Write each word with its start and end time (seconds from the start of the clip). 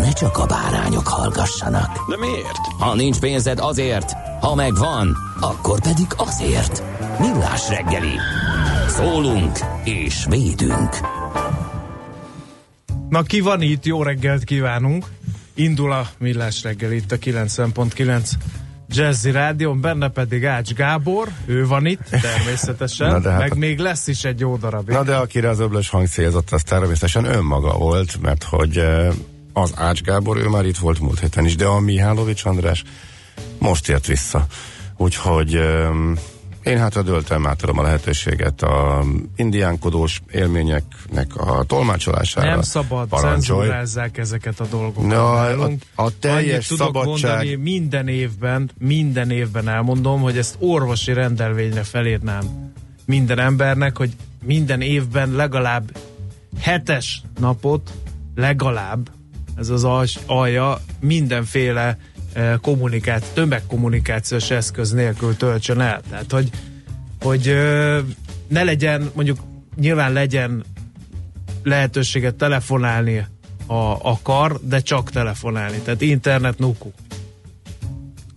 ne 0.00 0.12
csak 0.12 0.38
a 0.38 0.46
bárányok 0.46 1.08
hallgassanak. 1.08 2.08
De 2.08 2.16
miért? 2.16 2.56
Ha 2.78 2.94
nincs 2.94 3.18
pénzed 3.18 3.58
azért, 3.58 4.12
ha 4.40 4.54
megvan, 4.54 5.16
akkor 5.40 5.80
pedig 5.80 6.06
azért. 6.16 6.82
Millás 7.20 7.68
reggeli. 7.68 8.14
Szólunk 8.88 9.58
és 9.84 10.24
védünk. 10.28 10.96
Na 13.08 13.22
ki 13.22 13.40
van 13.40 13.62
itt? 13.62 13.84
Jó 13.84 14.02
reggelt 14.02 14.44
kívánunk! 14.44 15.06
Indul 15.54 15.92
a 15.92 16.06
Millás 16.18 16.62
reggel 16.62 16.92
itt 16.92 17.12
a 17.12 17.16
90.9 17.16 18.30
Jazzy 18.92 19.30
Rádion, 19.30 19.80
benne 19.80 20.08
pedig 20.08 20.44
Ács 20.46 20.72
Gábor, 20.72 21.28
ő 21.46 21.66
van 21.66 21.86
itt 21.86 22.02
természetesen, 22.08 23.20
de 23.22 23.30
hát 23.30 23.38
meg 23.40 23.52
a- 23.52 23.56
még 23.56 23.78
lesz 23.78 24.06
is 24.06 24.24
egy 24.24 24.40
jó 24.40 24.56
darabig. 24.56 24.94
Na 24.94 25.02
de 25.02 25.16
akire 25.16 25.48
az 25.48 25.58
öblös 25.60 25.88
hang 25.88 26.06
célzott, 26.06 26.50
az 26.50 26.62
természetesen 26.62 27.24
önmaga 27.24 27.72
volt, 27.78 28.20
mert 28.22 28.42
hogy 28.44 28.76
eh, 28.76 29.08
az 29.52 29.72
Ács 29.76 30.02
Gábor, 30.02 30.36
ő 30.36 30.48
már 30.48 30.66
itt 30.66 30.76
volt 30.76 31.00
múlt 31.00 31.20
héten 31.20 31.44
is, 31.44 31.56
de 31.56 31.66
a 31.66 31.80
Mihálovics 31.80 32.44
András 32.44 32.84
most 33.58 33.88
ért 33.88 34.06
vissza. 34.06 34.46
Úgyhogy 34.96 35.54
eh, 35.54 35.88
én 36.62 36.78
hát 36.78 37.04
döltem, 37.04 37.46
átadom 37.46 37.78
a 37.78 37.82
lehetőséget 37.82 38.62
a 38.62 39.04
indiánkodós 39.36 40.22
élményeknek 40.30 41.36
a 41.36 41.62
tolmácsolására. 41.62 42.50
Nem 42.50 42.62
szabad, 42.62 43.08
cenzúrázzák 43.10 44.18
ezeket 44.18 44.60
a 44.60 44.66
dolgokat. 44.66 45.06
Na, 45.06 45.40
a, 45.40 45.70
a 45.94 46.18
teljes 46.18 46.52
Annyit 46.52 46.68
tudok 46.68 46.86
szabadság... 46.86 47.30
mondani, 47.30 47.54
minden 47.54 48.08
évben, 48.08 48.70
minden 48.78 49.30
évben 49.30 49.68
elmondom, 49.68 50.20
hogy 50.20 50.38
ezt 50.38 50.56
orvosi 50.58 51.12
rendelvényre 51.12 51.82
felírnám 51.82 52.72
minden 53.10 53.38
embernek, 53.38 53.96
hogy 53.96 54.10
minden 54.44 54.80
évben 54.80 55.30
legalább 55.30 55.96
hetes 56.60 57.22
napot, 57.40 57.92
legalább, 58.34 59.10
ez 59.56 59.68
az 59.68 59.84
alja, 60.26 60.80
mindenféle 61.00 61.98
eh, 62.32 62.54
kommunikát, 62.62 63.24
tömegkommunikációs 63.34 64.50
eszköz 64.50 64.92
nélkül 64.92 65.36
töltsön 65.36 65.80
el. 65.80 66.00
Tehát, 66.10 66.32
hogy, 66.32 66.50
hogy 67.20 67.54
ne 68.48 68.62
legyen, 68.62 69.10
mondjuk 69.14 69.38
nyilván 69.76 70.12
legyen 70.12 70.64
lehetőséget 71.62 72.34
telefonálni, 72.34 73.26
ha 73.66 73.92
akar, 73.92 74.60
de 74.62 74.80
csak 74.80 75.10
telefonálni. 75.10 75.78
Tehát 75.78 76.00
internet 76.00 76.58
nuku. 76.58 76.90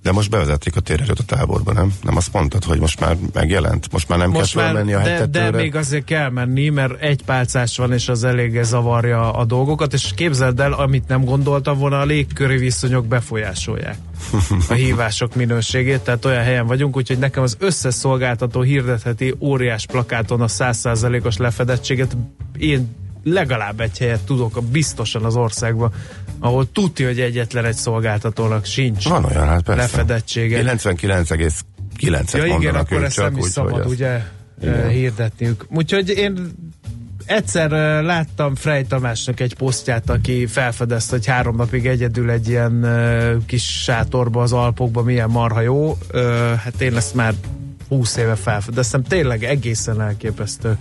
De 0.04 0.12
most 0.12 0.30
bevezették 0.30 0.76
a 0.76 0.80
térerőt 0.80 1.20
a 1.20 1.24
táborba, 1.24 1.74
nem? 1.74 1.94
Nem 2.02 2.18
azt 2.18 2.34
mondtad, 2.34 2.64
hogy 2.64 2.80
most 2.80 3.00
már 3.00 3.18
megjelent? 3.34 3.92
Most 3.92 4.10
már 4.10 4.20
nem 4.20 4.30
Most 4.30 4.56
kell 4.56 4.64
már, 4.64 4.74
menni 4.74 4.94
a 4.94 5.02
de, 5.02 5.26
de 5.26 5.52
még 5.52 5.76
azért 5.76 6.04
kell 6.04 6.30
menni, 6.30 6.70
mert 6.70 7.02
egy 7.02 7.24
pálcás 7.24 7.78
van, 7.78 7.94
és 7.94 8.10
az 8.10 8.24
eléggé 8.24 8.62
zavarja 8.62 9.34
a 9.34 9.46
dolgokat, 9.46 9.94
és 9.94 10.12
képzeld 10.16 10.60
el, 10.60 10.74
amit 10.74 11.08
nem 11.08 11.24
gondoltam 11.24 11.78
volna, 11.78 12.00
a 12.00 12.06
légköri 12.06 12.58
viszonyok 12.58 13.06
befolyásolják 13.06 13.98
a 14.70 14.74
hívások 14.74 15.36
minőségét, 15.36 16.00
tehát 16.00 16.26
olyan 16.26 16.44
helyen 16.44 16.68
vagyunk, 16.68 16.96
úgyhogy 16.96 17.18
nekem 17.18 17.44
az 17.44 17.56
összes 17.60 17.94
szolgáltató 17.94 18.62
hirdetheti 18.62 19.36
óriás 19.40 19.86
plakáton 19.86 20.42
a 20.42 20.48
100%-os 20.48 21.38
lefedettséget. 21.38 22.18
Én 22.58 22.96
legalább 23.24 23.80
egy 23.80 23.98
helyet 23.98 24.26
tudok 24.26 24.64
biztosan 24.64 25.26
az 25.26 25.36
országban, 25.36 25.92
ahol 26.44 26.72
tudja, 26.72 27.08
hogy 27.08 27.20
egyetlen 27.20 27.66
egy 27.66 27.76
szolgáltatónak 27.76 28.66
sincs 28.66 29.08
Van 29.08 29.26
olyan, 29.26 29.48
hát 29.48 29.64
persze. 29.64 29.82
lefedettsége. 29.82 30.62
99,9-et 30.64 32.34
Ja 32.34 32.46
igen, 32.46 32.76
akkor 32.76 33.04
ezt 33.04 33.18
nem 33.18 33.38
is 33.38 33.44
úgy, 33.44 33.50
szabad 33.50 33.86
ugye 33.86 34.22
Igen. 34.62 34.74
eh, 34.74 34.90
hirdetniük. 34.90 35.66
Úgyhogy 35.70 36.10
én 36.10 36.52
egyszer 37.26 37.72
eh, 37.72 38.02
láttam 38.02 38.56
Frey 38.56 38.84
Tamásnak 38.84 39.40
egy 39.40 39.56
posztját, 39.56 40.10
aki 40.10 40.46
felfedezte, 40.46 41.16
hogy 41.16 41.26
három 41.26 41.56
napig 41.56 41.86
egyedül 41.88 42.30
egy 42.30 42.48
ilyen 42.48 42.86
eh, 42.86 43.36
kis 43.46 43.82
sátorba 43.82 44.42
az 44.42 44.54
Alpokba 44.54 45.04
milyen 45.04 45.30
marha 45.30 45.62
jó. 45.62 45.98
Hát 46.64 46.82
én 46.82 46.96
ezt 46.96 47.16
már 47.16 47.34
20 47.88 48.16
éve 48.16 48.36
felfedeztem. 48.36 49.04
Tényleg 49.04 49.44
egészen 49.44 50.02
elképesztő 50.02 50.78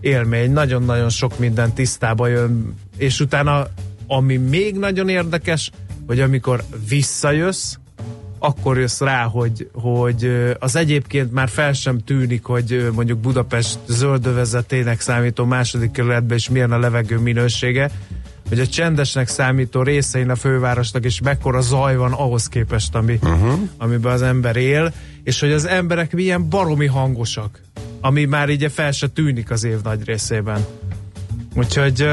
élmény. 0.00 0.52
Nagyon-nagyon 0.52 1.08
sok 1.08 1.38
minden 1.38 1.72
tisztába 1.72 2.26
jön, 2.26 2.74
és 2.96 3.20
utána 3.20 3.66
ami 4.12 4.36
még 4.36 4.76
nagyon 4.76 5.08
érdekes, 5.08 5.70
hogy 6.06 6.20
amikor 6.20 6.62
visszajössz, 6.88 7.74
akkor 8.38 8.78
jössz 8.78 9.00
rá, 9.00 9.22
hogy, 9.22 9.70
hogy 9.72 10.32
az 10.58 10.76
egyébként 10.76 11.32
már 11.32 11.48
fel 11.48 11.72
sem 11.72 11.98
tűnik, 11.98 12.44
hogy 12.44 12.88
mondjuk 12.94 13.18
Budapest 13.18 13.78
zöldövezetének 13.86 15.00
számító 15.00 15.44
második 15.44 15.90
kerületben 15.90 16.36
is 16.36 16.48
milyen 16.48 16.72
a 16.72 16.78
levegő 16.78 17.18
minősége, 17.18 17.90
hogy 18.48 18.60
a 18.60 18.66
csendesnek 18.66 19.28
számító 19.28 19.82
részein 19.82 20.30
a 20.30 20.36
fővárosnak 20.36 21.04
is 21.04 21.20
mekkora 21.20 21.60
zaj 21.60 21.96
van 21.96 22.12
ahhoz 22.12 22.48
képest, 22.48 22.94
ami, 22.94 23.18
uh-huh. 23.22 23.58
amiben 23.78 24.12
az 24.12 24.22
ember 24.22 24.56
él, 24.56 24.92
és 25.22 25.40
hogy 25.40 25.52
az 25.52 25.66
emberek 25.66 26.12
milyen 26.12 26.48
baromi 26.48 26.86
hangosak, 26.86 27.60
ami 28.00 28.24
már 28.24 28.48
így 28.48 28.72
fel 28.72 28.92
se 28.92 29.08
tűnik 29.08 29.50
az 29.50 29.64
év 29.64 29.76
nagy 29.82 30.04
részében. 30.04 30.66
Úgyhogy 31.54 32.06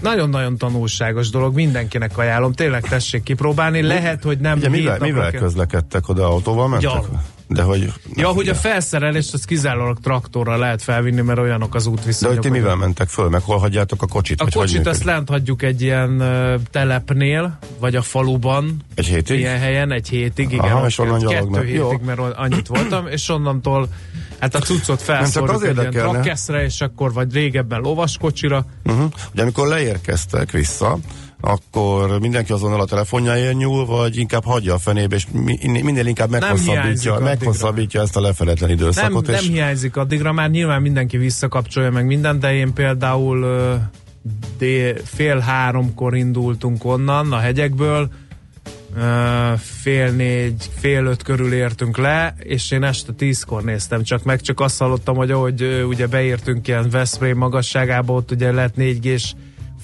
nagyon-nagyon 0.00 0.56
tanulságos 0.56 1.30
dolog, 1.30 1.54
mindenkinek 1.54 2.18
ajánlom, 2.18 2.52
tényleg 2.52 2.82
tessék 2.82 3.22
kipróbálni, 3.22 3.82
lehet, 3.82 4.22
hogy 4.22 4.38
nem 4.38 4.58
Ugye 4.58 4.68
mivel, 4.68 4.98
mivel 5.00 5.30
közlekedtek 5.30 6.08
oda? 6.08 6.26
Autóval 6.26 6.68
mentek? 6.68 6.90
Gyalog. 6.90 7.08
De 7.48 7.62
hogy... 7.62 7.92
Ja, 8.14 8.28
hogy 8.28 8.48
a 8.48 8.54
felszerelést 8.54 9.34
az 9.34 9.44
kizárólag 9.44 9.98
traktorral 10.00 10.58
lehet 10.58 10.82
felvinni, 10.82 11.20
mert 11.20 11.38
olyanok 11.38 11.74
az 11.74 11.84
De 11.84 11.90
útviszonyok. 11.90 12.34
hogy 12.34 12.42
ti 12.42 12.48
hogy- 12.48 12.58
mivel 12.58 12.76
mentek 12.76 13.08
föl, 13.08 13.28
meg 13.28 13.42
hol 13.42 13.58
hagyjátok 13.58 14.02
a 14.02 14.06
kocsit? 14.06 14.40
A 14.40 14.44
vagy 14.44 14.52
kocsit 14.54 14.86
azt 14.86 15.04
lent 15.04 15.28
hagyjuk 15.28 15.62
egy 15.62 15.82
ilyen 15.82 16.22
telepnél, 16.70 17.58
vagy 17.78 17.96
a 17.96 18.02
faluban, 18.02 18.76
Egy 18.94 19.06
hétig? 19.06 19.38
ilyen 19.38 19.58
helyen, 19.58 19.92
egy 19.92 20.08
hétig, 20.08 20.52
igen, 20.52 20.64
Aha, 20.64 20.86
és 20.86 20.98
onnan 20.98 21.18
kettő 21.20 21.32
gyalognak. 21.34 21.62
hétig, 21.62 21.76
Jó. 21.76 21.92
mert 22.04 22.18
annyit 22.18 22.66
voltam, 22.66 23.06
és 23.06 23.28
onnantól 23.28 23.88
hát 24.38 24.54
a 24.54 24.58
cuccot 24.58 25.02
felszorjuk 25.02 25.66
egy 25.66 25.76
ilyen 25.78 25.90
trakkeszre, 25.90 26.64
és 26.64 26.80
akkor 26.80 27.12
vagy 27.12 27.32
régebben 27.32 27.80
lovaskocsira, 27.80 28.66
Uh-huh. 28.84 29.10
Ugye 29.32 29.42
amikor 29.42 29.68
leérkeztek 29.68 30.50
vissza, 30.50 30.98
akkor 31.40 32.20
mindenki 32.20 32.52
azonnal 32.52 32.80
a 32.80 32.84
telefonjáért 32.84 33.56
nyúl, 33.56 33.86
vagy 33.86 34.16
inkább 34.16 34.44
hagyja 34.44 34.74
a 34.74 34.78
fenébe, 34.78 35.16
és 35.16 35.26
mi- 35.32 35.82
minél 35.82 36.06
inkább 36.06 36.30
meghosszabbítja, 36.30 37.18
meghosszabbítja 37.18 38.00
ezt 38.00 38.16
a 38.16 38.20
lefeletlen 38.20 38.68
nem, 38.68 38.78
időszakot. 38.78 39.26
nem 39.26 39.34
és 39.34 39.46
hiányzik 39.46 39.96
addigra, 39.96 40.32
már 40.32 40.50
nyilván 40.50 40.82
mindenki 40.82 41.16
visszakapcsolja 41.16 41.90
meg 41.90 42.06
mindent, 42.06 42.40
de 42.40 42.54
én 42.54 42.72
például 42.72 43.46
dél, 44.58 44.96
fél 45.04 45.38
háromkor 45.38 46.16
indultunk 46.16 46.84
onnan 46.84 47.32
a 47.32 47.38
hegyekből, 47.38 48.08
fél 49.58 50.10
négy, 50.10 50.70
fél 50.78 51.04
öt 51.04 51.22
körül 51.22 51.52
értünk 51.52 51.96
le, 51.96 52.34
és 52.38 52.70
én 52.70 52.82
este 52.82 53.12
tízkor 53.12 53.62
néztem 53.62 54.02
csak 54.02 54.22
meg, 54.22 54.40
csak 54.40 54.60
azt 54.60 54.78
hallottam, 54.78 55.16
hogy 55.16 55.30
ahogy 55.30 55.84
ugye 55.88 56.06
beértünk 56.06 56.68
ilyen 56.68 56.90
Veszprém 56.90 57.36
magasságába, 57.36 58.12
ott 58.12 58.30
ugye 58.30 58.52
lett 58.52 58.76
4 58.76 59.06
és 59.06 59.32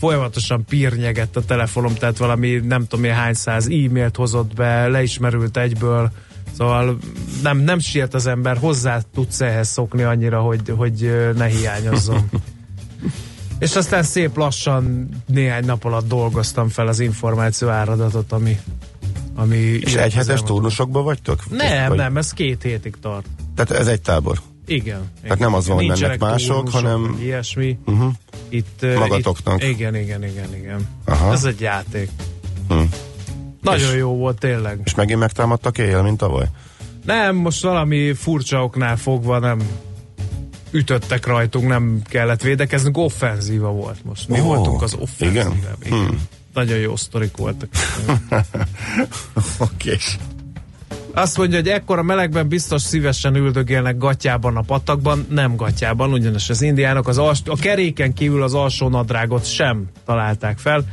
folyamatosan 0.04 0.64
pírnyegett 0.64 1.36
a 1.36 1.44
telefonom, 1.44 1.94
tehát 1.94 2.16
valami 2.16 2.60
nem 2.64 2.86
tudom 2.86 3.04
én 3.04 3.14
hány 3.14 3.34
száz 3.34 3.66
e-mailt 3.66 4.16
hozott 4.16 4.54
be, 4.54 4.86
leismerült 4.86 5.56
egyből, 5.56 6.10
Szóval 6.56 6.98
nem, 7.42 7.58
nem 7.58 7.78
siet 7.78 8.14
az 8.14 8.26
ember, 8.26 8.56
hozzá 8.56 9.00
tudsz 9.14 9.40
ehhez 9.40 9.68
szokni 9.68 10.02
annyira, 10.02 10.40
hogy, 10.40 10.72
hogy 10.76 11.32
ne 11.36 11.46
hiányozzon. 11.46 12.28
És 13.58 13.76
aztán 13.76 14.02
szép 14.02 14.36
lassan 14.36 15.08
néhány 15.26 15.64
nap 15.64 15.84
alatt 15.84 16.08
dolgoztam 16.08 16.68
fel 16.68 16.86
az 16.86 17.00
információ 17.00 17.68
áradatot, 17.68 18.32
ami, 18.32 18.58
ami 19.34 19.56
És 19.56 19.94
egy 19.94 20.14
hetes 20.14 20.42
turnusokban 20.42 21.04
vagytok? 21.04 21.50
Nem, 21.50 21.88
Vagy, 21.88 21.98
nem, 21.98 22.16
ez 22.16 22.32
két 22.32 22.62
hétig 22.62 22.94
tart. 23.00 23.26
Tehát 23.54 23.70
ez 23.80 23.86
egy 23.86 24.00
tábor. 24.00 24.40
Igen. 24.66 24.96
Tehát 24.98 25.24
igen. 25.24 25.36
nem 25.38 25.54
az 25.54 25.66
van, 25.66 25.76
hogy 25.76 25.86
mennek 25.86 26.18
mások, 26.20 26.68
hanem- 26.68 27.18
Ilyesmi. 27.20 27.78
Uh-huh. 27.86 28.12
Itt, 28.48 28.86
Magatoknak. 28.98 29.62
Itt, 29.62 29.68
igen, 29.68 29.94
igen, 29.96 30.24
igen, 30.24 30.54
igen. 30.54 30.88
Aha. 31.04 31.32
Ez 31.32 31.44
egy 31.44 31.60
játék. 31.60 32.08
Hm. 32.68 32.80
Nagyon 33.60 33.90
És- 33.90 33.96
jó 33.98 34.16
volt 34.16 34.38
tényleg. 34.38 34.80
És 34.84 34.94
megint 34.94 35.18
megtámadtak 35.18 35.78
éjjel, 35.78 36.02
mint 36.02 36.16
tavaly? 36.18 36.46
Nem, 37.04 37.36
most 37.36 37.62
valami 37.62 38.12
furcsa 38.12 38.64
oknál 38.64 38.96
fogva 38.96 39.38
nem 39.38 39.60
ütöttek 40.70 41.26
rajtunk, 41.26 41.68
nem 41.68 42.02
kellett 42.04 42.42
védekeznünk, 42.42 42.96
offenzíva 42.96 43.70
volt 43.70 44.04
most. 44.04 44.28
Mi 44.28 44.40
Ó, 44.40 44.44
voltunk 44.44 44.82
az 44.82 44.94
offenzívában. 44.98 45.56
igen? 45.56 45.74
Igen. 45.84 46.06
Hm. 46.06 46.14
Nagyon 46.54 46.78
jó 46.78 46.96
sztorik 46.96 47.36
voltak. 47.36 47.68
Oké. 49.58 49.96
Azt 51.14 51.36
mondja, 51.36 51.58
hogy 51.58 51.68
ekkora 51.68 52.02
melegben 52.02 52.48
biztos 52.48 52.82
szívesen 52.82 53.34
üldögélnek 53.34 53.96
gatyában 53.98 54.56
a 54.56 54.60
patakban, 54.60 55.26
nem 55.30 55.56
gatyában, 55.56 56.12
ugyanis 56.12 56.50
az 56.50 56.62
indiánok 56.62 57.08
az 57.08 57.18
als- 57.18 57.48
a 57.48 57.56
keréken 57.56 58.12
kívül 58.12 58.42
az 58.42 58.54
alsó 58.54 58.88
nadrágot 58.88 59.44
sem 59.44 59.84
találták 60.04 60.58
fel, 60.58 60.84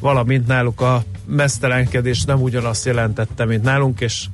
valamint 0.00 0.46
náluk 0.46 0.80
a 0.80 1.02
mesztelenkedés 1.26 2.24
nem 2.24 2.42
ugyanazt 2.42 2.84
jelentette, 2.84 3.44
mint 3.44 3.62
nálunk, 3.62 4.00
és 4.00 4.26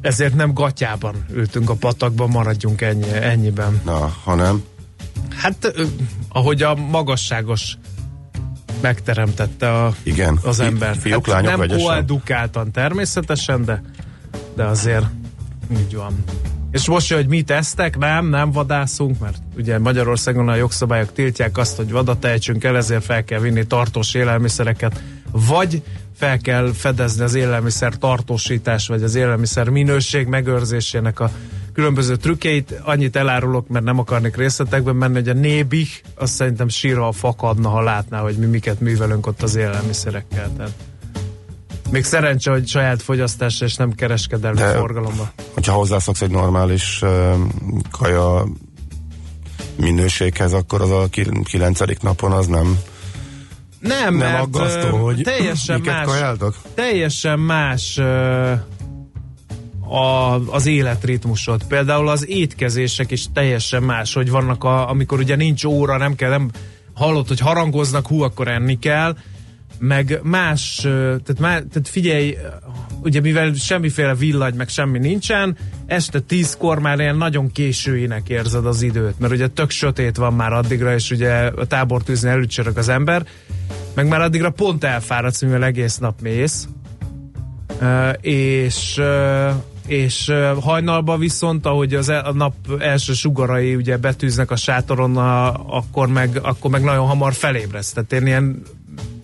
ezért 0.00 0.34
nem 0.34 0.52
gatyában 0.52 1.24
ültünk 1.32 1.70
a 1.70 1.74
patakban, 1.74 2.28
maradjunk 2.28 2.80
ennyi, 2.80 3.10
ennyiben. 3.12 3.80
Na, 3.84 4.14
ha 4.24 4.34
nem. 4.34 4.62
Hát, 5.36 5.74
ahogy 6.28 6.62
a 6.62 6.74
magasságos 6.74 7.76
megteremtette 8.82 9.70
a, 9.70 9.94
Igen. 10.02 10.38
az 10.42 10.60
ember. 10.60 10.96
fiúk, 10.96 11.26
hát 11.26 11.34
lányok 11.34 11.50
nem 11.50 11.58
vegyesen? 11.58 11.86
koedukáltan 11.86 12.70
természetesen, 12.70 13.64
de, 13.64 13.82
de 14.56 14.64
azért 14.64 15.04
így 15.72 15.94
van. 15.94 16.24
És 16.70 16.88
most, 16.88 17.12
hogy 17.12 17.26
mit 17.26 17.50
esztek, 17.50 17.98
nem, 17.98 18.26
nem 18.26 18.50
vadászunk, 18.50 19.18
mert 19.18 19.36
ugye 19.56 19.78
Magyarországon 19.78 20.48
a 20.48 20.54
jogszabályok 20.54 21.12
tiltják 21.12 21.58
azt, 21.58 21.76
hogy 21.76 21.90
vadat 21.90 22.24
ejtsünk 22.24 22.64
el, 22.64 22.76
ezért 22.76 23.04
fel 23.04 23.24
kell 23.24 23.40
vinni 23.40 23.66
tartós 23.66 24.14
élelmiszereket, 24.14 25.02
vagy 25.30 25.82
fel 26.16 26.38
kell 26.38 26.72
fedezni 26.72 27.22
az 27.22 27.34
élelmiszer 27.34 27.96
tartósítás, 27.96 28.86
vagy 28.86 29.02
az 29.02 29.14
élelmiszer 29.14 29.68
minőség 29.68 30.26
megőrzésének 30.26 31.20
a 31.20 31.30
különböző 31.74 32.16
trükkeit. 32.16 32.80
Annyit 32.84 33.16
elárulok, 33.16 33.68
mert 33.68 33.84
nem 33.84 33.98
akarnék 33.98 34.36
részletekben 34.36 34.96
menni, 34.96 35.14
hogy 35.14 35.28
a 35.28 35.32
nébih, 35.32 35.88
azt 36.14 36.32
szerintem 36.34 36.68
sírva 36.68 37.12
fakadna, 37.12 37.68
ha 37.68 37.80
látná, 37.80 38.20
hogy 38.20 38.36
mi 38.36 38.46
miket 38.46 38.80
művelünk 38.80 39.26
ott 39.26 39.42
az 39.42 39.54
élelmiszerekkel. 39.54 40.50
Tehát 40.56 40.72
még 41.90 42.04
szerencse, 42.04 42.50
hogy 42.50 42.66
saját 42.68 43.02
fogyasztásra 43.02 43.66
és 43.66 43.74
nem 43.74 43.92
kereskedelmi 43.92 44.58
De- 44.58 44.72
forgalomba. 44.72 45.32
Hogyha 45.54 45.72
hozzászoksz 45.72 46.22
egy 46.22 46.30
normális 46.30 47.02
uh, 47.02 47.34
kaja 47.90 48.44
minőséghez, 49.76 50.52
akkor 50.52 50.80
az 50.80 50.90
a 50.90 51.06
ki- 51.10 51.42
kilencedik 51.44 52.00
napon 52.00 52.32
az 52.32 52.46
nem, 52.46 52.78
Nem, 53.80 53.98
nem 54.02 54.14
mert 54.14 54.42
aggasztó, 54.42 54.96
hogy 54.96 55.20
teljesen 55.22 55.80
más, 55.80 56.06
kajáltok? 56.06 56.56
teljesen 56.74 57.38
más 57.38 58.00
a, 59.92 60.34
az 60.52 60.66
életritmusod. 60.66 61.64
Például 61.64 62.08
az 62.08 62.28
étkezések 62.28 63.10
is 63.10 63.24
teljesen 63.32 63.82
más, 63.82 64.14
hogy 64.14 64.30
vannak, 64.30 64.64
a, 64.64 64.88
amikor 64.88 65.18
ugye 65.18 65.36
nincs 65.36 65.64
óra, 65.64 65.96
nem 65.96 66.14
kell, 66.14 66.30
nem 66.30 66.50
hallott, 66.94 67.28
hogy 67.28 67.38
harangoznak, 67.38 68.06
hú, 68.06 68.22
akkor 68.22 68.48
enni 68.48 68.78
kell, 68.78 69.16
meg 69.78 70.20
más, 70.22 70.76
tehát, 70.80 71.38
má, 71.38 71.48
tehát 71.48 71.88
figyelj, 71.88 72.36
ugye 73.02 73.20
mivel 73.20 73.52
semmiféle 73.54 74.14
villany, 74.14 74.54
meg 74.54 74.68
semmi 74.68 74.98
nincsen, 74.98 75.56
este 75.86 76.20
tízkor 76.20 76.78
már 76.78 76.98
ilyen 76.98 77.16
nagyon 77.16 77.52
későinek 77.52 78.28
érzed 78.28 78.66
az 78.66 78.82
időt, 78.82 79.18
mert 79.18 79.32
ugye 79.32 79.48
tök 79.48 79.70
sötét 79.70 80.16
van 80.16 80.34
már 80.34 80.52
addigra, 80.52 80.94
és 80.94 81.10
ugye 81.10 81.32
a 81.32 81.64
tábortűzni 81.66 82.28
előcsörög 82.28 82.78
az 82.78 82.88
ember, 82.88 83.26
meg 83.94 84.08
már 84.08 84.20
addigra 84.20 84.50
pont 84.50 84.84
elfáradsz, 84.84 85.42
mivel 85.42 85.64
egész 85.64 85.98
nap 85.98 86.20
mész, 86.20 86.68
Ö, 87.80 88.10
és 88.20 89.00
és 89.86 90.32
hajnalban 90.60 91.18
viszont, 91.18 91.66
ahogy 91.66 91.94
az 91.94 92.08
el, 92.08 92.24
a 92.24 92.32
nap 92.32 92.54
első 92.78 93.12
sugarai 93.12 93.74
ugye 93.74 93.96
betűznek 93.96 94.50
a 94.50 94.56
sátoron, 94.56 95.16
a, 95.16 95.48
akkor, 95.76 96.08
meg, 96.08 96.38
akkor 96.42 96.70
meg 96.70 96.82
nagyon 96.82 97.06
hamar 97.06 97.32
felébresz. 97.32 97.92
Tehát 97.92 98.12
én 98.12 98.26
ilyen 98.26 98.62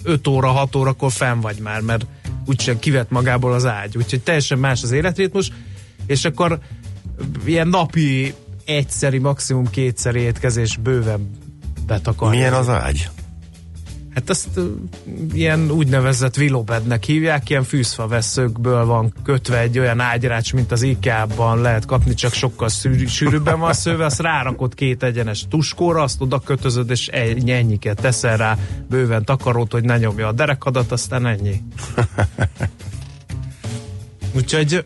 5 0.02 0.26
óra, 0.26 0.49
6 0.49 0.76
órakor 0.76 1.12
fenn 1.12 1.40
vagy 1.40 1.58
már, 1.58 1.81
mert 1.81 2.06
úgyse 2.46 2.78
kivett 2.78 3.10
magából 3.10 3.52
az 3.52 3.66
ágy. 3.66 3.96
Úgyhogy 3.96 4.20
teljesen 4.20 4.58
más 4.58 4.82
az 4.82 4.90
életritmus, 4.90 5.52
és 6.06 6.25
akkor 6.25 6.58
ilyen 7.44 7.69
napi 7.69 8.34
egyszeri, 8.64 9.19
maximum 9.19 9.70
kétszeri 9.70 10.20
étkezés 10.20 10.76
bőven 10.76 11.31
betakarja. 11.87 12.38
Milyen 12.38 12.52
az 12.52 12.69
ágy? 12.69 13.08
Hát 14.19 14.31
ezt 14.31 14.49
ö, 14.55 14.67
ilyen 15.32 15.70
úgynevezett 15.70 16.37
vilobednek 16.37 17.05
hívják, 17.05 17.50
ilyen 17.50 17.62
fűszfa 17.62 18.06
veszőkből 18.06 18.85
van 18.85 19.12
kötve 19.25 19.59
egy 19.59 19.79
olyan 19.79 20.00
ágyrács, 20.00 20.53
mint 20.53 20.73
az 20.73 20.82
IKEA-ban 20.82 21.61
lehet 21.61 21.85
kapni, 21.85 22.15
csak 22.15 22.32
sokkal 22.32 22.69
szűrű, 22.69 23.06
sűrűbben 23.06 23.59
van 23.59 23.73
szőve, 23.73 24.05
azt 24.05 24.20
rárakod 24.20 24.75
két 24.75 25.03
egyenes 25.03 25.47
tuskóra, 25.49 26.03
azt 26.03 26.20
oda 26.20 26.38
kötözöd, 26.38 26.91
és 26.91 27.09
ennyi, 27.09 27.53
ennyiket 27.53 28.00
teszel 28.00 28.37
rá 28.37 28.56
bőven 28.88 29.25
takarót, 29.25 29.73
hogy 29.73 29.85
ne 29.85 29.99
nyomja 29.99 30.26
a 30.26 30.32
derekadat, 30.32 30.93
aztán 30.93 31.26
ennyi. 31.26 31.62
Úgyhogy 34.37 34.85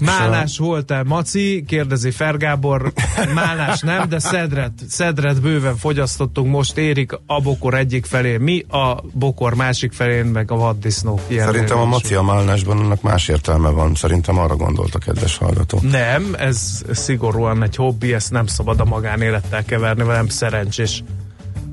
Málás 0.00 0.58
volt-e 0.58 1.02
Maci? 1.02 1.64
Kérdezi 1.66 2.10
Fergábor. 2.10 2.92
Málás 3.34 3.80
nem, 3.80 4.08
de 4.08 4.18
szedret, 4.18 4.72
szedret 4.88 5.40
bőven 5.40 5.76
fogyasztottunk. 5.76 6.50
Most 6.50 6.76
érik 6.76 7.12
a 7.26 7.40
bokor 7.40 7.74
egyik 7.74 8.04
felé 8.04 8.36
mi, 8.36 8.64
a 8.68 9.02
bokor 9.12 9.54
másik 9.54 9.92
felén, 9.92 10.24
meg 10.24 10.50
a 10.50 10.56
vaddisznó. 10.56 11.20
Szerintem 11.30 11.78
a. 11.78 11.84
Maci 11.84 12.14
a 12.14 12.22
Málnásban 12.22 12.78
annak 12.78 13.02
más 13.02 13.28
értelme 13.28 13.68
van. 13.68 13.94
Szerintem 13.94 14.38
arra 14.38 14.56
gondolt 14.56 14.94
a 14.94 14.98
kedves 14.98 15.36
hallgató. 15.36 15.78
Nem, 15.82 16.34
ez 16.38 16.82
szigorúan 16.92 17.62
egy 17.62 17.76
hobbi, 17.76 18.12
ezt 18.12 18.30
nem 18.30 18.46
szabad 18.46 18.80
a 18.80 18.84
magánélettel 18.84 19.64
keverni, 19.64 20.02
velem 20.04 20.28
szerencsés 20.28 21.02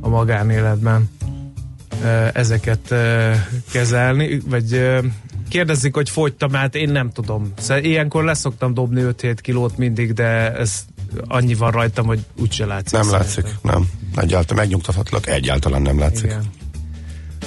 a 0.02 0.10
magánéletben 0.10 1.10
ö, 2.04 2.28
ezeket 2.34 2.92
ö, 2.92 3.32
kezelni, 3.72 4.40
vagy 4.46 4.74
kérdezik, 5.48 5.96
hogy 5.96 6.10
fogytam, 6.10 6.54
hát 6.54 6.76
én 6.76 6.90
nem 6.90 7.12
tudom. 7.12 7.54
Szóval 7.58 7.84
ilyenkor 7.84 8.24
leszoktam 8.24 8.74
dobni 8.74 9.02
5-7 9.06 9.38
kilót 9.42 9.78
mindig, 9.78 10.14
de 10.14 10.54
ez 10.54 10.86
annyi 11.28 11.54
van 11.54 11.72
rajtam, 11.72 12.06
hogy 12.06 12.20
úgyse 12.40 12.66
látszik. 12.66 12.92
Nem 12.92 13.04
szerintem. 13.04 13.44
látszik, 13.44 13.62
nem. 13.62 13.90
Egyáltalán 14.16 14.64
megnyugtathatlak, 14.64 15.28
egyáltalán 15.28 15.82
nem 15.82 16.00
látszik. 16.00 16.26
Igen. 16.26 16.44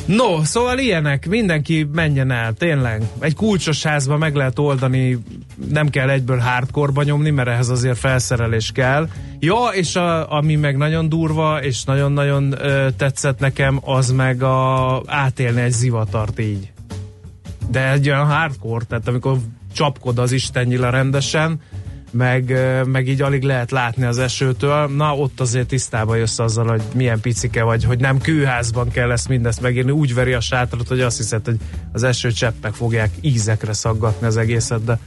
No, 0.06 0.44
szóval 0.44 0.78
ilyenek, 0.78 1.28
mindenki 1.28 1.88
menjen 1.92 2.30
el, 2.30 2.52
tényleg. 2.52 3.02
Egy 3.18 3.34
kulcsos 3.34 3.82
házba 3.82 4.16
meg 4.16 4.34
lehet 4.34 4.58
oldani, 4.58 5.18
nem 5.68 5.88
kell 5.88 6.10
egyből 6.10 6.38
hardcore 6.38 7.02
nyomni, 7.04 7.30
mert 7.30 7.48
ehhez 7.48 7.68
azért 7.68 7.98
felszerelés 7.98 8.70
kell. 8.74 9.08
Ja, 9.38 9.68
és 9.72 9.96
a, 9.96 10.32
ami 10.32 10.56
meg 10.56 10.76
nagyon 10.76 11.08
durva, 11.08 11.62
és 11.62 11.84
nagyon-nagyon 11.84 12.54
ö, 12.58 12.88
tetszett 12.96 13.38
nekem, 13.38 13.80
az 13.84 14.10
meg 14.10 14.42
a 14.42 15.02
átélni 15.06 15.60
egy 15.60 15.72
zivatart 15.72 16.40
így. 16.40 16.72
De 17.70 17.92
egy 17.92 18.08
olyan 18.08 18.26
hardcore, 18.26 18.84
tehát 18.84 19.08
amikor 19.08 19.38
csapkod 19.72 20.18
az 20.18 20.32
istennyila 20.32 20.90
rendesen, 20.90 21.60
meg, 22.10 22.58
meg 22.86 23.08
így 23.08 23.22
alig 23.22 23.42
lehet 23.42 23.70
látni 23.70 24.04
az 24.04 24.18
esőtől, 24.18 24.86
na 24.86 25.16
ott 25.16 25.40
azért 25.40 25.68
tisztába 25.68 26.14
jössz 26.14 26.38
azzal, 26.38 26.66
hogy 26.66 26.82
milyen 26.94 27.20
picike 27.20 27.62
vagy, 27.62 27.84
hogy 27.84 27.98
nem 27.98 28.18
kőházban 28.18 28.90
kell 28.90 29.10
ezt 29.10 29.28
mindezt 29.28 29.60
megírni, 29.60 29.90
úgy 29.90 30.14
veri 30.14 30.32
a 30.32 30.40
sátrat, 30.40 30.88
hogy 30.88 31.00
azt 31.00 31.16
hiszed, 31.16 31.44
hogy 31.44 31.56
az 31.92 32.02
esőcseppek 32.02 32.72
fogják 32.74 33.10
ízekre 33.20 33.72
szaggatni 33.72 34.26
az 34.26 34.36
egészet, 34.36 34.84
de 34.84 34.98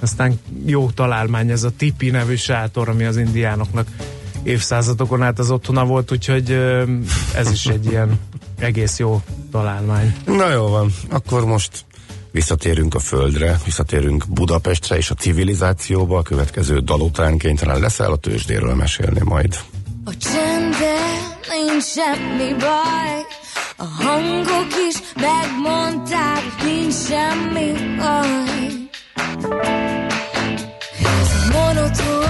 aztán 0.00 0.40
jó 0.66 0.90
találmány 0.90 1.50
ez 1.50 1.64
a 1.64 1.70
tipi 1.76 2.10
nevű 2.10 2.34
sátor, 2.34 2.88
ami 2.88 3.04
az 3.04 3.16
indiánoknak 3.16 3.88
évszázadokon 4.42 5.22
át 5.22 5.38
az 5.38 5.50
otthona 5.50 5.84
volt, 5.84 6.12
úgyhogy 6.12 6.50
ez 7.34 7.50
is 7.50 7.66
egy 7.66 7.86
ilyen 7.86 8.18
egész 8.64 8.98
jó 8.98 9.22
találmány. 9.50 10.16
Na 10.26 10.50
jó 10.50 10.66
van, 10.66 10.94
akkor 11.10 11.44
most 11.44 11.84
visszatérünk 12.30 12.94
a 12.94 12.98
földre, 12.98 13.60
visszatérünk 13.64 14.24
Budapestre 14.28 14.96
és 14.96 15.10
a 15.10 15.14
civilizációba. 15.14 16.18
A 16.18 16.22
következő 16.22 16.78
dal 16.78 17.00
után 17.00 17.38
kénytelen 17.38 17.80
leszel 17.80 18.12
a 18.12 18.16
tőzsdéről 18.16 18.74
mesélni 18.74 19.20
majd. 19.24 19.58
A 20.04 20.16
csendben 20.16 21.14
nincs 21.50 21.84
semmi 21.84 22.54
baj 22.58 23.26
A 23.76 23.84
hangok 24.02 24.68
is 24.88 24.96
megmondták, 25.14 26.42
nincs 26.64 26.94
semmi 26.94 27.72
baj 27.96 28.68
Ez 31.02 31.50
monoton 31.52 32.23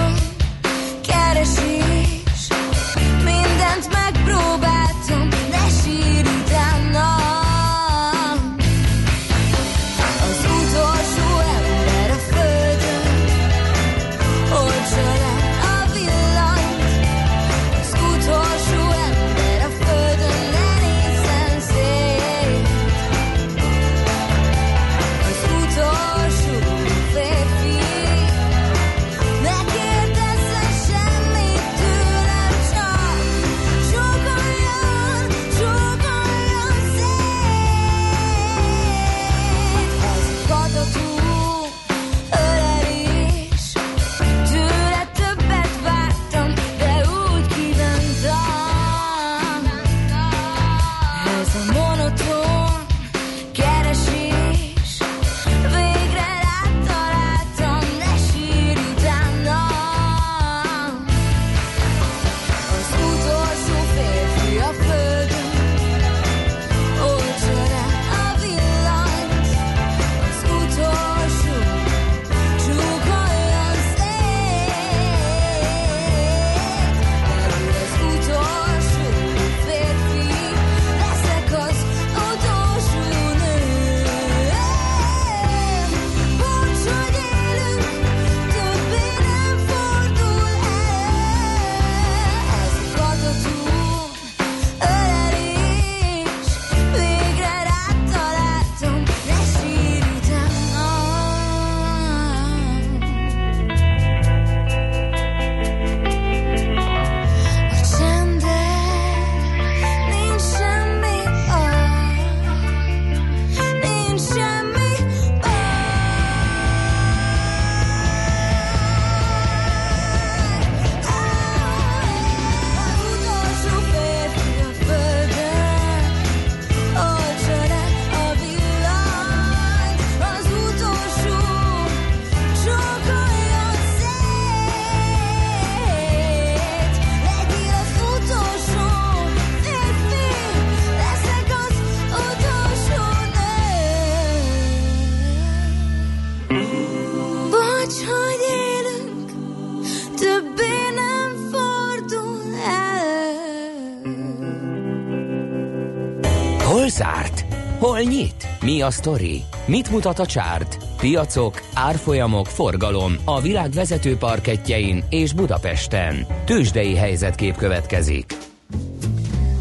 a 158.85 158.91
sztori? 158.91 159.43
Mit 159.65 159.91
mutat 159.91 160.19
a 160.19 160.25
csárt? 160.25 160.77
Piacok, 160.97 161.61
árfolyamok, 161.73 162.45
forgalom 162.45 163.15
a 163.23 163.41
világ 163.41 163.71
vezető 163.71 164.17
parketjein 164.17 165.03
és 165.09 165.33
Budapesten. 165.33 166.25
Tősdei 166.45 166.95
helyzetkép 166.95 167.55
következik. 167.55 168.37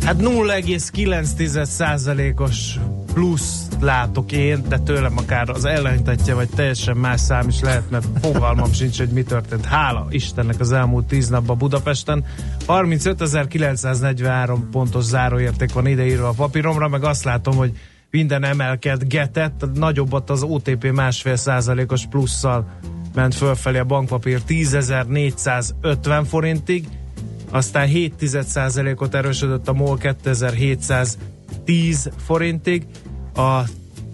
Hát 0.04 0.16
0,9%-os 0.18 2.78
plusz 3.14 3.68
látok 3.80 4.32
én, 4.32 4.62
de 4.68 4.78
tőlem 4.78 5.18
akár 5.18 5.50
az 5.50 5.64
ellentetje, 5.64 6.34
vagy 6.34 6.48
teljesen 6.48 6.96
más 6.96 7.20
szám 7.20 7.48
is 7.48 7.60
lehet, 7.60 7.90
mert 7.90 8.06
fogalmam 8.20 8.72
sincs, 8.78 8.98
hogy 8.98 9.08
mi 9.08 9.22
történt. 9.22 9.64
Hála 9.64 10.06
Istennek 10.10 10.60
az 10.60 10.72
elmúlt 10.72 11.06
tíz 11.06 11.28
napban 11.28 11.58
Budapesten. 11.58 12.24
35.943 12.66 14.58
pontos 14.70 15.04
záróérték 15.04 15.72
van 15.72 15.86
ideírva 15.86 16.28
a 16.28 16.32
papíromra, 16.32 16.88
meg 16.88 17.04
azt 17.04 17.24
látom, 17.24 17.56
hogy 17.56 17.72
minden 18.14 18.44
emelkedgetett, 18.44 19.64
nagyobbat 19.74 20.30
az 20.30 20.42
OTP 20.42 20.92
másfél 20.92 21.36
százalékos 21.36 22.06
plusszal 22.06 22.66
ment 23.14 23.34
fölfelé 23.34 23.78
a 23.78 23.84
bankpapír 23.84 24.40
10.450 24.48 26.24
forintig, 26.28 26.88
aztán 27.50 27.86
7 27.86 28.14
ot 28.96 29.14
erősödött 29.14 29.68
a 29.68 29.72
MOL 29.72 29.98
2710 29.98 32.10
forintig, 32.24 32.86
a 33.34 33.60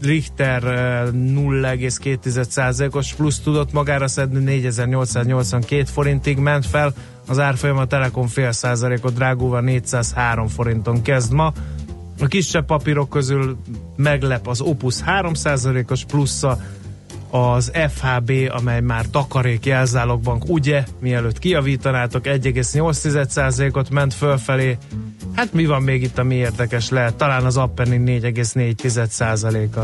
Richter 0.02 0.62
0,2%-os 0.62 3.14
plusz 3.14 3.40
tudott 3.40 3.72
magára 3.72 4.08
szedni, 4.08 4.44
4882 4.44 5.84
forintig 5.84 6.38
ment 6.38 6.66
fel, 6.66 6.94
az 7.26 7.38
árfolyam 7.38 7.76
a 7.76 7.86
Telekom 7.86 8.26
fél 8.26 8.52
százalékot 8.52 9.14
drágulva 9.14 9.60
403 9.60 10.48
forinton 10.48 11.02
kezd 11.02 11.32
ma. 11.32 11.52
A 12.20 12.26
kisebb 12.26 12.66
papírok 12.66 13.08
közül 13.08 13.56
meglep 13.96 14.48
az 14.48 14.60
Opus 14.60 14.96
3%-os 15.06 16.04
plusza, 16.04 16.58
az 17.30 17.72
FHB, 17.88 18.32
amely 18.48 18.80
már 18.80 19.06
takarék 19.10 19.66
jelzálogbank, 19.66 20.44
ugye, 20.48 20.84
mielőtt 21.00 21.38
kiavítanátok, 21.38 22.24
1,8%-ot 22.24 23.90
ment 23.90 24.14
fölfelé. 24.14 24.78
Hát 25.34 25.52
mi 25.52 25.66
van 25.66 25.82
még 25.82 26.02
itt, 26.02 26.18
ami 26.18 26.34
érdekes 26.34 26.88
lehet? 26.88 27.14
Talán 27.14 27.44
az 27.44 27.56
Appenin 27.56 28.20
4,4%-a. 28.22 29.80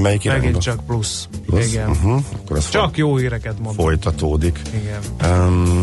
Melyik 0.00 0.24
Megint 0.24 0.58
csak 0.58 0.86
plusz. 0.86 1.28
Plusz? 1.46 1.66
Igen. 1.72 1.90
Uh-huh. 1.90 2.22
Akkor 2.42 2.68
Csak 2.68 2.96
jó 2.96 3.16
híreket 3.16 3.58
mondom. 3.58 3.84
folytatódik. 3.84 4.60
Igen. 4.74 5.30
Um, 5.32 5.82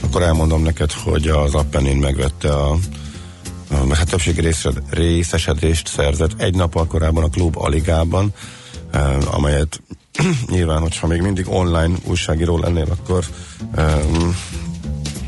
akkor 0.00 0.22
elmondom 0.22 0.62
neked, 0.62 0.92
hogy 0.92 1.28
az 1.28 1.54
Appenin 1.54 1.96
megvette 1.96 2.52
a, 2.54 2.76
a 3.70 3.94
hát 3.94 4.10
többségi 4.10 4.40
részed, 4.40 4.82
részesedést 4.90 5.88
szerzett 5.88 6.40
egy 6.40 6.54
nappal 6.54 6.86
korábban 6.86 7.24
a 7.24 7.28
klub 7.28 7.56
Aligában, 7.58 8.32
um, 8.94 9.18
amelyet 9.30 9.82
nyilván, 10.50 10.80
hogyha 10.80 11.06
még 11.06 11.20
mindig 11.20 11.48
online 11.48 11.94
újságíró 12.04 12.58
lennél, 12.58 12.86
akkor 13.00 13.24
um, 13.76 14.36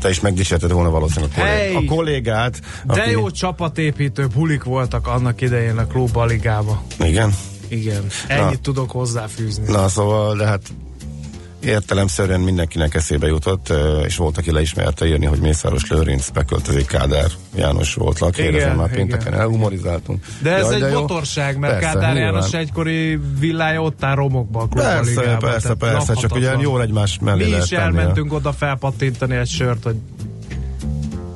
te 0.01 0.09
is 0.09 0.19
megdicsérted 0.19 0.71
volna 0.71 0.89
valószínűleg 0.89 1.31
a, 1.35 1.39
kollég, 1.39 1.57
Hey! 1.57 1.75
a 1.75 1.85
kollégát. 1.85 2.61
De 2.85 3.05
jó 3.05 3.29
csapatépítő 3.29 4.27
bulik 4.27 4.63
voltak 4.63 5.07
annak 5.07 5.41
idején 5.41 5.77
a 5.77 5.87
klub 5.87 6.17
Aligába. 6.17 6.83
Igen? 6.99 7.35
Igen. 7.67 8.05
Ennyit 8.27 8.61
tudok 8.61 8.91
hozzáfűzni. 8.91 9.71
Na 9.71 9.87
szóval, 9.87 10.35
de 10.35 10.45
hát 10.45 10.61
értelemszerűen 11.65 12.39
mindenkinek 12.39 12.95
eszébe 12.95 13.27
jutott, 13.27 13.73
és 14.05 14.15
volt, 14.15 14.37
aki 14.37 14.51
le 14.51 14.61
is 14.61 14.73
merte 14.73 15.05
írni, 15.05 15.25
hogy 15.25 15.39
Mészáros 15.39 15.89
Lőrinc 15.89 16.29
beköltözik 16.29 16.85
Kádár 16.85 17.31
János 17.55 17.93
volt 17.93 18.19
lakhelyre, 18.19 18.57
Igen, 18.57 18.75
már 18.75 18.91
igen. 18.91 18.97
pénteken 18.97 19.33
elhumorizáltunk. 19.33 20.25
De 20.41 20.55
ez 20.55 20.71
Jaj, 20.71 20.81
egy 20.81 20.91
jó. 20.91 20.99
botorság, 20.99 21.57
mert 21.57 21.73
Persze, 21.73 21.87
Kádár 21.87 22.13
nyilván. 22.13 22.33
János 22.33 22.53
egykori 22.53 23.19
villája 23.39 23.81
ott 23.81 24.03
áll 24.03 24.15
romokba 24.15 24.61
a 24.61 24.67
Persze, 24.67 25.19
Aligában, 25.19 25.49
persze, 25.49 25.73
persze, 25.73 26.13
csak 26.13 26.35
ugye 26.35 26.55
jól 26.59 26.81
egymás 26.81 27.19
mellé 27.21 27.49
Mi 27.49 27.55
is 27.57 27.67
tenni 27.67 27.81
elmentünk 27.81 28.33
oda 28.33 28.51
felpattintani 28.51 29.35
egy 29.35 29.49
sört, 29.49 29.83
hogy 29.83 29.95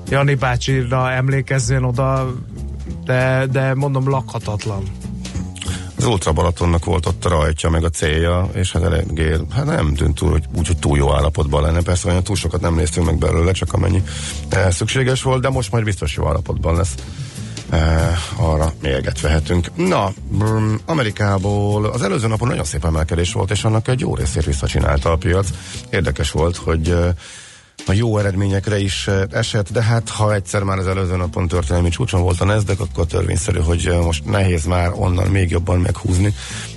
Jani 0.09 0.35
bácsira 0.35 1.11
emlékezzen 1.11 1.83
oda, 1.83 2.33
de, 3.05 3.45
de 3.51 3.73
mondom 3.73 4.09
lakhatatlan. 4.09 4.83
Az 5.97 6.05
Ultra 6.05 6.31
Balatonnak 6.31 6.85
volt 6.85 7.05
ott 7.05 7.25
a 7.25 7.29
rajtja, 7.29 7.69
meg 7.69 7.83
a 7.83 7.89
célja, 7.89 8.49
és 8.53 8.71
hát 8.71 8.83
eléggé, 8.83 9.35
hát 9.51 9.65
nem 9.65 9.93
tűnt 9.93 10.15
túl, 10.15 10.31
hogy, 10.31 10.43
úgy, 10.55 10.67
hogy 10.67 10.77
túl 10.77 10.97
jó 10.97 11.13
állapotban 11.13 11.61
lenne. 11.61 11.81
Persze 11.81 12.09
olyan 12.09 12.23
túl 12.23 12.35
sokat 12.35 12.61
nem 12.61 12.75
néztünk 12.75 13.05
meg 13.05 13.17
belőle, 13.17 13.51
csak 13.51 13.73
amennyi 13.73 14.03
eh, 14.49 14.71
szükséges 14.71 15.21
volt, 15.21 15.41
de 15.41 15.49
most 15.49 15.71
majd 15.71 15.83
biztos 15.83 16.15
jó 16.15 16.27
állapotban 16.27 16.75
lesz. 16.75 16.95
Eh, 17.69 18.17
arra 18.35 18.73
mérget 18.81 19.21
vehetünk. 19.21 19.75
Na, 19.75 20.13
mm, 20.35 20.75
Amerikából 20.85 21.85
az 21.85 22.01
előző 22.01 22.27
napon 22.27 22.47
nagyon 22.47 22.63
szép 22.63 22.85
emelkedés 22.85 23.33
volt, 23.33 23.51
és 23.51 23.63
annak 23.63 23.87
egy 23.87 23.99
jó 23.99 24.15
részét 24.15 24.45
visszacsinálta 24.45 25.11
a 25.11 25.17
piac. 25.17 25.47
Érdekes 25.89 26.31
volt, 26.31 26.55
hogy 26.55 26.89
eh, 26.89 27.13
a 27.87 27.93
jó 27.93 28.17
eredményekre 28.17 28.79
is 28.79 29.07
eh, 29.07 29.21
esett, 29.31 29.71
de 29.71 29.83
hát 29.83 30.09
ha 30.09 30.33
egyszer 30.33 30.63
már 30.63 30.77
az 30.77 30.87
előző 30.87 31.15
napon 31.15 31.47
történelmi 31.47 31.89
csúcson 31.89 32.21
volt 32.21 32.41
a 32.41 32.45
Nasdaq, 32.45 32.83
akkor 32.83 33.05
törvényszerű, 33.05 33.59
hogy 33.59 33.87
eh, 33.87 33.99
most 33.99 34.25
nehéz 34.25 34.65
már 34.65 34.91
onnan 34.95 35.27
még 35.27 35.49
jobban 35.49 35.79
meghúzni. 35.79 36.33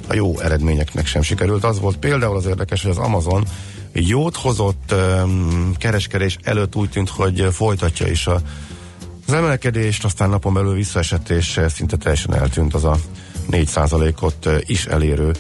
A 0.08 0.14
jó 0.14 0.38
eredményeknek 0.38 1.06
sem 1.06 1.22
sikerült. 1.22 1.64
Az 1.64 1.80
volt 1.80 1.96
például 1.96 2.36
az 2.36 2.46
érdekes, 2.46 2.82
hogy 2.82 2.90
az 2.90 2.98
Amazon 2.98 3.44
jót 3.92 4.36
hozott 4.36 4.94
um, 5.22 5.72
kereskedés 5.76 6.38
előtt 6.42 6.76
úgy 6.76 6.90
tűnt, 6.90 7.08
hogy 7.08 7.48
folytatja 7.52 8.06
is 8.06 8.26
a, 8.26 8.40
az 9.26 9.32
emelkedést, 9.32 10.04
aztán 10.04 10.28
napon 10.28 10.54
belül 10.54 10.74
visszaesett, 10.74 11.28
és 11.28 11.56
eh, 11.56 11.68
szinte 11.68 11.96
teljesen 11.96 12.34
eltűnt 12.34 12.74
az 12.74 12.84
a 12.84 12.96
4%-ot 13.50 14.46
eh, 14.46 14.58
is 14.66 14.86
elérő 14.86 15.32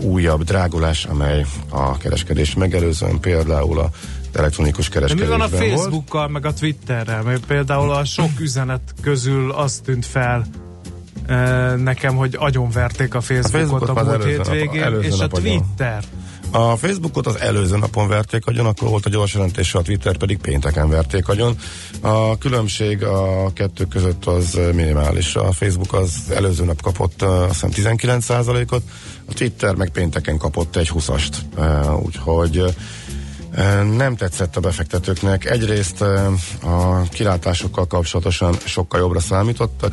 újabb 0.00 0.42
drágulás, 0.42 1.04
amely 1.04 1.46
a 1.68 1.96
kereskedést 1.96 2.56
megelőzően 2.56 3.20
például 3.20 3.78
a 3.78 3.90
elektronikus 4.38 4.88
De 4.88 5.00
mi 5.00 5.06
van 5.06 5.10
kereskedésben 5.10 5.40
a 5.40 5.48
volt. 5.48 5.80
Facebookkal, 5.80 6.28
meg 6.28 6.46
a 6.46 6.52
Twitterrel? 6.52 7.22
Mert 7.22 7.46
például 7.46 7.90
a 7.90 8.04
sok 8.04 8.40
üzenet 8.46 8.94
közül 9.00 9.52
az 9.52 9.80
tűnt 9.84 10.06
fel 10.06 10.46
eh, 11.26 11.76
nekem, 11.76 12.16
hogy 12.16 12.36
agyonverték 12.38 13.14
a 13.14 13.20
Facebookot 13.20 13.60
Facebookot 13.60 13.88
a, 13.88 14.04
múlt 14.04 14.06
nap- 14.06 14.24
hétvégén, 14.24 14.82
előző 14.82 15.06
és 15.06 15.12
a 15.12 15.16
nap. 15.16 15.30
Twitter. 15.30 16.04
A 16.50 16.76
Facebookot 16.76 17.26
az 17.26 17.38
előző 17.38 17.76
napon 17.76 18.08
verték 18.08 18.46
agyon, 18.46 18.66
akkor 18.66 18.88
volt 18.88 19.06
a 19.06 19.08
gyors 19.08 19.34
jelentés, 19.34 19.74
a 19.74 19.82
Twitter 19.82 20.16
pedig 20.16 20.38
pénteken 20.38 20.88
verték 20.88 21.28
agyon. 21.28 21.56
A 22.00 22.38
különbség 22.38 23.02
a 23.04 23.50
kettő 23.52 23.84
között 23.84 24.24
az 24.24 24.60
minimális. 24.74 25.36
A 25.36 25.52
Facebook 25.52 25.92
az 25.92 26.14
előző 26.34 26.64
nap 26.64 26.82
kapott 26.82 27.22
uh, 27.22 27.42
azt 27.42 27.66
hiszem 27.74 27.96
19%-ot, 27.96 28.82
a 29.28 29.34
Twitter 29.34 29.74
meg 29.74 29.90
pénteken 29.90 30.38
kapott 30.38 30.76
egy 30.76 30.90
20-ast. 30.94 31.36
Uh, 31.56 32.04
úgyhogy 32.04 32.64
nem 33.96 34.16
tetszett 34.16 34.56
a 34.56 34.60
befektetőknek. 34.60 35.44
Egyrészt 35.44 36.00
a 36.62 37.02
kilátásokkal 37.10 37.86
kapcsolatosan 37.86 38.54
sokkal 38.64 39.00
jobbra 39.00 39.20
számítottak, 39.20 39.92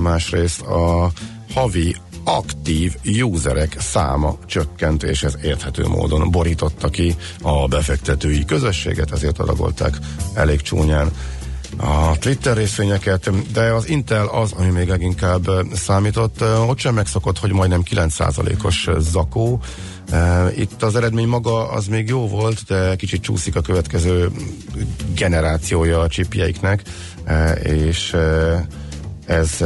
másrészt 0.00 0.60
a 0.60 1.10
havi 1.54 1.96
aktív 2.24 2.96
userek 3.22 3.76
száma 3.80 4.38
csökkent, 4.46 5.02
és 5.02 5.22
ez 5.22 5.36
érthető 5.42 5.86
módon 5.86 6.30
borította 6.30 6.88
ki 6.88 7.16
a 7.42 7.68
befektetői 7.68 8.44
közösséget, 8.44 9.12
ezért 9.12 9.38
adagolták 9.38 9.98
elég 10.34 10.60
csúnyán 10.60 11.10
a 11.76 12.18
Twitter 12.18 12.56
részvényeket, 12.56 13.52
de 13.52 13.60
az 13.60 13.88
Intel 13.88 14.26
az, 14.26 14.52
ami 14.52 14.68
még 14.68 14.88
leginkább 14.88 15.50
számított, 15.74 16.42
ott 16.66 16.78
sem 16.78 16.94
megszokott, 16.94 17.38
hogy 17.38 17.52
majdnem 17.52 17.82
9%-os 17.90 18.88
zakó. 18.98 19.60
Itt 20.56 20.82
az 20.82 20.96
eredmény 20.96 21.28
maga 21.28 21.70
az 21.70 21.86
még 21.86 22.08
jó 22.08 22.28
volt, 22.28 22.64
de 22.66 22.96
kicsit 22.96 23.22
csúszik 23.22 23.56
a 23.56 23.60
következő 23.60 24.30
generációja 25.14 26.00
a 26.00 26.08
chipjeiknek, 26.08 26.82
eh, 27.24 27.54
és 27.64 28.16
ez 29.26 29.64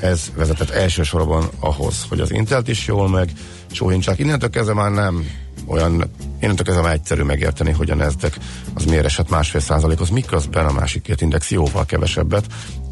ez 0.00 0.30
vezetett 0.36 0.70
elsősorban 0.70 1.48
ahhoz, 1.58 2.06
hogy 2.08 2.20
az 2.20 2.32
Intelt 2.32 2.68
is 2.68 2.86
jól 2.86 3.08
meg 3.08 3.30
sóhintsák. 3.70 4.18
Innentől 4.18 4.50
kezdve 4.50 4.74
már 4.74 4.90
nem 4.90 5.26
olyan, 5.66 6.10
innentől 6.40 6.64
kezdve 6.64 6.82
már 6.82 6.92
egyszerű 6.92 7.22
megérteni, 7.22 7.70
hogy 7.70 7.90
a 7.90 7.94
Nasdaq 7.94 8.36
az 8.74 8.84
miért 8.84 9.04
esett 9.04 9.30
másfél 9.30 9.60
százalékhoz, 9.60 10.08
miközben 10.08 10.66
a 10.66 10.72
másik 10.72 11.02
két 11.02 11.20
index 11.20 11.50
jóval 11.50 11.86
kevesebbet, 11.86 12.46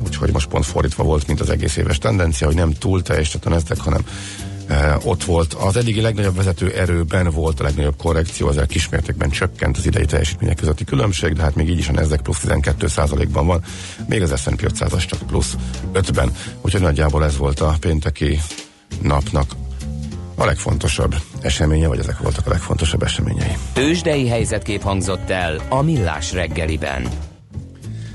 úgyhogy 0.06 0.32
most 0.32 0.48
pont 0.48 0.64
fordítva 0.64 1.02
volt, 1.02 1.26
mint 1.26 1.40
az 1.40 1.50
egész 1.50 1.76
éves 1.76 1.98
tendencia, 1.98 2.46
hogy 2.46 2.56
nem 2.56 2.72
túl 2.72 3.02
teljesített 3.02 3.46
a 3.46 3.48
Nasdaq, 3.48 3.82
hanem 3.82 4.04
ott 5.02 5.24
volt. 5.24 5.54
Az 5.54 5.76
eddigi 5.76 6.00
legnagyobb 6.00 6.36
vezető 6.36 6.70
erőben 6.70 7.30
volt 7.30 7.60
a 7.60 7.62
legnagyobb 7.62 7.96
korrekció, 7.96 8.48
ezzel 8.48 8.66
kismértékben 8.66 9.30
csökkent 9.30 9.76
az 9.76 9.86
idei 9.86 10.04
teljesítmények 10.04 10.56
közötti 10.56 10.84
különbség, 10.84 11.32
de 11.32 11.42
hát 11.42 11.54
még 11.54 11.68
így 11.68 11.78
is 11.78 11.88
a 11.88 11.92
Nasdaq 11.92 12.22
plusz 12.22 12.42
12%-ban 12.46 13.46
van, 13.46 13.62
még 14.06 14.22
az 14.22 14.40
S&P 14.40 14.72
500-as 14.72 15.06
csak 15.06 15.18
plusz 15.26 15.56
5-ben, 15.94 16.32
úgyhogy 16.60 16.80
nagyjából 16.80 17.24
ez 17.24 17.36
volt 17.36 17.60
a 17.60 17.76
pénteki 17.80 18.40
napnak 19.02 19.50
a 20.34 20.44
legfontosabb 20.44 21.14
eseménye, 21.40 21.88
vagy 21.88 21.98
ezek 21.98 22.18
voltak 22.18 22.46
a 22.46 22.50
legfontosabb 22.50 23.02
eseményei. 23.02 23.56
Tősdei 23.72 24.28
helyzetkép 24.28 24.82
hangzott 24.82 25.30
el 25.30 25.60
a 25.68 25.82
Millás 25.82 26.32
reggeliben. 26.32 27.27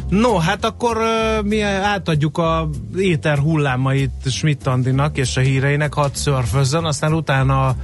No, 0.10 0.38
hát 0.38 0.66
akkor 0.66 0.98
mi 1.44 1.62
átadjuk 1.62 2.38
a 2.38 2.70
éter 2.98 3.38
hullámait 3.38 4.12
Schmidt 4.26 4.68
Andinak 4.68 5.18
és 5.18 5.38
a 5.38 5.42
híreinek, 5.42 5.94
hadd 5.94 6.14
szörfözzön, 6.14 6.86
aztán 6.86 7.14
utána 7.14 7.76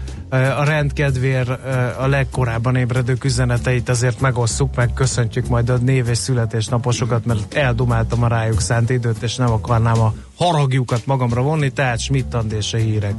a 0.58 0.64
rendkedvér 0.64 1.58
a 2.00 2.08
legkorábban 2.08 2.76
ébredők 2.76 3.24
üzeneteit 3.24 3.90
azért 3.90 4.20
megosszuk, 4.20 4.76
meg 4.76 4.94
köszöntjük 4.94 5.48
majd 5.48 5.70
a 5.70 5.78
név 5.78 6.08
és 6.08 6.18
születésnaposokat, 6.18 7.26
mert 7.26 7.54
eldumáltam 7.54 8.24
a 8.24 8.28
rájuk 8.28 8.62
szánt 8.62 8.90
időt, 8.90 9.24
és 9.24 9.36
nem 9.36 9.52
akarnám 9.52 10.00
a 10.00 10.14
haragjukat 10.38 11.06
magamra 11.06 11.42
vonni, 11.42 11.70
tehát 11.70 12.00
Schmidt 12.00 12.34
Andi 12.34 12.56
és 12.56 12.74
a 12.74 12.78
hírek. 12.78 13.14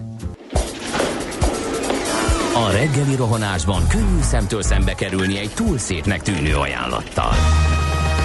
A 2.55 2.71
reggeli 2.73 3.17
rohanásban 3.17 3.87
könnyű 3.89 4.21
szemtől 4.21 4.63
szembe 4.63 4.95
kerülni 4.95 5.39
egy 5.39 5.51
túl 5.55 5.79
szépnek 5.79 6.23
tűnő 6.23 6.55
ajánlattal. 6.57 7.33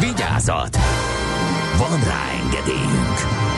Vigyázat! 0.00 0.76
Van 1.78 2.00
rá 2.04 2.22
engedélyünk! 2.42 3.53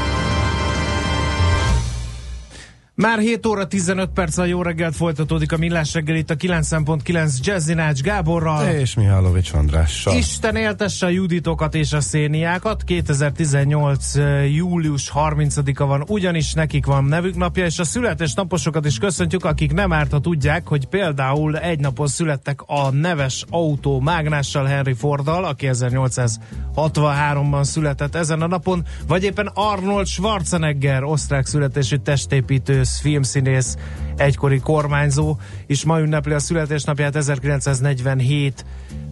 Már 2.99 3.19
7 3.19 3.47
óra 3.47 3.67
15 3.67 4.11
perc 4.15 4.39
a 4.39 4.45
jó 4.45 4.63
reggelt 4.63 4.97
folytatódik 4.97 5.53
a 5.53 5.57
millás 5.57 5.95
reggel 5.95 6.17
itt 6.17 6.31
a 6.31 6.35
9.9 6.35 7.39
Jazzy 7.41 7.75
Nács 7.75 8.01
Gáborral. 8.01 8.67
És 8.67 8.95
Mihálovics 8.95 9.53
Andrással. 9.53 10.17
Isten 10.17 10.57
éltesse 10.57 11.07
a 11.07 11.09
Juditokat 11.09 11.75
és 11.75 11.93
a 11.93 12.01
Széniákat. 12.01 12.83
2018. 12.83 14.15
július 14.55 15.13
30-a 15.15 15.85
van, 15.85 16.05
ugyanis 16.09 16.53
nekik 16.53 16.87
van 16.87 17.05
nevük 17.05 17.37
napja, 17.37 17.65
és 17.65 17.79
a 17.79 17.85
születésnaposokat 17.85 18.87
is 18.87 18.99
köszöntjük, 18.99 19.45
akik 19.45 19.73
nem 19.73 19.93
árt, 19.93 20.13
ha 20.13 20.21
tudják, 20.21 20.69
hogy 20.69 20.87
például 20.87 21.59
egy 21.59 21.81
napon 21.81 22.07
születtek 22.07 22.61
a 22.67 22.91
neves 22.91 23.45
autó 23.51 24.01
mágnással 24.01 24.65
Henry 24.65 24.95
Forddal, 24.95 25.45
aki 25.45 25.69
1863-ban 25.73 27.63
született 27.65 28.15
ezen 28.15 28.43
a 28.43 28.47
napon, 28.47 28.85
vagy 29.07 29.25
éppen 29.25 29.51
Arnold 29.55 30.07
Schwarzenegger, 30.07 31.05
osztrák 31.05 31.47
születésű 31.47 31.97
testépítő 31.97 32.85
színész, 32.87 33.01
filmszínész, 33.01 33.77
egykori 34.17 34.59
kormányzó, 34.59 35.37
és 35.67 35.85
ma 35.85 36.01
ünnepli 36.01 36.33
a 36.33 36.39
születésnapját 36.39 37.17
1947 37.17 38.65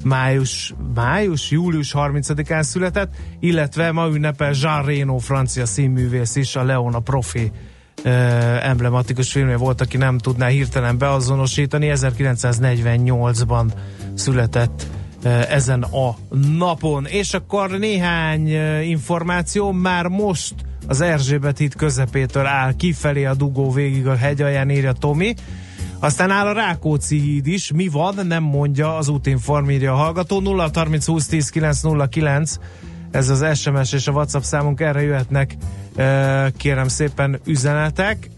május, 0.04 0.74
május, 0.94 1.50
július 1.50 1.94
30-án 1.96 2.62
született, 2.62 3.14
illetve 3.40 3.92
ma 3.92 4.06
ünnepel 4.06 4.52
Jean 4.60 4.84
Reno, 4.84 5.18
francia 5.18 5.66
színművész 5.66 6.36
is, 6.36 6.56
a 6.56 6.64
Leona 6.64 6.98
Profi 6.98 7.52
uh, 8.04 8.68
emblematikus 8.68 9.32
filmje 9.32 9.56
volt, 9.56 9.80
aki 9.80 9.96
nem 9.96 10.18
tudná 10.18 10.46
hirtelen 10.46 10.98
beazonosítani, 10.98 11.90
1948-ban 11.94 13.72
született 14.14 14.86
ezen 15.48 15.82
a 15.82 16.16
napon. 16.58 17.06
És 17.06 17.34
akkor 17.34 17.70
néhány 17.70 18.48
információ, 18.82 19.72
már 19.72 20.06
most 20.06 20.54
az 20.86 21.00
Erzsébet 21.00 21.58
híd 21.58 21.74
közepétől 21.74 22.46
áll 22.46 22.76
kifelé 22.76 23.24
a 23.24 23.34
dugó 23.34 23.70
végig 23.72 24.06
a 24.06 24.16
hegyalján, 24.16 24.70
írja 24.70 24.92
Tomi. 24.92 25.34
Aztán 25.98 26.30
áll 26.30 26.46
a 26.46 26.52
Rákóczi 26.52 27.20
híd 27.20 27.46
is. 27.46 27.72
Mi 27.72 27.88
van? 27.88 28.26
Nem 28.26 28.42
mondja 28.42 28.96
az 28.96 29.08
útinform, 29.08 29.70
írja 29.70 29.92
a 29.92 29.96
hallgató. 29.96 30.40
0 30.40 30.70
30 30.74 31.06
20 31.06 31.26
10 31.26 31.48
909 31.48 32.58
ez 33.10 33.28
az 33.28 33.58
SMS 33.58 33.92
és 33.92 34.06
a 34.06 34.12
WhatsApp 34.12 34.42
számunk, 34.42 34.80
erre 34.80 35.02
jöhetnek 35.02 35.56
kérem 36.56 36.88
szépen 36.88 37.40
üzenetek. 37.46 38.30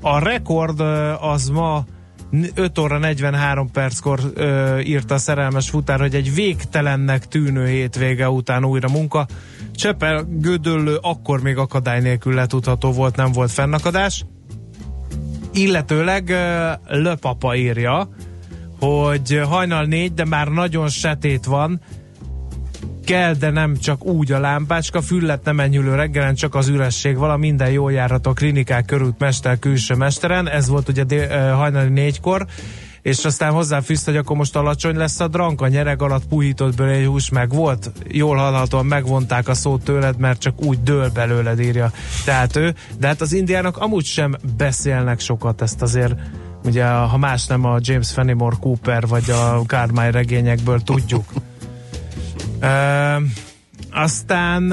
A 0.00 0.18
rekord 0.18 0.80
az 1.20 1.48
ma 1.48 1.84
5 2.54 2.78
óra 2.78 2.98
43 2.98 3.70
perckor 3.70 4.20
ö, 4.34 4.78
írta 4.78 5.14
a 5.14 5.18
szerelmes 5.18 5.70
futár, 5.70 6.00
hogy 6.00 6.14
egy 6.14 6.34
végtelennek 6.34 7.28
tűnő 7.28 7.66
hétvége 7.66 8.30
után 8.30 8.64
újra 8.64 8.88
munka. 8.88 9.26
Csepel 9.74 10.26
Gödöllő 10.28 10.98
akkor 11.00 11.42
még 11.42 11.56
akadály 11.56 12.00
nélkül 12.00 12.34
letudható 12.34 12.92
volt, 12.92 13.16
nem 13.16 13.32
volt 13.32 13.50
fennakadás. 13.50 14.24
Illetőleg 15.52 16.28
ö, 16.28 16.70
Löpapa 16.86 17.56
írja, 17.56 18.08
hogy 18.78 19.40
hajnal 19.48 19.84
négy, 19.84 20.14
de 20.14 20.24
már 20.24 20.48
nagyon 20.48 20.88
setét 20.88 21.44
van, 21.44 21.80
kell, 23.04 23.34
de 23.34 23.50
nem 23.50 23.76
csak 23.76 24.04
úgy 24.04 24.32
a 24.32 24.38
lámpácska, 24.38 25.02
füllet 25.02 25.44
nem 25.44 25.60
enyhülő 25.60 25.94
reggelen, 25.94 26.34
csak 26.34 26.54
az 26.54 26.68
üresség. 26.68 27.16
Vala, 27.16 27.36
minden 27.36 27.70
jól 27.70 27.92
járhat 27.92 28.26
a 28.26 28.32
klinikák 28.32 28.84
körült 28.84 29.18
mester, 29.18 29.58
külső 29.58 29.94
mesteren, 29.94 30.48
ez 30.48 30.68
volt 30.68 30.88
ugye 30.88 31.04
dél, 31.04 31.52
hajnali 31.54 31.88
négykor, 31.88 32.46
és 33.02 33.24
aztán 33.24 33.52
hozzáfűzte, 33.52 34.10
hogy 34.10 34.20
akkor 34.20 34.36
most 34.36 34.56
alacsony 34.56 34.96
lesz 34.96 35.20
a 35.20 35.28
drank, 35.28 35.60
a 35.60 35.68
nyereg 35.68 36.02
alatt 36.02 36.26
puhított 36.26 36.80
hús 37.04 37.30
meg 37.30 37.50
volt, 37.50 37.92
jól 38.08 38.36
hallhatóan 38.36 38.86
megvonták 38.86 39.48
a 39.48 39.54
szót 39.54 39.84
tőled, 39.84 40.18
mert 40.18 40.40
csak 40.40 40.62
úgy 40.64 40.82
dől 40.82 41.10
belőled 41.10 41.60
írja. 41.60 41.90
Tehát 42.24 42.56
ő, 42.56 42.74
de 42.98 43.06
hát 43.06 43.20
az 43.20 43.32
indiának 43.32 43.76
amúgy 43.76 44.04
sem 44.04 44.36
beszélnek 44.56 45.20
sokat, 45.20 45.62
ezt 45.62 45.82
azért 45.82 46.14
ugye 46.64 46.86
ha 46.86 47.16
más 47.16 47.46
nem 47.46 47.64
a 47.64 47.78
James 47.80 48.10
Fenimore 48.10 48.56
Cooper 48.60 49.06
vagy 49.06 49.30
a 49.30 49.62
Carmine 49.66 50.10
regényekből 50.10 50.80
tudjuk. 50.80 51.24
Aztán 53.90 54.72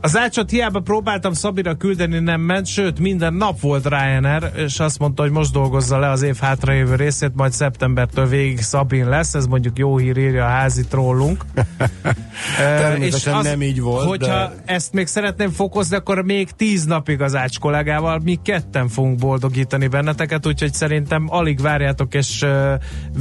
az 0.00 0.16
ácsot 0.16 0.50
hiába 0.50 0.80
próbáltam 0.80 1.32
Szabira 1.32 1.74
küldeni, 1.74 2.18
nem 2.18 2.40
ment, 2.40 2.66
sőt 2.66 2.98
minden 2.98 3.34
nap 3.34 3.60
volt 3.60 3.86
Ryanair, 3.86 4.50
és 4.56 4.80
azt 4.80 4.98
mondta, 4.98 5.22
hogy 5.22 5.30
most 5.30 5.52
dolgozza 5.52 5.98
le 5.98 6.10
az 6.10 6.22
év 6.22 6.36
hátralévő 6.36 6.94
részét, 6.94 7.30
majd 7.34 7.52
szeptembertől 7.52 8.26
végig 8.26 8.60
Szabin 8.60 9.08
lesz, 9.08 9.34
ez 9.34 9.46
mondjuk 9.46 9.78
jó 9.78 9.96
hír 9.96 10.16
írja 10.16 10.44
a 10.44 10.48
házi 10.48 10.84
trollunk. 10.84 11.44
Természetesen 12.56 13.34
az, 13.34 13.44
nem 13.44 13.62
így 13.62 13.80
volt. 13.80 14.06
Hogyha 14.06 14.48
de... 14.48 14.54
ezt 14.64 14.92
még 14.92 15.06
szeretném 15.06 15.50
fokozni, 15.50 15.96
akkor 15.96 16.24
még 16.24 16.50
tíz 16.50 16.84
napig 16.84 17.20
az 17.20 17.34
Ács 17.34 17.58
kollégával 17.58 18.20
mi 18.24 18.38
ketten 18.42 18.88
fogunk 18.88 19.18
boldogítani 19.18 19.86
benneteket, 19.86 20.46
úgyhogy 20.46 20.72
szerintem 20.72 21.26
alig 21.28 21.60
várjátok, 21.60 22.14
és 22.14 22.46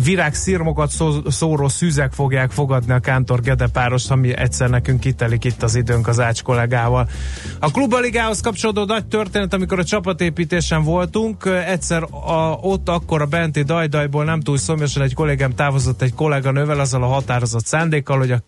virágszirmokat 0.03 0.89
szó, 0.89 1.11
szóró 1.27 1.67
szűzek 1.67 2.11
fogják 2.11 2.51
fogadni 2.51 2.93
a 2.93 2.99
Kántor 2.99 3.41
Gede 3.41 3.67
páros, 3.67 4.09
ami 4.09 4.37
egyszer 4.37 4.69
nekünk 4.69 4.99
kitelik 4.99 5.43
itt 5.43 5.63
az 5.63 5.75
időnk 5.75 6.07
az 6.07 6.19
Ács 6.19 6.41
kollégával 6.41 6.67
kollégával. 6.69 7.07
A 7.59 7.71
klubaligához 7.71 8.41
kapcsolódó 8.41 8.83
nagy 8.83 9.05
történet, 9.05 9.53
amikor 9.53 9.79
a 9.79 9.83
csapatépítésen 9.83 10.83
voltunk, 10.83 11.45
egyszer 11.45 12.03
a, 12.03 12.57
ott 12.61 12.89
akkor 12.89 13.21
a 13.21 13.25
benti 13.25 13.63
dajdajból 13.63 14.23
nem 14.23 14.39
túl 14.39 14.57
szomjasan 14.57 15.03
egy 15.03 15.13
kollégám 15.13 15.55
távozott 15.55 16.01
egy 16.01 16.13
kolléganővel 16.13 16.79
azzal 16.79 17.03
a 17.03 17.07
határozott 17.07 17.65
szándékkal, 17.65 18.17
hogy 18.17 18.31
a 18.31 18.41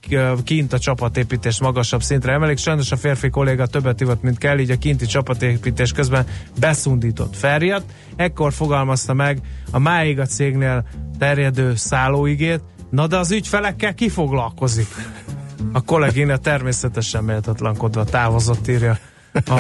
kint 0.44 0.74
a 0.74 0.80
csapatépítés 0.80 1.62
magasabb 1.62 2.02
szintre 2.02 2.34
emelik. 2.34 2.58
Sajnos 2.58 2.92
a 2.92 2.98
férfi 2.98 3.30
kolléga 3.30 3.68
többet 3.68 4.02
ivott, 4.02 4.22
mint 4.22 4.38
kell, 4.38 4.60
így 4.60 4.72
a 4.72 4.78
kinti 4.78 5.06
csapatépítés 5.06 5.92
közben 5.92 6.26
beszundított 6.60 7.36
Ferjat. 7.36 7.84
Ekkor 8.16 8.54
fogalmazta 8.54 9.14
meg 9.14 9.40
a 9.72 9.80
máig 9.80 10.20
a 10.20 10.26
cégnél 10.26 10.84
terjedő 11.20 11.76
szállóigét, 11.76 12.62
na 12.90 13.08
de 13.08 13.18
az 13.18 13.32
ügyfelekkel 13.32 13.94
ki? 13.94 14.10
A 15.72 15.82
kollégina 15.82 16.38
természetesen 16.38 17.24
méltatlankodva 17.24 18.04
távozott, 18.04 18.68
írja 18.68 18.98
a, 19.46 19.60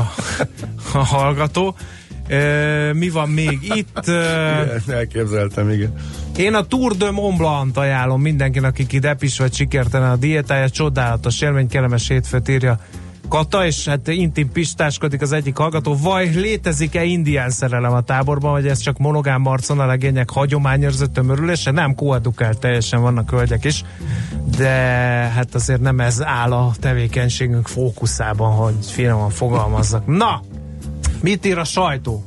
a 0.93 0.97
hallgató. 0.97 1.75
E, 2.27 2.93
mi 2.93 3.09
van 3.09 3.29
még 3.29 3.59
itt? 3.75 4.07
E, 4.07 4.81
elképzeltem, 4.87 5.69
igen. 5.69 5.93
Én 6.37 6.53
a 6.53 6.65
Tour 6.65 6.95
de 6.95 7.11
Mont 7.11 7.37
Blanc 7.37 7.77
ajánlom 7.77 8.21
mindenkinek, 8.21 8.77
aki 8.79 8.99
depis 8.99 9.37
vagy 9.37 9.53
sikertelen 9.53 10.11
a 10.11 10.15
diétája, 10.15 10.69
csodálatos 10.69 11.41
élmény, 11.41 11.67
kellemes 11.67 12.07
hétfőt 12.07 12.49
írja 12.49 12.79
Kata, 13.31 13.65
és 13.65 13.87
hát 13.87 14.07
intim 14.07 14.51
pistáskodik 14.51 15.21
az 15.21 15.31
egyik 15.31 15.57
hallgató, 15.57 15.97
vaj 16.01 16.29
létezik-e 16.29 17.03
indián 17.03 17.49
szerelem 17.49 17.93
a 17.93 18.01
táborban, 18.01 18.51
vagy 18.51 18.67
ez 18.67 18.79
csak 18.79 18.97
monogám 18.97 19.41
marcon 19.41 19.79
a 19.79 19.85
legények 19.85 20.29
hagyományőrzött 20.29 21.13
tömörülése? 21.13 21.71
Nem, 21.71 21.95
koedukált 21.95 22.59
teljesen 22.59 23.01
vannak 23.01 23.29
hölgyek 23.29 23.65
is, 23.65 23.83
de 24.57 24.69
hát 25.35 25.55
azért 25.55 25.81
nem 25.81 25.99
ez 25.99 26.23
áll 26.23 26.51
a 26.51 26.71
tevékenységünk 26.79 27.67
fókuszában, 27.67 28.51
hogy 28.51 28.75
finoman 28.81 29.29
fogalmazzak. 29.29 30.05
Na, 30.05 30.41
mit 31.21 31.45
ír 31.45 31.57
a 31.57 31.63
sajtó? 31.63 32.23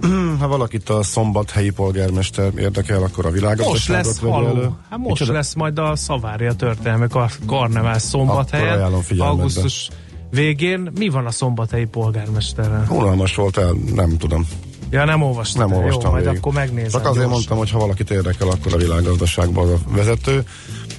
ha 0.40 0.48
valakit 0.48 0.88
a 0.88 1.02
szombathelyi 1.02 1.70
polgármester 1.70 2.52
érdekel, 2.56 3.02
akkor 3.02 3.26
a 3.26 3.30
világgazdaságot 3.30 4.04
Most 4.04 4.20
lesz 4.22 4.30
haló. 4.32 4.46
elő. 4.46 4.70
Hát 4.90 4.98
most 4.98 5.10
Micsoda? 5.20 5.32
lesz 5.32 5.54
majd 5.54 5.78
a 5.78 5.96
Szavária 5.96 6.52
történelmi 6.52 7.06
kar- 7.08 7.38
karnevál 7.46 7.98
szombathelyen. 7.98 8.92
Augusztus 9.18 9.88
végén. 10.32 10.90
Mi 10.98 11.08
van 11.08 11.26
a 11.26 11.30
szombathelyi 11.30 11.84
polgármesterrel? 11.84 12.86
Unalmas 12.90 13.34
volt 13.34 13.56
el, 13.56 13.72
nem 13.94 14.16
tudom. 14.16 14.46
Ja, 14.90 15.04
nem 15.04 15.22
olvastam. 15.22 15.68
Nem 15.68 15.78
olvastam 15.78 16.16
Jó, 16.16 16.22
majd 16.22 16.36
akkor 16.36 16.52
megnézem. 16.52 16.90
Csak 16.90 17.00
azért 17.00 17.14
gyorsan. 17.14 17.30
mondtam, 17.30 17.56
hogy 17.56 17.70
ha 17.70 17.78
valakit 17.78 18.10
érdekel, 18.10 18.48
akkor 18.48 18.74
a 18.74 18.76
világgazdaságban 18.76 19.64
az 19.64 19.70
a 19.70 19.94
vezető. 19.94 20.44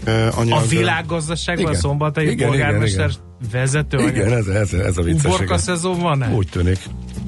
Uh, 0.08 0.40
anyag, 0.40 0.62
A 0.62 0.66
világgazdaságban 0.68 1.66
a 1.66 1.70
Igen. 1.70 1.82
szombathelyi 1.82 2.30
Igen, 2.30 2.48
polgármester 2.48 3.10
igen, 3.10 3.50
vezető 3.52 3.98
anyag? 3.98 4.16
Igen, 4.16 4.34
ez, 4.34 4.48
ez, 4.48 4.74
ez 4.74 4.98
a 4.98 5.02
vicces. 5.02 5.26
Uborka 5.26 5.44
igen. 5.44 5.58
szezon 5.58 6.00
van-e? 6.00 6.34
Úgy 6.34 6.48
tűnik. 6.52 6.80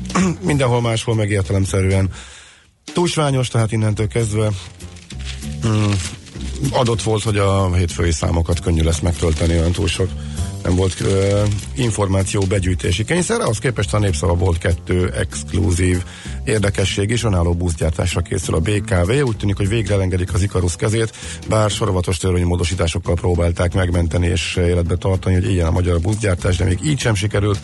Mindenhol 0.41 0.82
máshol 0.82 1.15
meg 1.15 1.30
értelemszerűen 1.30 2.10
túlsványos, 2.94 3.48
tehát 3.48 3.72
innentől 3.72 4.08
kezdve 4.08 4.50
mm, 5.68 5.91
adott 6.72 7.02
volt, 7.02 7.24
hogy 7.24 7.38
a 7.38 7.74
hétfői 7.74 8.12
számokat 8.12 8.60
könnyű 8.60 8.84
lesz 8.84 9.00
megtölteni, 9.00 9.54
olyan 9.54 9.72
túl 9.72 9.88
sok 9.88 10.10
nem 10.65 10.75
volt 10.75 10.99
uh, 10.99 11.41
információ 11.75 12.41
begyűjtési 12.41 13.04
kényszer, 13.04 13.41
ahhoz 13.41 13.58
képest 13.58 13.93
a 13.93 13.99
népszava 13.99 14.34
volt 14.34 14.58
kettő 14.58 15.12
exkluzív 15.17 16.04
érdekesség 16.43 17.10
is, 17.10 17.23
önálló 17.23 17.54
buszgyártásra 17.54 18.21
készül 18.21 18.56
a 18.56 18.60
BKV, 18.60 19.10
úgy 19.10 19.38
tűnik, 19.38 19.58
hogy 19.58 19.67
végre 19.67 19.93
elengedik 19.93 20.34
az 20.34 20.41
Ikarus 20.41 20.75
kezét, 20.75 21.15
bár 21.49 21.69
sorovatos 21.69 22.17
törvénymódosításokkal 22.17 23.15
próbálták 23.15 23.73
megmenteni 23.73 24.28
és 24.28 24.56
életbe 24.56 24.95
tartani, 24.95 25.36
hogy 25.36 25.51
ilyen 25.51 25.67
a 25.67 25.71
magyar 25.71 25.99
buszgyártás, 25.99 26.58
de 26.58 26.65
még 26.65 26.80
így 26.84 26.99
sem 26.99 27.15
sikerült. 27.15 27.60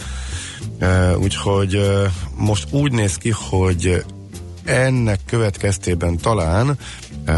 Uh, 0.82 1.22
úgyhogy 1.22 1.76
uh, 1.76 2.04
most 2.36 2.68
úgy 2.72 2.92
néz 2.92 3.16
ki, 3.16 3.34
hogy 3.50 4.04
ennek 4.64 5.20
következtében 5.26 6.18
talán 6.18 6.78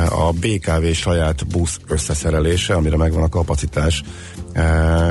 a 0.10 0.32
BKV 0.32 0.86
saját 0.94 1.48
busz 1.48 1.80
összeszerelése, 1.88 2.74
amire 2.74 2.98
megvan 2.98 3.24
a 3.24 3.30
kapacitás 3.30 4.04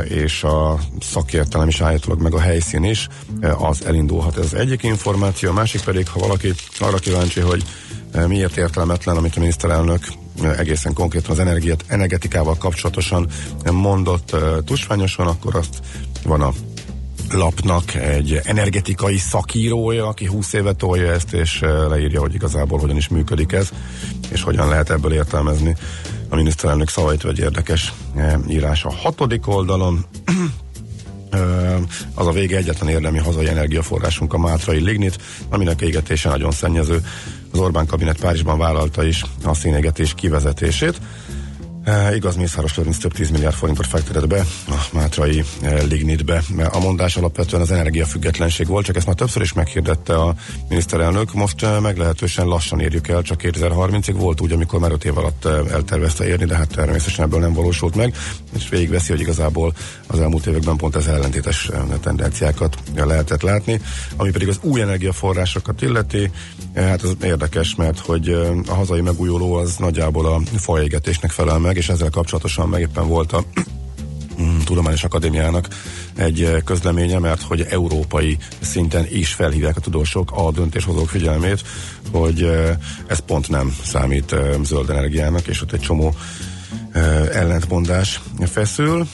és 0.05 0.42
a 0.42 0.78
szakértelem 1.00 1.68
is 1.68 1.81
állítólag 1.81 2.22
meg 2.22 2.35
a 2.35 2.40
helyszín 2.40 2.85
is, 2.85 3.09
eh, 3.40 3.62
az 3.62 3.85
elindulhat. 3.85 4.38
Ez 4.38 4.44
az 4.44 4.55
egyik 4.55 4.83
információ, 4.83 5.50
a 5.50 5.52
másik 5.52 5.81
pedig, 5.81 6.09
ha 6.09 6.18
valaki 6.18 6.52
arra 6.78 6.98
kíváncsi, 6.98 7.40
hogy 7.40 7.64
eh, 8.12 8.26
miért 8.26 8.57
értelmetlen, 8.57 9.16
amit 9.16 9.37
a 9.37 9.40
miniszterelnök 9.40 10.00
egészen 10.59 10.92
konkrétan 10.92 11.31
az 11.31 11.38
energiát, 11.38 11.85
energetikával 11.87 12.57
kapcsolatosan 12.57 13.26
mondott 13.72 14.37
tusványosan, 14.64 15.26
akkor 15.26 15.57
azt 15.57 15.81
van 16.24 16.40
a 16.40 16.52
lapnak 17.33 17.94
egy 17.94 18.40
energetikai 18.44 19.16
szakírója, 19.16 20.07
aki 20.07 20.26
20 20.26 20.52
éve 20.52 20.72
tolja 20.72 21.12
ezt, 21.12 21.33
és 21.33 21.61
leírja, 21.88 22.20
hogy 22.20 22.35
igazából 22.35 22.78
hogyan 22.78 22.96
is 22.96 23.09
működik 23.09 23.52
ez, 23.52 23.68
és 24.28 24.42
hogyan 24.42 24.68
lehet 24.68 24.90
ebből 24.90 25.12
értelmezni 25.12 25.76
a 26.32 26.36
miniszterelnök 26.36 26.88
szavait, 26.88 27.22
vagy 27.22 27.38
érdekes 27.38 27.92
eh, 28.16 28.34
írás 28.48 28.84
a 28.84 28.92
hatodik 28.92 29.48
oldalon. 29.48 30.04
Ö, 31.30 31.76
az 32.14 32.26
a 32.26 32.32
vége 32.32 32.56
egyetlen 32.56 32.88
érdemi 32.88 33.18
hazai 33.18 33.48
energiaforrásunk 33.48 34.32
a 34.32 34.38
Mátrai 34.38 34.80
Lignit, 34.80 35.18
aminek 35.48 35.80
égetése 35.80 36.28
nagyon 36.28 36.50
szennyező. 36.50 37.04
Az 37.52 37.58
Orbán 37.58 37.86
kabinet 37.86 38.20
Párizsban 38.20 38.58
vállalta 38.58 39.04
is 39.04 39.24
a 39.44 39.54
szénégetés 39.54 40.14
kivezetését. 40.14 41.00
E, 41.84 42.14
igaz, 42.14 42.36
Mészáros 42.36 42.76
Lőrinc 42.76 42.98
több 42.98 43.12
10 43.12 43.30
milliárd 43.30 43.54
forintot 43.54 43.86
fektetett 43.86 44.26
be 44.26 44.44
a 44.68 44.74
Mátrai 44.92 45.44
e, 45.62 45.82
Lignitbe. 45.82 46.42
Mert 46.56 46.74
A 46.74 46.78
mondás 46.78 47.16
alapvetően 47.16 47.62
az 47.62 47.70
energiafüggetlenség 47.70 48.66
volt, 48.66 48.84
csak 48.84 48.96
ezt 48.96 49.06
már 49.06 49.14
többször 49.14 49.42
is 49.42 49.52
meghirdette 49.52 50.14
a 50.14 50.34
miniszterelnök. 50.68 51.34
Most 51.34 51.62
e, 51.62 51.80
meglehetősen 51.80 52.46
lassan 52.46 52.80
érjük 52.80 53.08
el, 53.08 53.22
csak 53.22 53.40
2030-ig 53.42 54.14
volt 54.16 54.40
úgy, 54.40 54.52
amikor 54.52 54.80
már 54.80 54.92
5 54.92 55.04
év 55.04 55.18
alatt 55.18 55.44
e, 55.44 55.48
eltervezte 55.48 56.26
érni, 56.26 56.44
de 56.44 56.56
hát 56.56 56.68
természetesen 56.68 57.24
ebből 57.24 57.40
nem 57.40 57.52
valósult 57.52 57.94
meg, 57.94 58.14
és 58.56 58.68
végigveszi, 58.68 59.10
hogy 59.12 59.20
igazából 59.20 59.74
az 60.06 60.20
elmúlt 60.20 60.46
években 60.46 60.76
pont 60.76 60.96
ez 60.96 61.06
ellentétes 61.06 61.68
e, 61.68 61.98
tendenciákat 62.00 62.76
lehetett 62.94 63.42
látni. 63.42 63.80
Ami 64.16 64.30
pedig 64.30 64.48
az 64.48 64.58
új 64.60 64.80
energiaforrásokat 64.80 65.82
illeti, 65.82 66.30
e, 66.72 66.82
hát 66.82 67.02
ez 67.02 67.10
érdekes, 67.22 67.74
mert 67.74 67.98
hogy 67.98 68.28
e, 68.28 68.50
a 68.66 68.74
hazai 68.74 69.00
megújuló 69.00 69.54
az 69.54 69.76
nagyjából 69.76 70.26
a 70.26 70.40
faégetésnek 70.56 71.30
felel 71.30 71.58
meg, 71.58 71.71
és 71.76 71.88
ezzel 71.88 72.11
kapcsolatosan 72.11 72.68
meg 72.68 72.80
éppen 72.80 73.08
volt 73.08 73.32
a 73.32 73.44
Tudományos 74.64 75.04
Akadémiának 75.04 75.68
egy 76.16 76.42
eh, 76.42 76.61
közleménye, 76.64 77.18
mert 77.18 77.42
hogy 77.42 77.66
európai 77.70 78.38
szinten 78.61 79.06
is 79.11 79.32
felhívják 79.32 79.76
a 79.76 79.80
tudósok 79.80 80.32
a 80.35 80.50
döntéshozók 80.50 81.08
figyelmét, 81.08 81.62
hogy 82.11 82.42
eh, 82.42 82.76
ez 83.06 83.18
pont 83.18 83.48
nem 83.48 83.76
számít 83.85 84.32
eh, 84.32 84.54
zöld 84.62 84.90
energiának, 84.90 85.46
és 85.46 85.62
ott 85.62 85.72
egy 85.72 85.80
csomó 85.80 86.14
ellentmondás 87.32 88.20
feszül, 88.40 89.06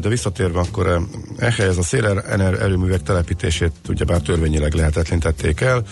de 0.00 0.08
visszatérve 0.08 0.58
akkor 0.58 0.86
eh, 0.86 1.02
ehhez 1.38 1.78
a 1.78 1.82
szélener 1.82 2.54
erőművek 2.54 3.02
telepítését 3.02 3.72
ugyebár 3.88 4.20
törvényileg 4.20 4.74
lehetetlentették 4.74 5.60
el, 5.60 5.82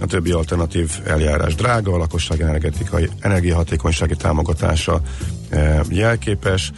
a 0.00 0.06
többi 0.06 0.30
alternatív 0.30 0.90
eljárás 1.06 1.54
drága, 1.54 1.92
a 1.92 1.96
lakosság 1.96 2.40
energetikai, 2.40 3.08
energiahatékonysági 3.20 4.16
támogatása 4.16 5.00
jelképes, 5.88 6.72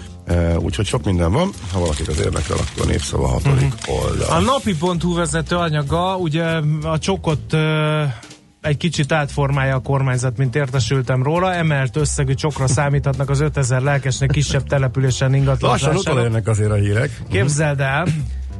úgyhogy 0.58 0.86
sok 0.86 1.04
minden 1.04 1.32
van. 1.32 1.50
Ha 1.72 1.78
valakit 1.78 2.08
az 2.08 2.20
érdekel, 2.20 2.56
akkor 2.56 2.86
népszava 2.86 3.28
hatodik 3.28 3.74
oldal. 3.86 4.30
A 4.30 4.40
napi.hu 4.40 5.14
vezető 5.14 5.56
anyaga, 5.56 6.16
ugye 6.16 6.44
a 6.82 6.98
csokot 6.98 7.56
egy 8.60 8.76
kicsit 8.76 9.12
átformálja 9.12 9.74
a 9.74 9.80
kormányzat, 9.80 10.36
mint 10.36 10.56
értesültem 10.56 11.22
róla. 11.22 11.52
Emelt 11.52 11.96
összegű 11.96 12.34
csokra 12.34 12.66
számíthatnak 12.66 13.30
az 13.30 13.40
5000 13.40 13.82
lelkesnek 13.82 14.30
kisebb 14.30 14.66
településen 14.66 15.34
ingatlan 15.34 15.70
Lassan 15.70 15.96
utolérnek 15.96 16.48
azért 16.48 16.70
a 16.70 16.74
hírek. 16.74 17.22
Képzeld 17.30 17.80
el, 17.80 18.06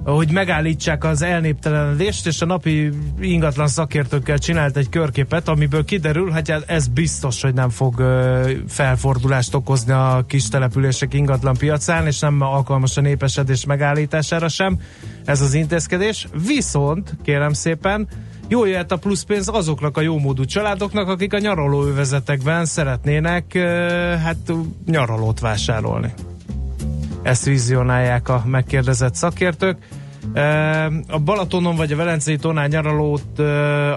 hogy 0.05 0.31
megállítsák 0.33 1.05
az 1.05 1.23
elnéptelenedést, 1.23 2.27
és 2.27 2.40
a 2.40 2.47
napi 2.47 2.90
ingatlan 3.21 3.69
szakértőkkel 3.69 4.38
csinált 4.38 4.77
egy 4.77 4.88
körképet, 4.88 5.49
amiből 5.49 5.85
kiderül, 5.85 6.31
hogy 6.31 6.51
hát 6.51 6.64
ez 6.71 6.87
biztos, 6.88 7.43
hogy 7.43 7.55
nem 7.55 7.71
fog 7.71 8.03
felfordulást 8.69 9.55
okozni 9.55 9.93
a 9.93 10.25
kis 10.29 10.49
települések 10.49 11.14
ingatlan 11.14 11.57
piacán, 11.57 12.07
és 12.07 12.19
nem 12.19 12.40
alkalmas 12.40 12.97
a 12.97 13.01
népesedés 13.01 13.64
megállítására 13.64 14.49
sem 14.49 14.79
ez 15.25 15.40
az 15.40 15.55
intézkedés. 15.55 16.29
Viszont, 16.47 17.17
kérem 17.23 17.53
szépen, 17.53 18.09
jó 18.49 18.64
jöhet 18.64 18.93
a 18.93 18.97
pluszpénz 18.97 19.49
azoknak 19.49 19.97
a 19.97 20.01
jómódú 20.01 20.45
családoknak, 20.45 21.09
akik 21.09 21.33
a 21.33 21.38
nyaralóövezetekben 21.38 22.64
szeretnének 22.64 23.53
hát 24.23 24.53
nyaralót 24.87 25.40
vásárolni. 25.40 26.12
Ezt 27.23 27.45
vizionálják 27.45 28.29
a 28.29 28.43
megkérdezett 28.47 29.14
szakértők. 29.14 29.79
A 31.09 31.19
Balatonon 31.19 31.77
vagy 31.77 31.93
a 31.93 31.97
Velencei 31.97 32.37
tonál 32.37 32.67
nyaralót 32.67 33.39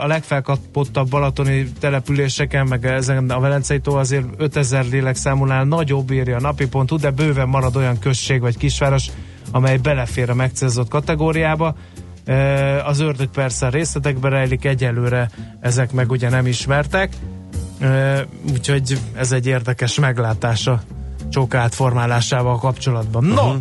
a 0.01 0.07
legfelkapottabb 0.07 1.09
balatoni 1.09 1.71
településeken, 1.79 2.67
meg 2.67 2.85
ezen 2.85 3.29
a 3.29 3.39
Velencei 3.39 3.79
tó 3.79 3.95
azért 3.95 4.25
5000 4.37 4.85
lélekszámúnál 4.85 5.63
nagyobb 5.63 6.11
írja 6.11 6.35
a 6.35 6.39
napi.hu, 6.39 6.97
de 6.97 7.11
bőven 7.11 7.47
marad 7.47 7.75
olyan 7.75 7.99
község 7.99 8.41
vagy 8.41 8.57
kisváros, 8.57 9.07
amely 9.51 9.77
belefér 9.77 10.29
a 10.29 10.33
megcélzott 10.33 10.89
kategóriába. 10.89 11.75
Az 12.85 12.99
ördög 12.99 13.29
persze 13.29 13.65
a 13.65 13.69
részletekbe 13.69 14.29
rejlik, 14.29 14.65
egyelőre 14.65 15.29
ezek 15.59 15.91
meg 15.91 16.11
ugye 16.11 16.29
nem 16.29 16.47
ismertek. 16.47 17.13
Úgyhogy 18.51 18.99
ez 19.15 19.31
egy 19.31 19.47
érdekes 19.47 19.99
meglátása 19.99 20.81
csók 21.29 21.53
átformálásával 21.53 22.57
kapcsolatban. 22.57 23.23
No, 23.23 23.41
uh-huh. 23.41 23.57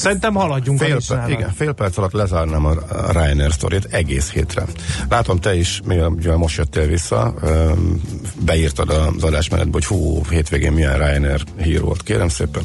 Szerintem 0.00 0.34
haladjunk 0.34 0.80
a 0.80 0.84
Fél, 0.84 0.98
per, 1.08 1.30
igen, 1.30 1.52
fél 1.52 1.72
perc 1.72 1.98
alatt 1.98 2.12
lezárnám 2.12 2.64
a 2.64 2.70
a 2.70 3.12
Ryanair 3.12 3.52
sztorit 3.52 3.84
egész 3.84 4.30
hétre. 4.30 4.64
Látom, 5.08 5.38
te 5.38 5.56
is, 5.56 5.80
mivel 5.84 6.36
most 6.36 6.56
jöttél 6.56 6.86
vissza, 6.86 7.34
beírtad 8.44 8.90
az 8.90 9.22
adásmenetbe, 9.22 9.72
hogy 9.72 9.84
hú, 9.84 10.22
hétvégén 10.30 10.72
milyen 10.72 10.98
Ryanair 10.98 11.44
hír 11.56 11.80
volt. 11.80 12.02
Kérem 12.02 12.28
szépen. 12.28 12.62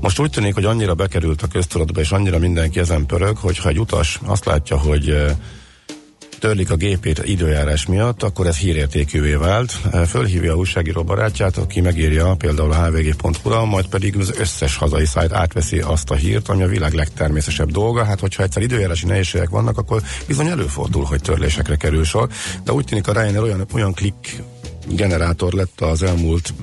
Most 0.00 0.18
úgy 0.18 0.30
tűnik, 0.30 0.54
hogy 0.54 0.64
annyira 0.64 0.94
bekerült 0.94 1.42
a 1.42 1.46
köztudatba, 1.46 2.00
és 2.00 2.10
annyira 2.10 2.38
mindenki 2.38 2.78
ezen 2.78 3.06
pörög, 3.06 3.36
hogy 3.36 3.58
ha 3.58 3.68
egy 3.68 3.78
utas 3.78 4.20
azt 4.24 4.44
látja, 4.44 4.78
hogy 4.78 5.24
törlik 6.44 6.70
a 6.70 6.76
gépét 6.76 7.22
időjárás 7.24 7.86
miatt, 7.86 8.22
akkor 8.22 8.46
ez 8.46 8.56
hírértékűvé 8.56 9.34
vált. 9.34 9.72
Fölhívja 10.08 10.52
a 10.52 10.56
újságíró 10.56 11.02
barátját, 11.02 11.56
aki 11.56 11.80
megírja 11.80 12.34
például 12.34 12.72
a 12.72 12.84
hvg.hu-ra, 12.84 13.64
majd 13.64 13.86
pedig 13.86 14.16
az 14.16 14.34
összes 14.38 14.76
hazai 14.76 15.04
szájt 15.04 15.32
átveszi 15.32 15.78
azt 15.78 16.10
a 16.10 16.14
hírt, 16.14 16.48
ami 16.48 16.62
a 16.62 16.66
világ 16.66 16.92
legtermészetesebb 16.92 17.70
dolga. 17.70 18.04
Hát, 18.04 18.20
hogyha 18.20 18.42
egyszer 18.42 18.62
időjárási 18.62 19.06
nehézségek 19.06 19.48
vannak, 19.48 19.78
akkor 19.78 20.02
bizony 20.26 20.46
előfordul, 20.46 21.04
hogy 21.04 21.20
törlésekre 21.20 21.76
kerül 21.76 22.04
sor. 22.04 22.28
De 22.64 22.72
úgy 22.72 22.84
tűnik 22.84 23.08
a 23.08 23.12
Ryanair 23.12 23.42
olyan, 23.42 23.66
olyan 23.72 23.92
klik 23.92 24.42
generátor 24.88 25.52
lett 25.52 25.80
az 25.80 26.02
elmúlt 26.02 26.54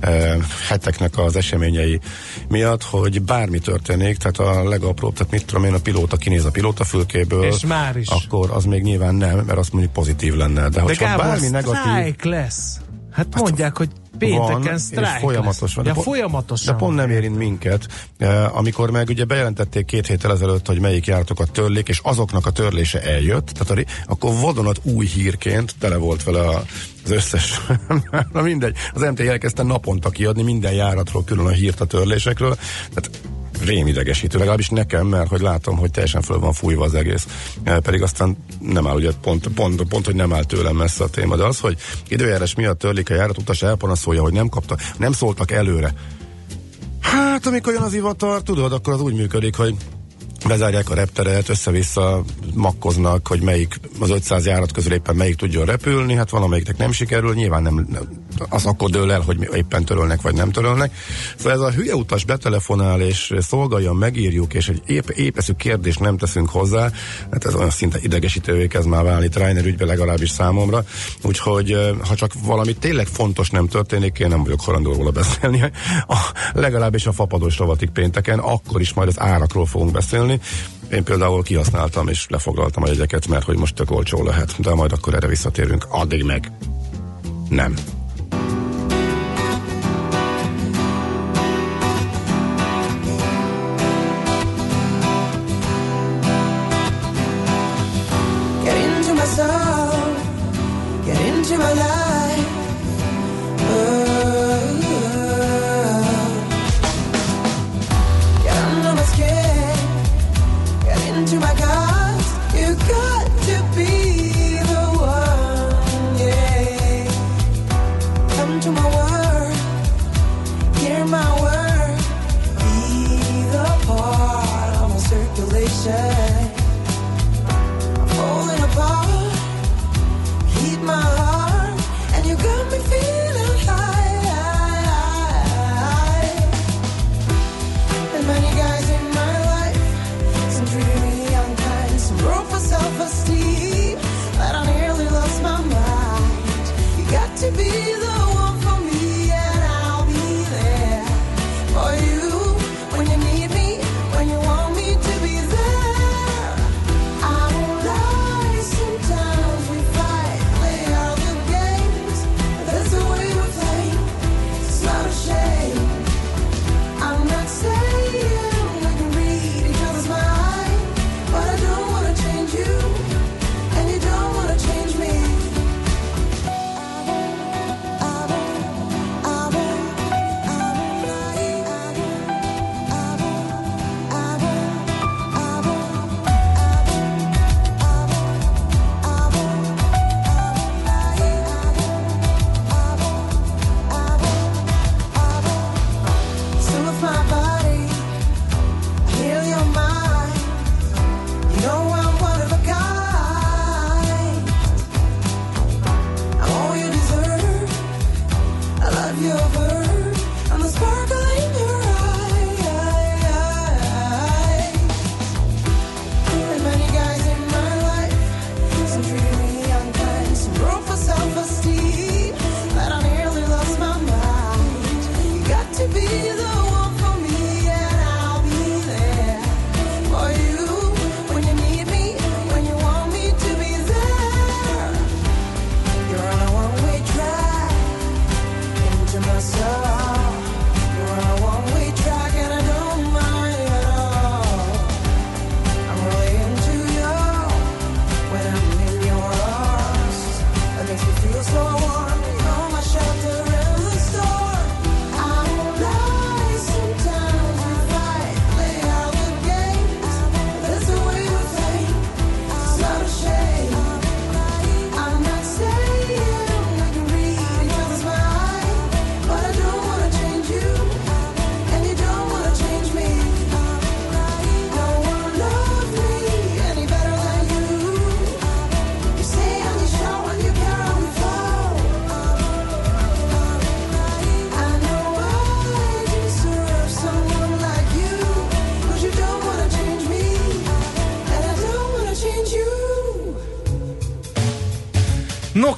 e, 0.00 0.36
heteknek 0.68 1.18
az 1.18 1.36
eseményei 1.36 2.00
miatt, 2.48 2.82
hogy 2.82 3.22
bármi 3.22 3.58
történik, 3.58 4.16
tehát 4.16 4.38
a 4.38 4.68
legapróbb, 4.68 5.12
tehát 5.14 5.32
mit 5.32 5.44
tudom 5.44 5.64
én, 5.64 5.74
a 5.74 5.78
pilóta 5.78 6.16
kinéz 6.16 6.44
a 6.44 6.50
pilótafülkéből, 6.50 7.44
És 7.44 7.64
már 7.66 7.96
is. 7.96 8.08
akkor 8.08 8.50
az 8.50 8.64
még 8.64 8.82
nyilván 8.82 9.14
nem, 9.14 9.38
mert 9.38 9.58
azt 9.58 9.72
mondjuk 9.72 9.92
pozitív 9.92 10.34
lenne. 10.34 10.62
De, 10.62 10.68
De 10.68 10.80
hogyha 10.80 11.04
Gábor, 11.04 11.24
bármi 11.24 11.48
negatív, 11.48 12.14
lesz. 12.22 12.80
Hát 13.16 13.34
mondják, 13.34 13.76
hogy 13.76 13.88
pénteken 14.18 14.60
van, 14.60 14.78
sztrájk 14.78 15.14
és 15.14 15.20
folyamatos 15.20 15.74
van. 15.74 15.84
De 15.84 15.92
po- 15.92 16.02
folyamatosan. 16.02 16.74
De 16.74 16.78
pont 16.80 16.96
nem 16.96 17.10
érint 17.10 17.36
minket. 17.36 17.86
Eh, 18.18 18.56
Amikor 18.56 18.90
meg 18.90 19.08
ugye 19.08 19.24
bejelentették 19.24 19.84
két 19.84 20.06
héttel 20.06 20.32
ezelőtt, 20.32 20.66
hogy 20.66 20.80
melyik 20.80 21.06
járatokat 21.06 21.50
törlik, 21.50 21.88
és 21.88 22.00
azoknak 22.02 22.46
a 22.46 22.50
törlése 22.50 23.02
eljött, 23.02 23.46
tehát 23.46 23.86
akkor 24.06 24.32
vadonat 24.40 24.80
új 24.82 25.06
hírként 25.06 25.74
tele 25.78 25.96
volt 25.96 26.22
vele 26.22 26.40
a, 26.40 26.62
az 27.04 27.10
összes, 27.10 27.60
na 28.32 28.42
mindegy, 28.42 28.76
az 28.94 29.02
MT 29.02 29.20
elkezdte 29.20 29.62
naponta 29.62 30.10
kiadni 30.10 30.42
minden 30.42 30.72
járatról 30.72 31.24
külön 31.24 31.46
a 31.46 31.50
hírt 31.50 31.80
a 31.80 31.84
törlésekről, 31.84 32.56
tehát 32.94 33.10
rémidegesítő, 33.64 34.38
legalábbis 34.38 34.68
nekem, 34.68 35.06
mert 35.06 35.28
hogy 35.28 35.40
látom, 35.40 35.76
hogy 35.76 35.90
teljesen 35.90 36.22
föl 36.22 36.38
van 36.38 36.52
fújva 36.52 36.84
az 36.84 36.94
egész. 36.94 37.26
E, 37.64 37.80
pedig 37.80 38.02
aztán 38.02 38.36
nem 38.60 38.86
áll, 38.86 38.94
ugye 38.94 39.10
pont, 39.22 39.48
pont, 39.48 39.82
pont, 39.82 40.04
hogy 40.04 40.14
nem 40.14 40.32
áll 40.32 40.44
tőlem 40.44 40.76
messze 40.76 41.04
a 41.04 41.08
téma, 41.08 41.36
de 41.36 41.44
az, 41.44 41.60
hogy 41.60 41.76
időjárás 42.08 42.54
miatt 42.54 42.78
törlik 42.78 43.10
a 43.10 43.14
járat, 43.14 43.38
utas 43.38 43.62
elpanaszolja, 43.62 44.22
hogy 44.22 44.32
nem 44.32 44.48
kapta, 44.48 44.76
nem 44.98 45.12
szóltak 45.12 45.50
előre. 45.50 45.94
Hát, 47.00 47.46
amikor 47.46 47.72
jön 47.72 47.82
az 47.82 47.94
ivatar, 47.94 48.42
tudod, 48.42 48.72
akkor 48.72 48.92
az 48.92 49.00
úgy 49.00 49.14
működik, 49.14 49.56
hogy 49.56 49.76
bezárják 50.46 50.90
a 50.90 50.94
repteret, 50.94 51.48
össze-vissza 51.48 52.24
makkoznak, 52.54 53.28
hogy 53.28 53.40
melyik 53.40 53.80
az 54.00 54.10
500 54.10 54.46
járat 54.46 54.72
közül 54.72 54.92
éppen 54.92 55.16
melyik 55.16 55.36
tudjon 55.36 55.64
repülni, 55.64 56.14
hát 56.14 56.30
valamelyiknek 56.30 56.76
nem 56.76 56.92
sikerül, 56.92 57.34
nyilván 57.34 57.62
nem, 57.62 57.88
az 58.48 58.66
akkor 58.66 58.90
dől 58.90 59.12
el, 59.12 59.20
hogy 59.20 59.48
éppen 59.54 59.84
törölnek 59.84 60.22
vagy 60.22 60.34
nem 60.34 60.50
törölnek. 60.50 60.94
Szóval 61.36 61.52
ez 61.52 61.60
a 61.60 61.70
hülye 61.70 61.94
utas 61.94 62.24
betelefonál 62.24 63.00
és 63.00 63.34
szolgálja, 63.38 63.92
megírjuk, 63.92 64.54
és 64.54 64.68
egy 64.68 64.82
épp, 64.86 65.08
épeszű 65.08 65.52
kérdést 65.52 66.00
nem 66.00 66.16
teszünk 66.16 66.48
hozzá, 66.48 66.90
hát 67.30 67.44
ez 67.44 67.54
olyan 67.54 67.70
szinte 67.70 67.98
idegesítővé 68.02 68.66
kezd 68.66 68.88
már 68.88 69.04
válni 69.04 69.28
Trainer 69.28 69.64
ügybe 69.64 69.84
legalábbis 69.84 70.30
számomra, 70.30 70.84
úgyhogy 71.22 71.76
ha 72.08 72.14
csak 72.14 72.32
valami 72.44 72.74
tényleg 72.74 73.06
fontos 73.06 73.50
nem 73.50 73.68
történik, 73.68 74.18
én 74.18 74.28
nem 74.28 74.42
vagyok 74.42 74.60
hajlandó 74.60 74.92
róla 74.92 75.10
beszélni, 75.10 75.60
a, 76.06 76.16
legalábbis 76.52 77.06
a 77.06 77.12
fapados 77.12 77.58
rovatik 77.58 77.90
pénteken, 77.90 78.38
akkor 78.38 78.80
is 78.80 78.92
majd 78.92 79.08
az 79.08 79.20
árakról 79.20 79.66
fogunk 79.66 79.92
beszélni. 79.92 80.25
Én 80.92 81.04
például 81.04 81.42
kihasználtam 81.42 82.08
és 82.08 82.26
lefoglaltam 82.28 82.82
a 82.82 82.86
jegyeket, 82.86 83.26
mert 83.26 83.44
hogy 83.44 83.56
most 83.56 83.74
tök 83.74 83.90
olcsó 83.90 84.22
lehet, 84.22 84.54
de 84.58 84.74
majd 84.74 84.92
akkor 84.92 85.14
erre 85.14 85.26
visszatérünk. 85.26 85.86
Addig 85.90 86.24
meg 86.24 86.50
nem. 87.48 87.74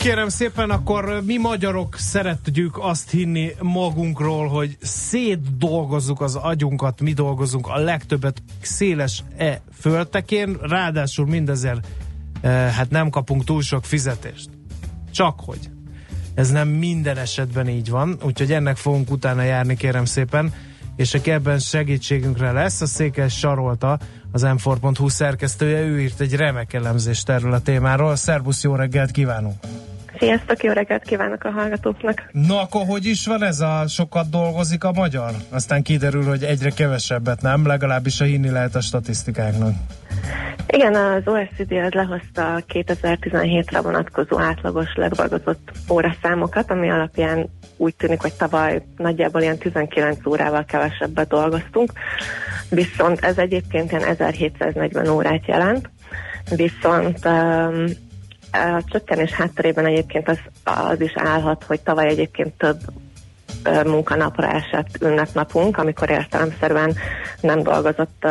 Kérem 0.09 0.29
szépen, 0.29 0.71
akkor 0.71 1.23
mi 1.25 1.37
magyarok 1.37 1.97
szeretjük 1.99 2.79
azt 2.79 3.11
hinni 3.11 3.53
magunkról, 3.61 4.49
hogy 4.49 4.77
szétdolgozzuk 4.81 6.21
az 6.21 6.35
agyunkat, 6.35 7.01
mi 7.01 7.13
dolgozunk 7.13 7.67
a 7.67 7.79
legtöbbet 7.79 8.43
széles 8.61 9.23
e 9.37 9.61
föltekén, 9.81 10.57
ráadásul 10.61 11.27
mindezért 11.27 11.87
e, 12.41 12.49
hát 12.49 12.91
nem 12.91 13.11
kapunk 13.11 13.45
túl 13.45 13.63
sok 13.63 13.85
fizetést. 13.85 14.49
Csak 15.11 15.41
hogy. 15.41 15.71
Ez 16.35 16.51
nem 16.51 16.69
minden 16.69 17.17
esetben 17.17 17.69
így 17.69 17.91
van, 17.91 18.19
úgyhogy 18.23 18.53
ennek 18.53 18.77
fogunk 18.77 19.11
utána 19.11 19.43
járni, 19.43 19.77
kérem 19.77 20.05
szépen, 20.05 20.55
és 20.97 21.15
aki 21.15 21.31
ebben 21.31 21.59
segítségünkre 21.59 22.53
lesz, 22.53 22.81
a 22.81 22.87
Székes 22.87 23.39
Sarolta, 23.39 23.99
az 24.33 24.43
m 24.43 24.89
szerkesztője, 25.07 25.81
ő 25.81 26.01
írt 26.01 26.21
egy 26.21 26.35
remek 26.35 26.73
elemzést 26.73 27.29
erről 27.29 27.53
a 27.53 27.61
témáról. 27.61 28.17
Szervusz, 28.17 28.63
jó 28.63 28.75
reggelt 28.75 29.11
kívánunk! 29.11 29.57
Sziasztok, 30.19 30.63
jó 30.63 30.73
reggelt 30.73 31.03
kívánok 31.03 31.45
a 31.45 31.51
hallgatóknak! 31.51 32.29
Na 32.33 32.61
akkor 32.61 32.83
hogy 32.87 33.07
is 33.07 33.27
van 33.27 33.43
ez 33.43 33.61
a 33.61 33.85
sokat 33.89 34.31
dolgozik 34.31 34.85
a 34.85 34.93
magyar? 34.93 35.31
Aztán 35.51 35.83
kiderül, 35.83 36.25
hogy 36.25 36.43
egyre 36.43 36.71
kevesebbet 36.71 37.43
nem, 37.43 37.67
legalábbis 37.67 38.21
a 38.21 38.25
hinni 38.25 38.51
lehet 38.51 38.75
a 38.75 38.81
statisztikáknak. 38.81 39.75
Igen, 40.67 40.95
az 40.95 41.23
OECD 41.25 41.73
az 41.73 41.93
lehozta 41.93 42.63
2017-re 42.69 43.81
vonatkozó 43.81 44.39
átlagos 44.39 44.95
ledolgozott 44.95 45.73
óraszámokat, 45.91 46.71
ami 46.71 46.91
alapján 46.91 47.49
úgy 47.77 47.95
tűnik, 47.97 48.21
hogy 48.21 48.33
tavaly 48.33 48.83
nagyjából 48.97 49.43
ilyen 49.43 49.59
19 49.59 50.27
órával 50.27 50.65
kevesebbet 50.65 51.29
dolgoztunk, 51.29 51.93
viszont 52.71 53.25
ez 53.25 53.39
egyébként 53.39 53.91
ilyen 53.91 54.05
1740 54.05 55.09
órát 55.09 55.47
jelent, 55.47 55.91
viszont 56.57 57.19
um, 57.25 57.85
a 58.59 58.83
csökkenés 58.87 59.31
hátterében 59.31 59.87
egyébként 59.87 60.29
az, 60.29 60.39
az 60.65 61.01
is 61.01 61.13
állhat, 61.15 61.65
hogy 61.65 61.81
tavaly 61.81 62.07
egyébként 62.07 62.53
több 62.57 62.79
munkanapra 63.85 64.49
esett 64.49 65.03
ünnepnapunk, 65.03 65.79
amikor 65.79 66.11
értelemszerűen 66.11 66.97
nem 67.41 67.63
dolgozott 67.63 68.27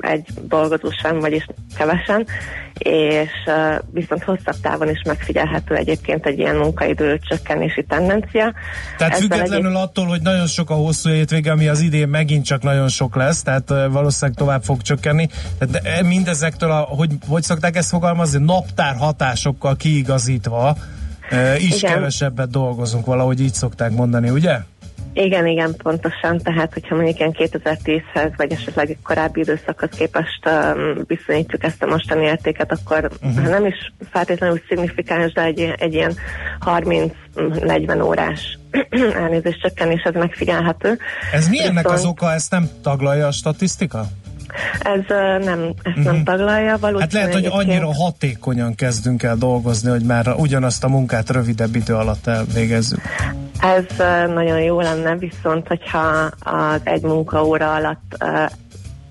egy 0.00 0.26
dolgozó 0.40 0.90
sem, 1.02 1.18
vagyis 1.18 1.46
kevesen, 1.76 2.26
és 2.78 3.30
viszont 3.90 4.22
hosszabb 4.22 4.60
távon 4.62 4.88
is 4.88 5.02
megfigyelhető 5.06 5.74
egyébként 5.74 6.26
egy 6.26 6.38
ilyen 6.38 6.56
munkaidő 6.56 7.18
csökkenési 7.28 7.84
tendencia. 7.88 8.52
Tehát 8.98 9.12
Ezzel 9.12 9.28
függetlenül 9.28 9.76
egy... 9.76 9.82
attól, 9.82 10.06
hogy 10.06 10.20
nagyon 10.20 10.46
sok 10.46 10.70
a 10.70 10.74
hosszú 10.74 11.10
hétvége, 11.10 11.50
ami 11.50 11.68
az 11.68 11.80
idén 11.80 12.08
megint 12.08 12.44
csak 12.44 12.62
nagyon 12.62 12.88
sok 12.88 13.16
lesz, 13.16 13.42
tehát 13.42 13.68
valószínűleg 13.68 14.38
tovább 14.38 14.62
fog 14.62 14.82
csökkenni. 14.82 15.28
Tehát 15.58 15.86
e, 15.86 16.02
mindezektől, 16.02 16.70
a, 16.70 16.78
hogy, 16.78 17.10
hogy 17.28 17.42
szokták 17.42 17.76
ezt 17.76 17.88
fogalmazni, 17.88 18.44
naptár 18.44 18.96
hatásokkal 18.96 19.76
kiigazítva, 19.76 20.76
is 21.58 21.76
igen. 21.76 21.94
kevesebbet 21.94 22.50
dolgozunk, 22.50 23.06
valahogy 23.06 23.40
így 23.40 23.54
szokták 23.54 23.90
mondani, 23.90 24.30
ugye? 24.30 24.58
Igen, 25.14 25.46
igen, 25.46 25.74
pontosan. 25.76 26.38
Tehát, 26.38 26.72
hogyha 26.72 26.94
mondjuk 26.94 27.18
ilyen 27.18 27.34
2010-hez, 27.38 28.32
vagy 28.36 28.52
esetleg 28.52 28.98
korábbi 29.02 29.40
időszakhoz 29.40 29.88
képest 29.96 30.46
um, 30.46 31.04
viszonyítjuk 31.06 31.64
ezt 31.64 31.82
a 31.82 31.86
mostani 31.86 32.24
értéket, 32.24 32.72
akkor 32.72 33.10
uh-huh. 33.22 33.48
nem 33.48 33.66
is 33.66 33.92
feltétlenül 34.10 34.60
szignifikáns, 34.68 35.32
de 35.32 35.42
egy, 35.42 35.74
egy 35.78 35.94
ilyen 35.94 36.14
30-40 36.66 38.04
órás 38.04 38.58
elnézést 39.22 39.60
csökkenés 39.60 40.02
ez 40.02 40.14
megfigyelhető. 40.14 40.98
Ez 41.32 41.48
mi 41.48 41.62
ennek 41.62 41.82
Viszont... 41.82 41.98
az 41.98 42.04
oka, 42.04 42.32
ezt 42.32 42.50
nem 42.50 42.68
taglalja 42.82 43.26
a 43.26 43.32
statisztika? 43.32 44.06
Ez 44.80 45.00
nem, 45.44 45.60
ezt 45.82 45.96
uh-huh. 45.96 46.04
nem 46.04 46.24
taglalja. 46.24 46.78
Hát 46.98 47.12
lehet, 47.12 47.32
hogy 47.32 47.48
annyira 47.50 47.94
hatékonyan 47.94 48.74
kezdünk 48.74 49.22
el 49.22 49.36
dolgozni, 49.36 49.90
hogy 49.90 50.02
már 50.02 50.34
ugyanazt 50.36 50.84
a 50.84 50.88
munkát 50.88 51.30
rövidebb 51.30 51.74
idő 51.74 51.94
alatt 51.94 52.26
elvégezzük. 52.26 53.00
Ez 53.60 53.84
nagyon 54.34 54.60
jó 54.60 54.80
lenne, 54.80 55.16
viszont 55.16 55.66
hogyha 55.66 56.30
az 56.40 56.80
egy 56.84 57.02
munkaóra 57.02 57.74
alatt 57.74 58.24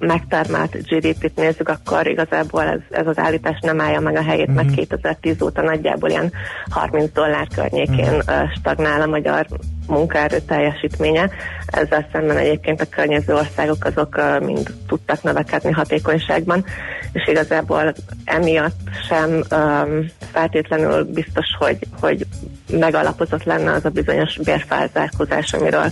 megtermelt 0.02 0.88
GDP-t 0.88 1.36
nézzük, 1.36 1.70
akkor 1.70 2.08
igazából 2.08 2.64
ez, 2.64 2.80
ez 2.90 3.08
az 3.08 3.18
állítás 3.18 3.60
nem 3.62 3.82
állja 3.82 4.00
meg 4.00 4.16
a 4.16 4.24
helyét, 4.24 4.48
mm-hmm. 4.48 4.56
mert 4.56 4.76
2010 4.76 5.36
mhm. 5.36 5.44
óta 5.44 5.62
nagyjából 5.62 6.10
ilyen 6.10 6.32
30 6.70 7.12
dollár 7.14 7.48
környékén 7.56 8.12
mm-hmm. 8.12 8.46
stagnál 8.60 9.02
a 9.02 9.06
magyar 9.06 9.48
munkaerő 9.88 10.40
teljesítménye. 10.40 11.30
Ezzel 11.66 12.08
szemben 12.12 12.38
egyébként 12.38 12.82
a 12.82 12.90
környező 12.90 13.34
országok 13.34 13.86
azok 13.86 14.22
mind 14.40 14.74
tudtak 14.88 15.24
növekedni 15.24 15.72
hatékonyságban, 15.72 16.66
és 17.14 17.28
igazából 17.28 17.94
emiatt 18.26 18.80
sem 19.08 19.30
um, 19.32 20.06
feltétlenül 20.32 21.04
biztos, 21.04 21.46
hogy, 21.60 21.78
hogy 22.00 22.26
megalapozott 22.80 23.44
lenne 23.44 23.72
az 23.72 23.86
a 23.86 23.90
bizonyos 23.90 24.38
bérfelzárkózás, 24.44 25.54
amiről 25.54 25.92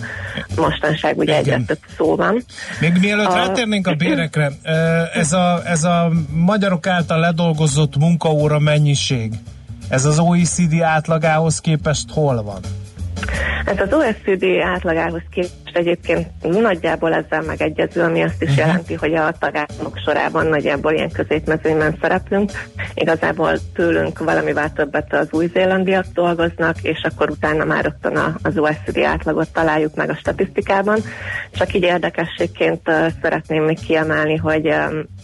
mostanság 0.55 1.17
ugye 1.17 1.35
egyre 1.35 1.61
több 1.67 1.79
szó 1.97 2.15
van. 2.15 2.43
Még 2.79 2.97
mielőtt 3.01 3.25
a... 3.25 3.35
rátérnénk 3.35 3.87
a 3.87 3.93
bérekre, 3.93 4.51
ez 5.13 5.33
a, 5.33 5.61
ez 5.65 5.83
a 5.83 6.11
magyarok 6.33 6.87
által 6.87 7.19
ledolgozott 7.19 7.97
munkaóra 7.97 8.59
mennyiség, 8.59 9.33
ez 9.89 10.05
az 10.05 10.19
OECD 10.19 10.81
átlagához 10.81 11.59
képest 11.59 12.09
hol 12.11 12.43
van? 12.43 12.59
Ez 13.65 13.79
az 13.79 13.93
OECD 13.93 14.45
átlagához 14.63 15.21
képest 15.31 15.68
egyébként 15.73 16.27
nagyjából 16.41 17.13
ezzel 17.13 17.41
megegyező, 17.41 18.01
ami 18.01 18.21
azt 18.21 18.41
is 18.41 18.49
uh-huh. 18.49 18.65
jelenti, 18.65 18.93
hogy 18.93 19.13
a 19.13 19.31
tagállamok 19.39 19.97
sorában 20.05 20.47
nagyjából 20.47 20.93
ilyen 20.93 21.11
középmezőnyben 21.11 21.97
szereplünk. 22.01 22.51
Igazából 22.93 23.57
tőlünk 23.73 24.19
valamivel 24.19 24.73
többet 24.73 25.13
az 25.13 25.27
új-zélandiak 25.31 26.05
dolgoznak, 26.13 26.75
és 26.81 27.01
akkor 27.03 27.29
utána 27.29 27.65
már 27.65 27.83
rögtön 27.83 28.37
az 28.41 28.57
OECD 28.57 28.97
átlagot 28.97 29.53
találjuk 29.53 29.95
meg 29.95 30.09
a 30.09 30.15
statisztikában. 30.15 30.99
Csak 31.51 31.73
így 31.73 31.83
érdekességként 31.83 32.91
szeretném 33.21 33.63
még 33.63 33.79
kiemelni, 33.79 34.35
hogy 34.35 34.67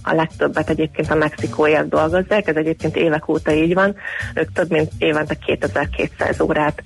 a 0.04 0.14
legtöbbet 0.14 0.70
egyébként 0.70 1.12
a 1.12 1.16
mexikóiak 1.16 1.88
dolgozzák, 1.88 2.48
ez 2.48 2.56
egyébként 2.56 2.96
évek 2.96 3.28
óta 3.28 3.52
így 3.52 3.74
van. 3.74 3.96
Ők 4.34 4.52
több 4.52 4.72
mint 4.72 4.91
évente 4.98 5.36
2200 5.36 6.39
órát 6.39 6.84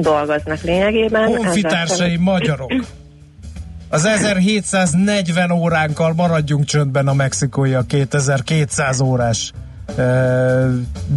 dolgoznak 0.00 0.62
lényegében. 0.62 1.26
Honfitársai 1.26 2.16
magyarok. 2.16 2.72
Az 3.88 4.04
1740 4.04 5.50
óránkkal 5.50 6.12
maradjunk 6.12 6.64
csöndben 6.64 7.08
a 7.08 7.14
mexikói 7.14 7.74
a 7.74 7.82
2200 7.82 9.00
órás 9.00 9.52
e, 9.96 10.66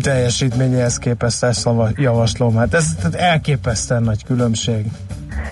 teljesítményéhez 0.02 0.98
képest 0.98 1.44
ezt 1.44 1.70
javaslom. 1.96 2.56
Hát 2.56 2.74
ez 2.74 2.96
elképesztően 3.12 4.04
nagy 4.04 4.24
különbség. 4.24 4.86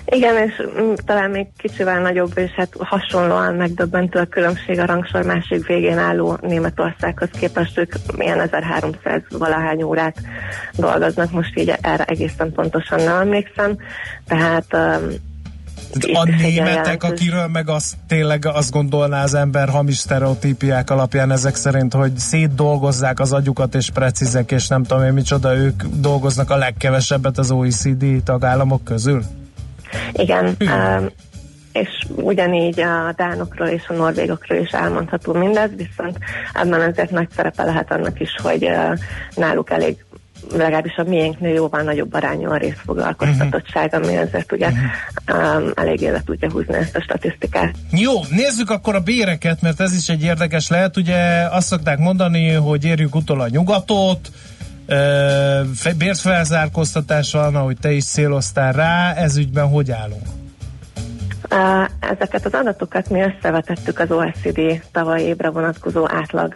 Igen, 0.04 0.36
és 0.36 0.62
mm, 0.80 0.92
talán 1.04 1.30
még 1.30 1.46
kicsivel 1.56 2.00
nagyobb, 2.00 2.38
és 2.38 2.50
hát 2.50 2.68
hasonlóan 2.78 3.54
megdöbbentő 3.54 4.18
a 4.18 4.24
különbség 4.24 4.78
a 4.78 4.86
rangsor 4.86 5.22
másik 5.22 5.66
végén 5.66 5.98
álló 5.98 6.38
Németországhoz 6.40 7.28
képest, 7.38 7.78
ők 7.78 7.94
milyen 8.16 8.40
1300 8.40 9.22
valahány 9.30 9.82
órát 9.82 10.16
dolgoznak, 10.76 11.30
most 11.30 11.58
így 11.58 11.72
erre 11.80 12.04
egészen 12.04 12.52
pontosan 12.52 13.02
nem 13.02 13.20
emlékszem, 13.20 13.76
tehát 14.26 14.66
um, 14.72 15.10
a 16.12 16.24
németek, 16.24 17.02
akiről 17.02 17.46
meg 17.46 17.68
azt 17.68 17.94
tényleg 18.08 18.46
azt 18.46 18.70
gondolná 18.70 19.22
az 19.22 19.34
ember 19.34 19.68
hamis 19.68 19.96
sztereotípiák 19.96 20.90
alapján 20.90 21.30
ezek 21.30 21.54
szerint, 21.54 21.92
hogy 21.92 22.16
szétdolgozzák 22.16 23.20
az 23.20 23.32
agyukat 23.32 23.74
és 23.74 23.90
precízek, 23.90 24.50
és 24.50 24.68
nem 24.68 24.82
tudom 24.82 25.04
én 25.04 25.12
micsoda, 25.12 25.56
ők 25.56 25.82
dolgoznak 25.82 26.50
a 26.50 26.56
legkevesebbet 26.56 27.38
az 27.38 27.50
OECD 27.50 28.22
tagállamok 28.24 28.84
közül? 28.84 29.22
Igen, 30.12 30.56
um, 30.60 31.08
és 31.72 31.88
ugyanígy 32.14 32.80
a 32.80 33.12
dánokról 33.16 33.68
és 33.68 33.88
a 33.88 33.92
norvégokról 33.92 34.58
is 34.58 34.70
elmondható 34.70 35.32
mindez, 35.32 35.70
viszont 35.76 36.18
ebben 36.52 36.80
azért 36.80 37.10
nagy 37.10 37.28
szerepe 37.36 37.64
lehet 37.64 37.92
annak 37.92 38.20
is, 38.20 38.36
hogy 38.42 38.64
uh, 38.64 38.98
náluk 39.34 39.70
elég 39.70 40.05
legalábbis 40.52 40.96
a 40.96 41.02
miénknél 41.02 41.54
jóval 41.54 41.82
nagyobb 41.82 42.14
arányú 42.14 42.50
a 42.50 42.56
részfoglalkoztatottság, 42.56 43.94
ami 43.94 44.16
azért 44.16 44.52
ugye 44.52 44.68
uh-huh. 44.68 45.62
um, 45.62 45.70
elég 45.74 46.00
élet 46.00 46.24
tudja 46.24 46.50
húzni 46.50 46.74
ezt 46.74 46.96
a 46.96 47.00
statisztikát. 47.00 47.74
Jó, 47.90 48.12
nézzük 48.30 48.70
akkor 48.70 48.94
a 48.94 49.00
béreket, 49.00 49.62
mert 49.62 49.80
ez 49.80 49.94
is 49.94 50.08
egy 50.08 50.22
érdekes 50.22 50.68
lehet. 50.68 50.96
Ugye 50.96 51.48
azt 51.50 51.66
szokták 51.66 51.98
mondani, 51.98 52.50
hogy 52.50 52.84
érjük 52.84 53.14
utol 53.14 53.40
a 53.40 53.48
nyugatot, 53.48 54.30
bérfelzárkóztatás 55.98 57.32
van, 57.32 57.56
ahogy 57.56 57.76
te 57.80 57.92
is 57.92 58.04
céloztál 58.04 58.72
rá, 58.72 59.14
ez 59.14 59.36
ügyben 59.36 59.68
hogy 59.68 59.90
állunk? 59.90 60.35
Ezeket 62.00 62.44
az 62.44 62.54
adatokat 62.54 63.10
mi 63.10 63.20
összevetettük 63.20 63.98
az 63.98 64.10
OECD 64.10 64.60
tavaly 64.92 65.22
évre 65.22 65.50
vonatkozó 65.50 66.08
átlag 66.08 66.52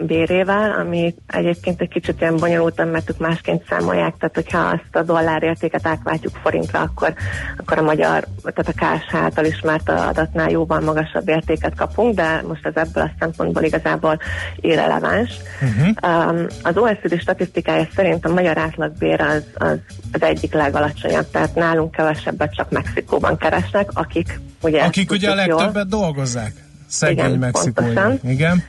bérével, 0.00 0.72
ami 0.72 1.14
egyébként 1.26 1.80
egy 1.80 1.88
kicsit 1.88 2.20
ilyen 2.20 2.36
bonyolultan, 2.36 2.88
mert 2.88 3.10
ők 3.10 3.18
másként 3.18 3.66
számolják, 3.68 4.14
tehát 4.18 4.34
hogyha 4.34 4.58
azt 4.58 4.96
a 4.96 5.02
dollárértéket 5.02 5.86
átváltjuk 5.86 6.36
forintra, 6.42 6.80
akkor, 6.80 7.14
akkor 7.56 7.78
a 7.78 7.82
magyar, 7.82 8.24
tehát 8.42 8.74
a 8.76 8.98
KSH 8.98 9.14
által 9.14 9.44
ismert 9.44 9.88
adatnál 9.88 10.50
jóval 10.50 10.80
magasabb 10.80 11.28
értéket 11.28 11.74
kapunk, 11.74 12.14
de 12.14 12.42
most 12.48 12.66
ez 12.66 12.76
ebből 12.76 13.02
a 13.02 13.10
szempontból 13.18 13.62
igazából 13.62 14.18
irreleváns. 14.56 15.30
Uh-huh. 15.62 16.30
Um, 16.30 16.46
az 16.62 16.76
OECD 16.76 17.20
statisztikája 17.20 17.86
szerint 17.94 18.24
a 18.24 18.32
magyar 18.32 18.58
átlagbér 18.58 19.20
az, 19.20 19.44
az, 19.54 19.78
az 20.12 20.22
egyik 20.22 20.52
legalacsonyabb, 20.52 21.30
tehát 21.30 21.54
nálunk 21.54 21.90
kevesebbet 21.90 22.54
csak 22.54 22.70
Mexikóban 22.70 23.36
keresnek, 23.36 23.90
akik 23.92 24.31
ugye... 24.62 24.82
Akik 24.82 25.10
ugye 25.10 25.30
a 25.30 25.30
tudjuk 25.30 25.48
jól. 25.48 25.56
legtöbbet 25.56 25.88
dolgozzák. 25.88 26.52
Szegény 26.86 27.24
Igen, 27.24 27.38
mexikói. 27.38 27.84
pontosan. 27.84 28.18
Igen. 28.24 28.62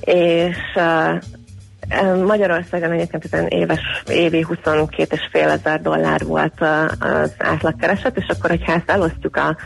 és 0.00 0.56
uh, 0.74 2.24
Magyarországon 2.26 2.90
egyébként 2.90 3.24
ezen 3.24 3.46
éves, 3.46 3.80
évi 4.06 4.46
22,5 4.48 5.34
ezer 5.34 5.80
dollár 5.80 6.24
volt 6.24 6.60
uh, 6.60 6.68
az 6.98 7.32
átlagkereset, 7.38 8.16
és 8.16 8.26
akkor, 8.28 8.50
hogyha 8.50 8.72
ezt 8.72 8.90
elosztjuk 8.90 9.36
a, 9.36 9.56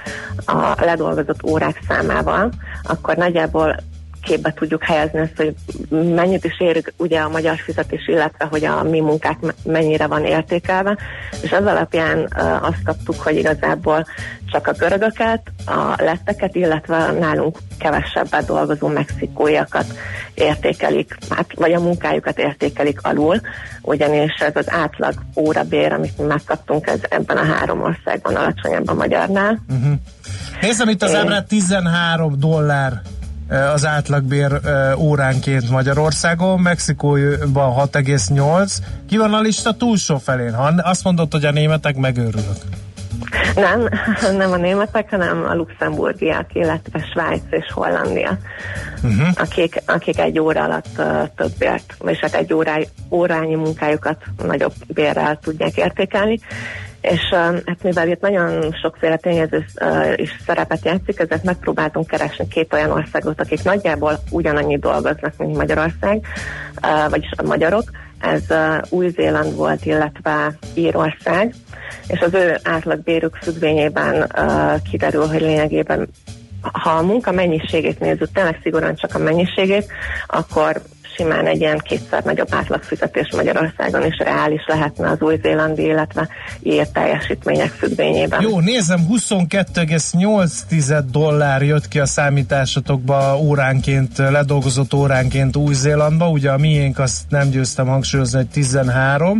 a 0.52 0.74
ledolgozott 0.84 1.44
órák 1.44 1.80
számával, 1.88 2.50
akkor 2.82 3.16
nagyjából 3.16 3.76
képbe 4.22 4.52
tudjuk 4.52 4.84
helyezni 4.84 5.20
azt, 5.20 5.36
hogy 5.36 5.54
mennyit 5.90 6.44
is 6.44 6.60
ér 6.60 6.92
ugye 6.96 7.20
a 7.20 7.28
magyar 7.28 7.56
fizetés, 7.56 8.08
illetve 8.08 8.44
hogy 8.44 8.64
a 8.64 8.82
mi 8.82 9.00
munkák 9.00 9.40
me- 9.40 9.64
mennyire 9.64 10.06
van 10.06 10.24
értékelve, 10.24 10.96
és 11.42 11.52
az 11.52 11.64
alapján 11.64 12.28
azt 12.62 12.82
kaptuk, 12.84 13.20
hogy 13.20 13.36
igazából 13.36 14.06
csak 14.50 14.66
a 14.66 14.72
görögöket, 14.72 15.40
a 15.66 15.94
letteket, 15.96 16.54
illetve 16.54 17.12
nálunk 17.12 17.58
kevesebbet 17.78 18.46
dolgozó 18.46 18.88
mexikóiakat 18.88 19.86
értékelik, 20.34 21.16
hát, 21.30 21.46
vagy 21.54 21.72
a 21.72 21.80
munkájukat 21.80 22.38
értékelik 22.38 22.98
alul, 23.02 23.40
ugyanis 23.82 24.32
ez 24.38 24.56
az 24.56 24.70
átlag 24.70 25.14
órabér, 25.36 25.92
amit 25.92 26.18
mi 26.18 26.24
megkaptunk, 26.24 26.86
ez 26.86 27.00
ebben 27.08 27.36
a 27.36 27.44
három 27.44 27.82
országban 27.82 28.34
alacsonyabb 28.34 28.88
a 28.88 28.94
magyarnál. 28.94 29.64
Uh-huh. 29.68 29.92
Nézem 30.60 30.88
itt 30.88 31.02
az 31.02 31.10
Én- 31.10 31.16
ábrát, 31.16 31.48
13 31.48 32.38
dollár 32.38 32.92
az 33.50 33.86
átlagbér 33.86 34.52
eh, 34.52 35.00
óránként 35.00 35.70
Magyarországon, 35.70 36.60
Mexikóban 36.60 37.88
6,8. 37.92 38.76
Ki 39.08 39.16
van 39.16 39.34
a 39.34 39.40
lista 39.40 39.72
túlsó 39.72 40.18
felén? 40.18 40.54
Ha 40.54 40.72
azt 40.76 41.04
mondod, 41.04 41.32
hogy 41.32 41.44
a 41.44 41.50
németek, 41.50 41.96
megőrülök. 41.96 42.56
Nem, 43.54 43.88
nem 44.38 44.52
a 44.52 44.56
németek, 44.56 45.10
hanem 45.10 45.44
a 45.44 45.54
luxemburgiak, 45.54 46.54
illetve 46.54 47.04
Svájc 47.12 47.42
és 47.50 47.72
Hollandia, 47.72 48.38
uh-huh. 49.02 49.28
akik, 49.34 49.82
akik 49.86 50.18
egy 50.18 50.38
óra 50.38 50.64
alatt 50.64 50.98
uh, 50.98 51.28
több 51.36 51.52
bért, 51.58 51.94
és 52.06 52.18
hát 52.18 52.34
egy 52.34 52.52
órá, 52.52 52.78
órányi 53.10 53.54
munkájukat 53.54 54.22
nagyobb 54.42 54.72
bérrel 54.86 55.38
tudják 55.42 55.76
értékelni. 55.76 56.40
És 57.00 57.20
hát 57.66 57.82
mivel 57.82 58.08
itt 58.08 58.20
nagyon 58.20 58.74
sokféle 58.82 59.16
tényező 59.16 59.64
is 60.16 60.36
szerepet 60.46 60.84
játszik, 60.84 61.18
ezért 61.18 61.44
megpróbáltunk 61.44 62.06
keresni 62.06 62.48
két 62.48 62.72
olyan 62.72 62.90
országot, 62.90 63.40
akik 63.40 63.62
nagyjából 63.62 64.18
ugyanannyit 64.30 64.80
dolgoznak, 64.80 65.32
mint 65.36 65.56
Magyarország, 65.56 66.26
vagyis 67.08 67.30
a 67.36 67.42
magyarok. 67.42 67.90
Ez 68.20 68.42
Új-Zéland 68.88 69.56
volt, 69.56 69.84
illetve 69.84 70.52
Írország, 70.74 71.54
és 72.06 72.20
az 72.20 72.34
ő 72.34 72.58
átlagbérük 72.62 73.36
függvényében 73.42 74.30
uh, 74.36 74.82
kiderül, 74.90 75.26
hogy 75.26 75.40
lényegében 75.40 76.08
ha 76.72 76.90
a 76.90 77.02
munka 77.02 77.32
mennyiségét 77.32 78.00
nézzük, 78.00 78.32
tényleg 78.32 78.58
szigorúan 78.62 78.94
csak 78.94 79.14
a 79.14 79.18
mennyiségét, 79.18 79.92
akkor 80.26 80.82
simán 81.20 81.46
egy 81.46 81.60
ilyen 81.60 81.78
kétszer 81.78 82.22
nagyobb 82.22 82.48
átlagfizetés 82.50 83.28
Magyarországon 83.36 84.06
is 84.06 84.16
reális 84.18 84.64
lehetne 84.66 85.10
az 85.10 85.20
új-zélandi, 85.20 85.82
illetve 85.82 86.28
ír 86.62 86.86
teljesítmények 86.86 87.70
függvényében. 87.70 88.40
Jó, 88.42 88.60
nézem, 88.60 89.00
22,8 89.10 91.02
dollár 91.10 91.62
jött 91.62 91.88
ki 91.88 92.00
a 92.00 92.06
számításotokba 92.06 93.38
óránként, 93.38 94.18
ledolgozott 94.18 94.94
óránként 94.94 95.56
Új-Zélandba, 95.56 96.28
ugye 96.28 96.50
a 96.50 96.58
miénk 96.58 96.98
azt 96.98 97.22
nem 97.28 97.50
győztem 97.50 97.86
hangsúlyozni, 97.86 98.36
hogy 98.36 98.48
13, 98.48 99.38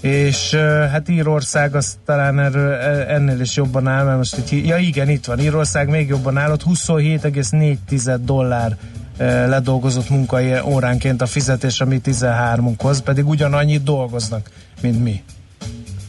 és 0.00 0.54
hát 0.90 1.08
Írország 1.08 1.74
az 1.74 1.98
talán 2.04 2.38
erről, 2.38 2.72
e- 2.72 3.14
ennél 3.14 3.40
is 3.40 3.56
jobban 3.56 3.86
áll, 3.86 4.04
mert 4.04 4.16
most 4.16 4.36
itt, 4.36 4.66
ja 4.66 4.76
igen, 4.76 5.08
itt 5.08 5.24
van, 5.24 5.38
Írország 5.38 5.88
még 5.88 6.08
jobban 6.08 6.36
áll, 6.36 6.52
ott 6.52 6.62
27,4 6.62 8.18
dollár 8.24 8.76
ledolgozott 9.18 10.10
munkai 10.10 10.60
óránként 10.60 11.22
a 11.22 11.26
fizetés, 11.26 11.80
ami 11.80 12.00
13-unkhoz, 12.04 13.02
pedig 13.04 13.28
ugyanannyit 13.28 13.82
dolgoznak, 13.82 14.50
mint 14.80 15.02
mi. 15.02 15.22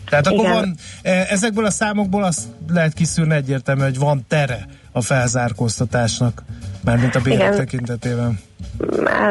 Tehát 0.09 0.27
akkor 0.27 0.39
Igen. 0.39 0.53
van, 0.53 0.75
e, 1.01 1.25
ezekből 1.29 1.65
a 1.65 1.69
számokból 1.69 2.23
azt 2.23 2.41
lehet 2.69 2.93
kiszűrni 2.93 3.35
egyértelmű, 3.35 3.81
hogy 3.81 3.97
van 3.97 4.25
tere 4.27 4.65
a 4.91 5.01
felzárkóztatásnak, 5.01 6.43
mármint 6.83 7.15
a 7.15 7.19
bérek 7.19 7.39
Igen. 7.39 7.55
tekintetében. 7.55 8.39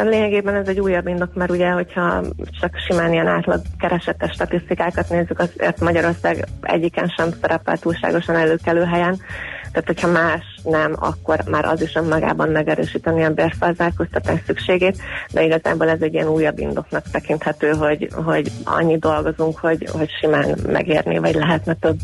Lényegében 0.04 0.54
ez 0.54 0.68
egy 0.68 0.80
újabb 0.80 1.06
indok, 1.06 1.34
mert 1.34 1.50
ugye, 1.50 1.68
hogyha 1.68 2.22
csak 2.60 2.76
simán 2.88 3.12
ilyen 3.12 3.26
átlag 3.26 3.60
keresetes 3.78 4.32
statisztikákat 4.32 5.08
nézzük, 5.08 5.38
azért 5.38 5.80
Magyarország 5.80 6.48
egyiken 6.60 7.12
sem 7.16 7.28
szerepel 7.40 7.78
túlságosan 7.78 8.36
előkelő 8.36 8.84
helyen. 8.84 9.20
Tehát, 9.76 10.00
hogyha 10.00 10.20
más 10.20 10.44
nem, 10.64 10.96
akkor 10.98 11.42
már 11.50 11.64
az 11.64 11.82
is 11.82 11.94
önmagában 11.94 12.48
megerősíteni 12.48 13.24
a 13.24 13.30
bérfelzárkóztatás 13.30 14.40
szükségét, 14.46 14.98
de 15.30 15.44
igazából 15.44 15.88
ez 15.88 16.00
egy 16.00 16.14
ilyen 16.14 16.28
újabb 16.28 16.58
indoknak 16.58 17.10
tekinthető, 17.10 17.70
hogy, 17.70 18.08
hogy 18.24 18.52
annyi 18.64 18.98
dolgozunk, 18.98 19.58
hogy, 19.58 19.88
hogy 19.92 20.10
simán 20.20 20.58
megérni, 20.66 21.18
vagy 21.18 21.34
lehetne 21.34 21.74
több 21.74 21.98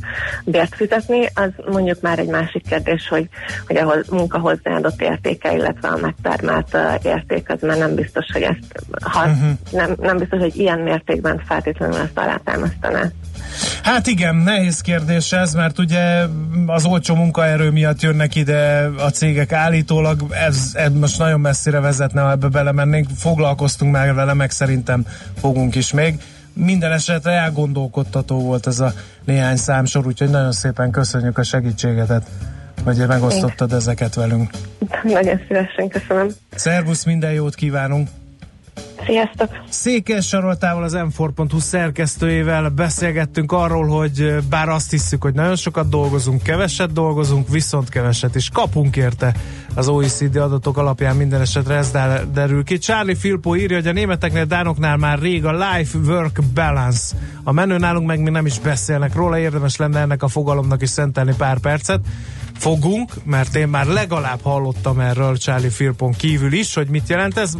bért 0.45 0.75
fizetni. 0.75 1.27
Az 1.35 1.51
mondjuk 1.70 2.01
már 2.01 2.18
egy 2.18 2.29
másik 2.29 2.68
kérdés, 2.68 3.09
hogy, 3.09 3.29
hogy 3.66 3.77
a 3.77 3.95
munka 4.11 4.39
hozzáadott 4.39 5.03
értéke, 5.03 5.55
illetve 5.55 5.89
a 5.89 5.97
megtermelt 5.97 6.75
uh, 6.75 7.05
érték, 7.05 7.51
az 7.51 7.61
már 7.61 7.79
nem 7.79 7.95
biztos, 7.95 8.27
hogy 8.33 8.43
ezt, 8.43 8.85
ha, 9.03 9.25
uh-huh. 9.25 9.51
nem, 9.70 9.95
nem 10.01 10.18
biztos, 10.18 10.41
hogy 10.41 10.57
ilyen 10.57 10.79
mértékben 10.79 11.43
feltétlenül 11.47 12.01
ezt 12.01 12.18
alátámasztaná. 12.18 13.11
Hát 13.82 14.07
igen, 14.07 14.36
nehéz 14.36 14.80
kérdés 14.80 15.32
ez, 15.32 15.55
mert 15.55 15.78
ugye 15.78 16.24
az 16.66 16.84
olcsó 16.84 17.14
munkaerő 17.14 17.70
miatt 17.70 18.01
jönnek 18.01 18.34
ide 18.34 18.90
a 18.99 19.11
cégek 19.11 19.53
állítólag, 19.53 20.26
ez, 20.30 20.70
ez 20.74 20.93
most 20.93 21.18
nagyon 21.18 21.40
messzire 21.40 21.80
vezetne, 21.80 22.20
ha 22.20 22.30
ebbe 22.30 22.49
belemennénk, 22.49 23.07
foglalkoztunk 23.16 23.93
már 23.93 24.14
vele, 24.14 24.34
meg 24.34 24.51
szerintem 24.51 25.07
fogunk 25.40 25.74
is 25.74 25.93
még. 25.93 26.20
Minden 26.55 26.93
esetre 26.93 27.32
elgondolkodtató 27.32 28.40
volt 28.40 28.66
ez 28.66 28.80
a 28.80 28.93
néhány 29.24 29.57
számsor, 29.57 30.07
úgyhogy 30.07 30.30
nagyon 30.30 30.53
szépen 30.53 30.90
köszönjük 30.90 31.38
a 31.38 31.43
segítségedet, 31.43 32.26
hogy 32.84 33.05
megosztottad 33.07 33.72
ezeket 33.72 34.14
velünk. 34.14 34.51
Nagyon 35.03 35.40
szívesen 35.49 35.88
köszönöm. 35.88 36.28
Szervusz, 36.55 37.05
minden 37.05 37.32
jót 37.32 37.55
kívánunk! 37.55 38.09
Sziasztok! 39.07 39.49
Székes 39.69 40.27
Saroltával 40.27 40.83
az 40.83 40.93
m 40.93 41.23
szerkesztőjével 41.59 42.69
beszélgettünk 42.69 43.53
arról, 43.53 43.87
hogy 43.87 44.35
bár 44.51 44.69
azt 44.69 44.91
hiszük, 44.91 45.23
hogy 45.23 45.35
nagyon 45.35 45.57
sokat 45.57 45.89
dolgozunk, 45.89 46.43
keveset 46.43 46.93
dolgozunk, 46.93 47.49
viszont 47.49 47.89
keveset 47.89 48.35
is 48.35 48.49
kapunk 48.49 48.97
érte 48.97 49.35
az 49.75 49.89
OECD 49.89 50.37
adatok 50.37 50.79
alapján 50.79 51.17
minden 51.17 51.41
esetre 51.41 51.75
ez 51.75 51.91
derül 52.33 52.65
ki. 52.65 52.79
Charlie 52.79 53.15
Filpo 53.15 53.57
írja, 53.57 53.77
hogy 53.77 53.87
a 53.87 53.93
németeknél, 53.93 54.45
dánoknál 54.45 54.97
már 54.97 55.19
rég 55.19 55.45
a 55.45 55.53
life-work 55.53 56.41
balance. 56.55 57.17
A 57.45 57.53
menő 57.53 57.79
nálunk 57.79 58.07
meg 58.07 58.21
még 58.21 58.33
nem 58.33 58.47
is 58.47 58.59
beszélnek 58.59 59.15
róla, 59.15 59.39
érdemes 59.39 59.77
lenne 59.77 60.01
ennek 60.01 60.23
a 60.23 60.29
fogalomnak 60.29 60.83
is 60.83 60.89
szentelni 60.89 61.35
pár 61.37 61.59
percet. 61.59 62.01
Fogunk, 62.59 63.11
mert 63.25 63.57
én 63.57 63.69
már 63.69 63.87
legalább 63.87 64.41
hallottam 64.43 65.01
erről 65.01 65.37
Charlie 65.37 65.71
Filpon 65.71 66.13
kívül 66.13 66.53
is, 66.53 66.75
hogy 66.75 66.89
mit 66.89 67.09
jelent 67.09 67.39
ez 67.39 67.53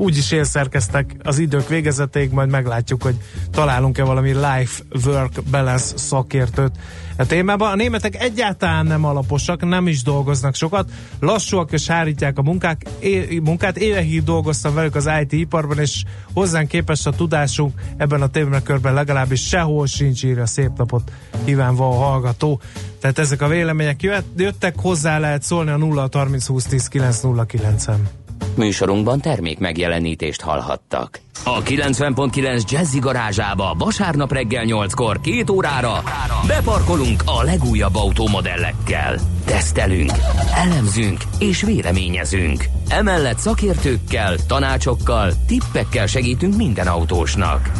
úgyis 0.00 0.30
élszerkeztek 0.30 1.16
az 1.22 1.38
idők 1.38 1.68
végezetéig, 1.68 2.30
majd 2.30 2.50
meglátjuk, 2.50 3.02
hogy 3.02 3.14
találunk-e 3.50 4.04
valami 4.04 4.32
life-work 4.32 5.42
balance 5.50 5.96
szakértőt 5.96 6.72
a 7.16 7.26
témában. 7.26 7.70
A 7.70 7.74
németek 7.74 8.22
egyáltalán 8.22 8.86
nem 8.86 9.04
alaposak, 9.04 9.68
nem 9.68 9.86
is 9.86 10.02
dolgoznak 10.02 10.54
sokat, 10.54 10.90
lassúak 11.20 11.72
és 11.72 11.86
hárítják 11.86 12.38
a 12.38 12.42
munkák, 12.42 12.86
é- 12.98 13.40
munkát. 13.40 13.76
Évekig 13.76 14.24
dolgoztam 14.24 14.74
velük 14.74 14.94
az 14.94 15.10
IT 15.20 15.32
iparban, 15.32 15.78
és 15.78 16.04
hozzánk 16.32 16.68
képest 16.68 17.06
a 17.06 17.10
tudásunk 17.10 17.80
ebben 17.96 18.22
a 18.22 18.28
témakörben 18.28 18.94
legalábbis 18.94 19.46
sehol 19.46 19.86
sincs 19.86 20.24
írja 20.24 20.46
szép 20.46 20.70
napot 20.76 21.12
kívánva 21.44 21.88
a 21.88 22.04
hallgató. 22.04 22.60
Tehát 23.00 23.18
ezek 23.18 23.42
a 23.42 23.48
vélemények 23.48 24.02
jött- 24.02 24.38
jöttek, 24.40 24.74
hozzá 24.76 25.18
lehet 25.18 25.42
szólni 25.42 25.70
a 25.70 25.76
0 25.76 26.08
30 26.12 26.46
20 26.46 26.64
10 26.64 26.88
9 26.88 27.20
0 27.20 27.44
9 27.44 27.86
-en. 27.88 28.19
Műsorunkban 28.56 29.20
termék 29.20 29.58
megjelenítést 29.58 30.40
hallhattak. 30.40 31.20
A 31.44 31.62
90.9 31.62 32.70
Jazzy 32.70 32.98
garázsába 32.98 33.74
vasárnap 33.78 34.32
reggel 34.32 34.64
8-kor 34.66 35.20
két 35.20 35.50
órára 35.50 36.02
beparkolunk 36.46 37.22
a 37.26 37.42
legújabb 37.42 37.96
autómodellekkel. 37.96 39.18
Tesztelünk, 39.44 40.12
elemzünk 40.54 41.20
és 41.38 41.62
véleményezünk. 41.62 42.64
Emellett 42.88 43.38
szakértőkkel, 43.38 44.36
tanácsokkal, 44.46 45.32
tippekkel 45.46 46.06
segítünk 46.06 46.56
minden 46.56 46.86
autósnak. 46.86 47.70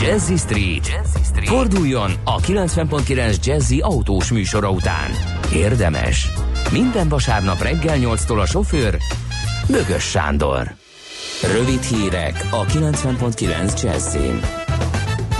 Jazzy 0.00 0.36
Street. 0.36 0.86
Jazzy 0.86 1.24
Street. 1.24 1.48
Forduljon 1.48 2.12
a 2.24 2.40
90.9 2.40 3.44
Jazzy 3.44 3.78
autós 3.80 4.30
műsora 4.30 4.70
után. 4.70 5.10
Érdemes. 5.54 6.28
Minden 6.72 7.08
vasárnap 7.08 7.62
reggel 7.62 7.96
8-tól 8.00 8.40
a 8.40 8.46
sofőr 8.46 8.98
Bögös 9.70 10.02
Sándor. 10.02 10.74
Rövid 11.42 11.82
hírek 11.82 12.48
a 12.50 12.64
90.9 12.64 13.82
Jazzin. 13.82 14.67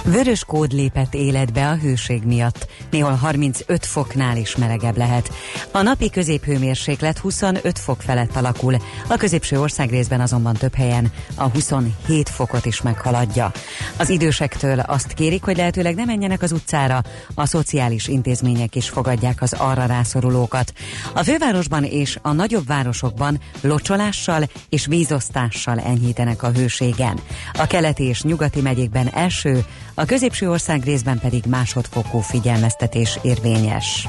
Vörös 0.05 0.45
kód 0.45 0.73
lépett 0.73 1.15
életbe 1.15 1.69
a 1.69 1.75
hőség 1.75 2.23
miatt. 2.23 2.69
Néhol 2.91 3.13
35 3.13 3.87
foknál 3.87 4.37
is 4.37 4.57
melegebb 4.57 4.97
lehet. 4.97 5.31
A 5.73 5.83
napi 5.83 6.11
középhőmérséklet 6.11 7.19
25 7.19 7.79
fok 7.79 8.03
felett 8.03 8.37
alakul, 8.37 8.77
a 9.09 9.17
középső 9.17 9.61
országrészben 9.61 10.21
azonban 10.21 10.55
több 10.55 10.75
helyen 10.75 11.13
a 11.35 11.49
27 11.49 12.29
fokot 12.29 12.67
is 12.67 12.83
meghaladja. 12.83 13.53
Az 13.97 14.09
idősektől 14.09 14.79
azt 14.79 15.13
kérik, 15.13 15.43
hogy 15.45 15.57
lehetőleg 15.57 15.95
ne 15.95 16.05
menjenek 16.05 16.43
az 16.43 16.53
utcára, 16.53 17.03
a 17.35 17.47
szociális 17.47 18.09
intézmények 18.09 18.75
is 18.75 18.89
fogadják 18.89 19.43
az 19.43 19.53
arra 19.53 19.85
rászorulókat. 19.85 20.73
A 21.15 21.23
fővárosban 21.23 21.85
és 21.85 22.19
a 22.23 22.33
nagyobb 22.33 22.67
városokban 22.67 23.41
locsolással 23.61 24.49
és 24.69 24.87
vízosztással 24.87 25.79
enyhítenek 25.79 26.43
a 26.43 26.51
hőségen. 26.51 27.21
A 27.53 27.67
keleti 27.67 28.05
és 28.05 28.23
nyugati 28.23 28.61
megyékben 28.61 29.09
első, 29.15 29.65
a 29.99 30.05
középső 30.05 30.51
ország 30.51 30.85
részben 30.85 31.19
pedig 31.19 31.45
másodfokú 31.47 32.19
figyelmeztetés 32.19 33.19
érvényes. 33.23 34.09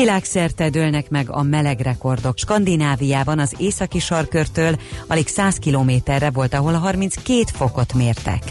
Világszerte 0.00 0.70
dőlnek 0.70 1.10
meg 1.10 1.30
a 1.30 1.42
meleg 1.42 1.80
rekordok. 1.80 2.38
Skandináviában 2.38 3.38
az 3.38 3.54
északi 3.58 3.98
sarkörtől 3.98 4.78
alig 5.06 5.28
100 5.28 5.56
kilométerre 5.56 6.30
volt, 6.30 6.54
ahol 6.54 6.72
32 6.72 7.42
fokot 7.52 7.92
mértek. 7.92 8.42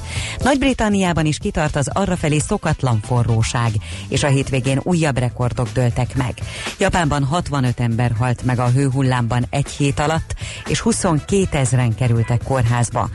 Nagy-Britanniában 0.43 1.26
is 1.26 1.38
kitart 1.38 1.76
az 1.76 1.89
arrafelé 1.93 2.38
szokatlan 2.38 3.00
forróság, 3.02 3.72
és 4.08 4.24
a 4.24 4.28
hétvégén 4.28 4.80
újabb 4.84 5.18
rekordok 5.18 5.68
dőltek 5.74 6.16
meg. 6.16 6.34
Japánban 6.78 7.24
65 7.24 7.80
ember 7.80 8.12
halt 8.18 8.43
meg 8.43 8.60
a 8.60 8.70
hőhullámban 8.70 9.45
egy 9.50 9.70
hét 9.70 10.00
alatt, 10.00 10.36
és 10.68 10.80
22 10.80 11.58
ezeren 11.58 11.95
kerültek 11.95 12.43
kórházba. 12.43 13.10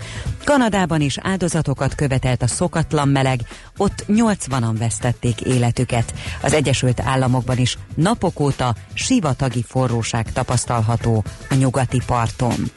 Kanadában 0.45 1.01
is 1.01 1.19
áldozatokat 1.23 1.95
követelt 1.95 2.43
a 2.43 2.47
szokatlan 2.47 3.09
meleg, 3.09 3.41
ott 3.77 4.05
80-an 4.09 4.75
vesztették 4.79 5.41
életüket. 5.41 6.15
Az 6.43 6.53
Egyesült 6.53 7.01
Államokban 7.01 7.59
is 7.59 7.74
napok 7.95 8.41
óta 8.41 8.75
sivatagi 8.95 9.65
forróság 9.69 10.33
tapasztalható 10.33 11.25
a 11.51 11.55
nyugati 11.55 12.01
parton. 12.07 12.71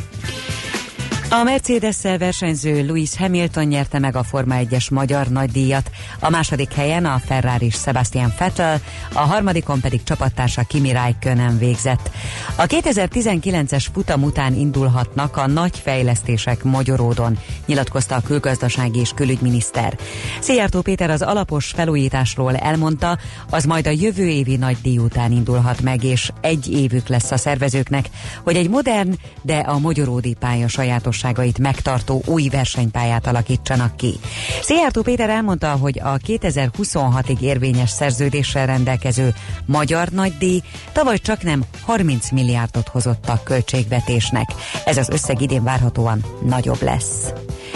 A 1.29 1.43
Mercedes-szel 1.43 2.17
versenyző 2.17 2.85
Lewis 2.85 3.17
Hamilton 3.17 3.63
nyerte 3.63 3.99
meg 3.99 4.15
a 4.15 4.23
Forma 4.23 4.55
1-es 4.59 4.91
magyar 4.91 5.27
nagydíjat, 5.27 5.91
a 6.19 6.29
második 6.29 6.73
helyen 6.73 7.05
a 7.05 7.21
Ferrari 7.25 7.69
Sebastian 7.69 8.33
Vettel, 8.39 8.79
a 9.13 9.19
harmadikon 9.19 9.79
pedig 9.79 10.03
csapattársa 10.03 10.63
Kimi 10.63 10.91
Räikkönen 10.91 11.57
végzett. 11.57 12.09
A 12.55 12.65
2019-es 12.65 13.85
futam 13.93 14.23
után 14.23 14.53
indulhatnak 14.53 15.37
a 15.37 15.47
nagy 15.47 15.77
fejlesztések 15.77 16.63
Magyaródon, 16.63 17.37
nyilatkozta 17.65 18.15
a 18.15 18.21
külgazdasági 18.21 18.99
és 18.99 19.11
külügyminiszter. 19.15 19.97
Szijjártó 20.39 20.81
Péter 20.81 21.09
az 21.09 21.21
alapos 21.21 21.65
felújításról 21.65 22.55
elmondta, 22.55 23.17
az 23.49 23.65
majd 23.65 23.87
a 23.87 23.91
jövő 23.91 24.27
évi 24.27 24.55
nagydíj 24.55 24.97
után 24.97 25.31
indulhat 25.31 25.81
meg, 25.81 26.03
és 26.03 26.31
egy 26.41 26.71
évük 26.71 27.07
lesz 27.07 27.31
a 27.31 27.37
szervezőknek, 27.37 28.09
hogy 28.43 28.55
egy 28.55 28.69
modern, 28.69 29.15
de 29.41 29.57
a 29.57 29.79
magyaródi 29.79 30.35
pálya 30.39 30.67
sajátos 30.67 31.15
tulajdonságait 31.17 31.59
megtartó 31.59 32.21
új 32.25 32.47
versenypályát 32.47 33.27
alakítsanak 33.27 33.95
ki. 33.95 34.13
Szijjártó 34.61 35.01
Péter 35.01 35.29
elmondta, 35.29 35.71
hogy 35.71 35.99
a 35.99 36.17
2026-ig 36.17 37.39
érvényes 37.39 37.89
szerződéssel 37.89 38.65
rendelkező 38.65 39.33
magyar 39.65 40.07
nagydíj 40.07 40.61
tavaly 40.91 41.17
csak 41.17 41.43
nem 41.43 41.63
30 41.81 42.31
milliárdot 42.31 42.87
hozott 42.87 43.29
a 43.29 43.41
költségvetésnek. 43.43 44.49
Ez 44.85 44.97
az 44.97 45.09
összeg 45.09 45.41
idén 45.41 45.63
várhatóan 45.63 46.23
nagyobb 46.45 46.81
lesz. 46.81 47.33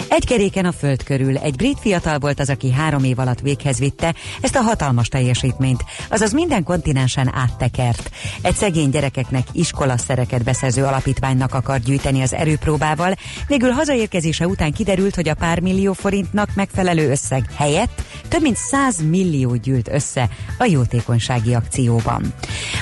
Egy 0.08 0.26
keréken 0.26 0.64
a 0.64 0.72
föld 0.72 1.02
körül 1.02 1.36
egy 1.36 1.56
brit 1.56 1.78
fiatal 1.80 2.18
volt 2.18 2.40
az, 2.40 2.50
aki 2.50 2.72
három 2.72 3.04
év 3.04 3.18
alatt 3.18 3.40
véghez 3.40 3.78
vitte 3.78 4.14
ezt 4.40 4.56
a 4.56 4.60
hatalmas 4.60 5.08
teljesítményt, 5.08 5.84
azaz 6.10 6.32
minden 6.32 6.62
kontinensen 6.62 7.34
áttekert. 7.34 8.10
Egy 8.42 8.54
szegény 8.54 8.90
gyerekeknek 8.90 9.46
iskolaszereket 9.52 10.42
beszerző 10.44 10.84
alapítványnak 10.84 11.54
akar 11.54 11.78
gyűjteni 11.78 12.22
az 12.22 12.34
erőpróbával, 12.34 13.14
végül 13.46 13.70
hazaérkezése 13.70 14.46
után 14.46 14.72
kiderült, 14.72 15.14
hogy 15.14 15.28
a 15.28 15.34
pár 15.34 15.60
millió 15.60 15.92
forintnak 15.92 16.48
megfelelő 16.54 17.10
összeg 17.10 17.44
helyett 17.54 18.02
több 18.32 18.42
mint 18.42 18.56
100 18.56 18.96
millió 19.08 19.56
gyűlt 19.56 19.88
össze 19.88 20.28
a 20.58 20.64
jótékonysági 20.64 21.54
akcióban. 21.54 22.34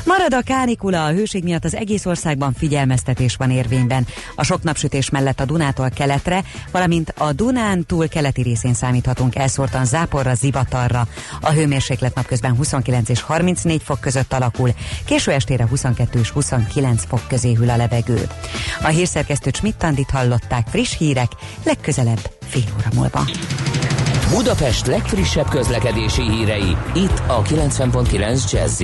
Marad 0.04 0.34
a 0.34 0.42
kánikula, 0.42 1.04
a 1.04 1.12
hőség 1.12 1.42
miatt 1.42 1.64
az 1.64 1.74
egész 1.74 2.06
országban 2.06 2.52
figyelmeztetés 2.52 3.36
van 3.36 3.50
érvényben. 3.50 4.06
A 4.34 4.44
sok 4.44 4.62
napsütés 4.62 5.10
mellett 5.10 5.40
a 5.40 5.44
Dunától 5.44 5.90
keletre, 5.90 6.44
valamint 6.70 7.14
a 7.18 7.32
Dunán 7.32 7.86
túl 7.86 8.08
keleti 8.08 8.42
részén 8.42 8.74
számíthatunk 8.74 9.36
elszórtan 9.36 9.84
záporra, 9.84 10.34
zivatarra. 10.34 11.06
A 11.40 11.50
hőmérséklet 11.50 12.14
napközben 12.14 12.56
29 12.56 13.08
és 13.08 13.22
34 13.22 13.82
fok 13.82 14.00
között 14.00 14.32
alakul, 14.32 14.70
késő 15.04 15.32
estére 15.32 15.66
22 15.66 16.18
és 16.18 16.30
29 16.30 17.04
fok 17.04 17.22
közé 17.28 17.52
hűl 17.52 17.70
a 17.70 17.76
levegő. 17.76 18.28
A 18.82 18.88
hírszerkesztő 18.88 19.50
Csmittandit 19.50 20.10
hallották 20.40 20.68
friss 20.68 20.96
hírek, 20.98 21.30
legközelebb 21.64 22.30
fél 22.40 22.62
óra 22.78 22.88
múlva. 22.94 23.24
Budapest 24.30 24.86
legfrissebb 24.86 25.48
közlekedési 25.48 26.22
hírei, 26.22 26.76
itt 26.94 27.22
a 27.26 27.42
90.9 27.42 28.50
jazz 28.52 28.82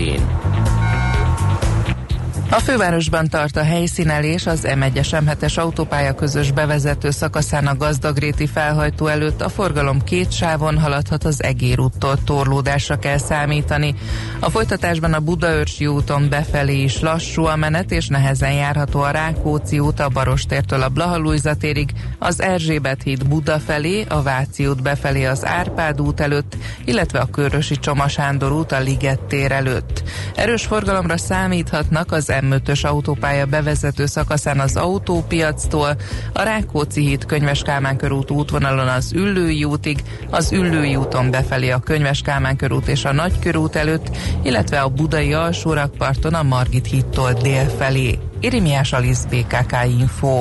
a 2.50 2.58
fővárosban 2.58 3.28
tart 3.28 3.56
a 3.56 3.62
helyszínelés 3.62 4.46
az 4.46 4.60
M1-es 4.62 5.08
M7-es 5.10 5.58
autópálya 5.58 6.14
közös 6.14 6.52
bevezető 6.52 7.10
szakaszán 7.10 7.66
a 7.66 7.76
Gazdagréti 7.76 8.46
felhajtó 8.46 9.06
előtt 9.06 9.42
a 9.42 9.48
forgalom 9.48 10.02
két 10.04 10.32
sávon 10.32 10.78
haladhat 10.78 11.24
az 11.24 11.42
Egér 11.42 11.80
úttól 11.80 12.24
torlódásra 12.24 12.98
kell 12.98 13.18
számítani. 13.18 13.94
A 14.40 14.50
folytatásban 14.50 15.12
a 15.12 15.20
Budaörsi 15.20 15.86
úton 15.86 16.28
befelé 16.28 16.82
is 16.82 17.00
lassú 17.00 17.44
a 17.44 17.56
menet 17.56 17.90
és 17.90 18.06
nehezen 18.06 18.52
járható 18.52 19.00
a 19.00 19.10
Rákóczi 19.10 19.78
út 19.78 20.00
a 20.00 20.08
Barostértől 20.08 20.82
a 20.82 20.88
Blahalújza 20.88 21.54
térig, 21.54 21.92
az 22.18 22.40
Erzsébet 22.40 23.02
híd 23.02 23.28
Buda 23.28 23.58
felé, 23.58 24.04
a 24.08 24.22
Váci 24.22 24.66
út 24.66 24.82
befelé 24.82 25.24
az 25.24 25.46
Árpád 25.46 26.00
út 26.00 26.20
előtt, 26.20 26.56
illetve 26.84 27.18
a 27.18 27.30
Körösi 27.30 27.78
Csoma 27.78 28.08
Sándor 28.08 28.52
út 28.52 28.72
a 28.72 28.80
Liget 28.80 29.20
tér 29.20 29.52
előtt. 29.52 30.02
Erős 30.34 30.64
forgalomra 30.64 31.16
számíthatnak 31.16 32.12
az 32.12 32.34
M5-ös 32.40 32.86
autópálya 32.86 33.46
bevezető 33.46 34.06
szakaszán 34.06 34.60
az 34.60 34.76
autópiactól, 34.76 35.96
a 36.32 36.42
Rákóczi 36.42 37.00
híd 37.06 37.24
Könyves 37.24 37.62
Kálmán 37.62 37.96
körút 37.96 38.30
útvonalon 38.30 38.88
az 38.88 39.12
Üllői 39.12 39.64
útig, 39.64 40.02
az 40.30 40.52
Üllői 40.52 40.96
úton 40.96 41.30
befelé 41.30 41.70
a 41.70 41.78
Könyves 41.78 42.20
Kálmán 42.20 42.56
körút 42.56 42.88
és 42.88 43.04
a 43.04 43.12
Nagykörút 43.12 43.76
előtt, 43.76 44.16
illetve 44.42 44.80
a 44.80 44.88
Budai 44.88 45.32
alsórakparton 45.32 46.34
a 46.34 46.42
Margit 46.42 46.86
hídtól 46.86 47.32
dél 47.32 47.68
felé. 47.78 48.18
Irimiás 48.40 48.92
Alisz 48.92 49.24
BKK 49.24 49.76
Info. 49.98 50.40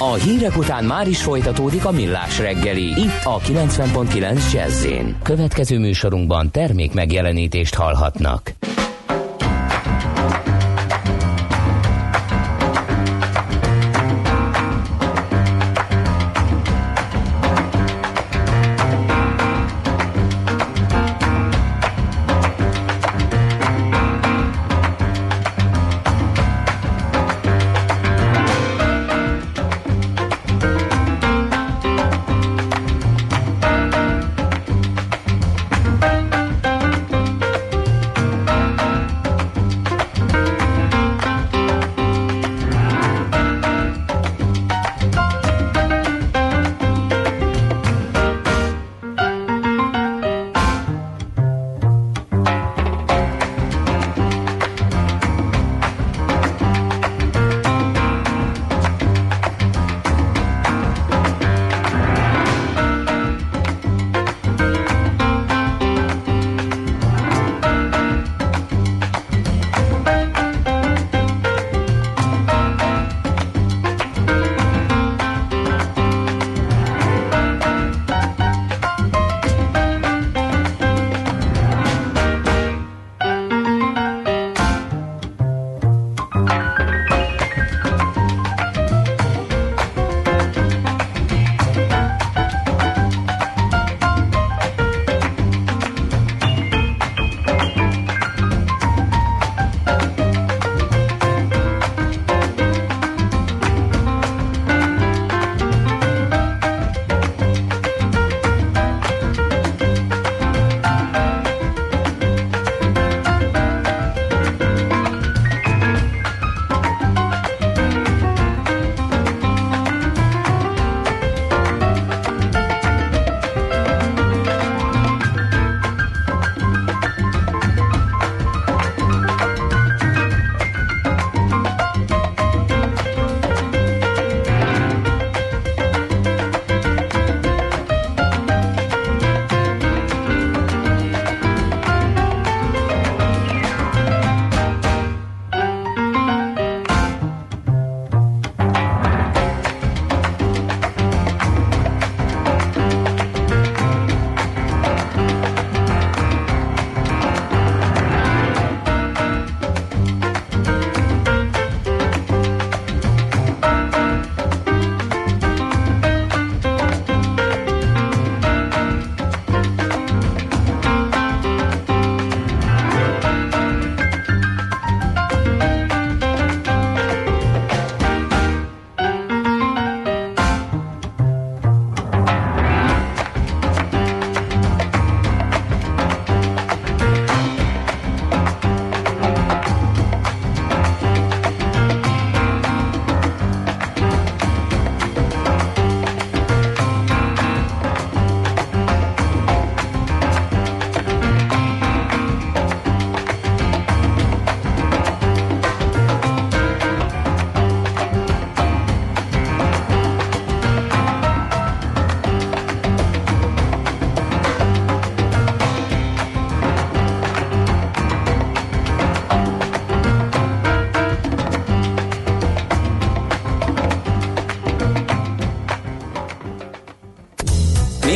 A 0.00 0.14
hírek 0.14 0.56
után 0.56 0.84
már 0.84 1.08
is 1.08 1.22
folytatódik 1.22 1.84
a 1.84 1.90
millás 1.90 2.38
reggeli. 2.38 2.86
Itt 2.86 3.24
a 3.24 3.38
90.9 3.38 4.52
jazz 4.52 4.86
Következő 5.22 5.78
műsorunkban 5.78 6.50
termék 6.50 6.92
megjelenítést 6.94 7.74
hallhatnak. 7.74 8.52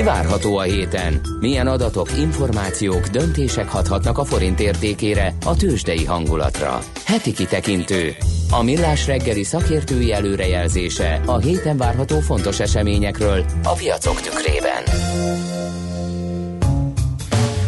Várható 0.04 0.56
a 0.56 0.62
héten? 0.62 1.20
Milyen 1.40 1.66
adatok, 1.66 2.18
információk, 2.18 3.06
döntések 3.06 3.68
hathatnak 3.68 4.18
a 4.18 4.24
forint 4.24 4.60
értékére, 4.60 5.34
a 5.44 5.56
tőzsdei 5.56 6.04
hangulatra? 6.04 6.78
Heti 7.04 7.32
kitekintő. 7.32 8.14
A 8.50 8.62
millás 8.62 9.06
reggeli 9.06 9.42
szakértői 9.42 10.12
előrejelzése 10.12 11.20
a 11.26 11.38
héten 11.38 11.76
várható 11.76 12.20
fontos 12.20 12.60
eseményekről 12.60 13.44
a 13.62 13.72
piacok 13.72 14.20
tükrében. 14.20 14.82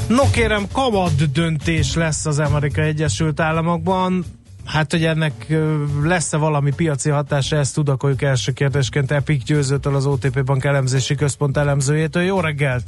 No 0.08 0.30
kérem, 0.30 0.64
kamat 0.72 1.32
döntés 1.32 1.94
lesz 1.94 2.26
az 2.26 2.38
Amerika 2.38 2.82
Egyesült 2.82 3.40
Államokban. 3.40 4.24
Hát, 4.66 4.90
hogy 4.90 5.04
ennek 5.04 5.32
lesz-e 6.02 6.36
valami 6.36 6.72
piaci 6.76 7.10
hatása, 7.10 7.56
ezt 7.56 7.74
tudakoljuk 7.74 8.22
első 8.22 8.52
kérdésként 8.52 9.10
Epic 9.10 9.44
győzőtől 9.44 9.94
az 9.94 10.06
OTP 10.06 10.44
Bank 10.44 10.64
elemzési 10.64 11.14
központ 11.14 11.56
elemzőjétől. 11.56 12.22
Jó 12.22 12.40
reggelt! 12.40 12.82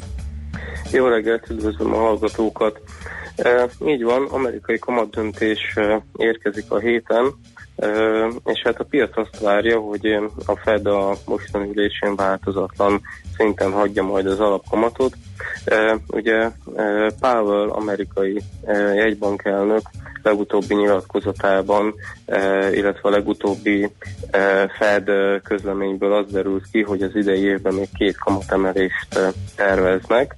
Jó 0.93 1.07
reggelt, 1.07 1.51
üdvözlöm 1.51 1.95
a 1.95 1.97
hallgatókat! 1.97 2.81
E, 3.37 3.69
így 3.87 4.03
van, 4.03 4.27
amerikai 4.31 4.79
kamatdöntés 4.79 5.79
érkezik 6.17 6.71
a 6.71 6.79
héten, 6.79 7.35
és 8.45 8.63
hát 8.65 8.81
a 8.81 8.85
piac 8.85 9.17
azt 9.17 9.41
várja, 9.41 9.79
hogy 9.79 10.07
a 10.47 10.57
Fed 10.57 10.87
a 10.87 11.17
mostani 11.27 11.69
ülésén 11.69 12.17
változatlan 12.17 13.01
szinten 13.37 13.73
hagyja 13.73 14.03
majd 14.03 14.27
az 14.27 14.41
alapkamatot. 14.41 15.15
Ugye 16.07 16.51
Powell, 17.21 17.69
amerikai 17.69 18.43
jegybankelnök 18.95 19.83
legutóbbi 20.23 20.75
nyilatkozatában, 20.75 21.95
illetve 22.73 23.09
a 23.09 23.11
legutóbbi 23.11 23.91
Fed 24.79 25.11
közleményből 25.43 26.13
az 26.13 26.33
derült 26.33 26.65
ki, 26.73 26.83
hogy 26.83 27.03
az 27.03 27.15
idei 27.15 27.43
évben 27.43 27.75
még 27.75 27.89
két 27.99 28.19
kamatemelést 28.19 29.35
terveznek, 29.57 30.37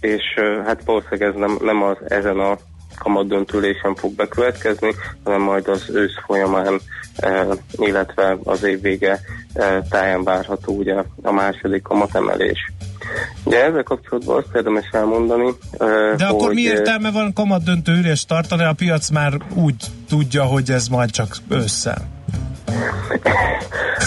és 0.00 0.22
hát 0.64 0.84
valószínűleg 0.84 1.28
ez 1.28 1.34
nem, 1.34 1.58
nem 1.60 1.82
az 1.82 1.96
ezen 2.08 2.38
a 2.38 2.56
kamatdöntülésen 2.98 3.94
fog 3.94 4.12
bekövetkezni, 4.14 4.94
hanem 5.24 5.40
majd 5.40 5.68
az 5.68 5.90
ősz 5.90 6.18
folyamán, 6.26 6.80
e, 7.16 7.46
illetve 7.72 8.36
az 8.44 8.62
év 8.62 8.80
vége 8.80 9.20
e, 9.54 9.82
táján 9.90 10.24
várható 10.24 10.76
ugye 10.76 10.94
a 11.22 11.32
második 11.32 11.82
kamatemelés. 11.82 12.72
Ugye 13.44 13.64
ezzel 13.64 13.82
kapcsolatban 13.82 14.36
azt 14.36 14.54
érdemes 14.54 14.88
elmondani, 14.92 15.48
e, 15.78 15.86
De 16.16 16.26
hogy, 16.26 16.34
akkor 16.34 16.54
mi 16.54 16.60
értelme 16.60 17.10
van 17.10 17.32
kamat 17.32 17.64
döntő 17.64 17.92
ülést 17.92 18.28
tartani, 18.28 18.62
a 18.64 18.72
piac 18.72 19.10
már 19.10 19.32
úgy 19.54 19.84
tudja, 20.08 20.44
hogy 20.44 20.70
ez 20.70 20.88
majd 20.88 21.10
csak 21.10 21.36
össze. 21.48 21.96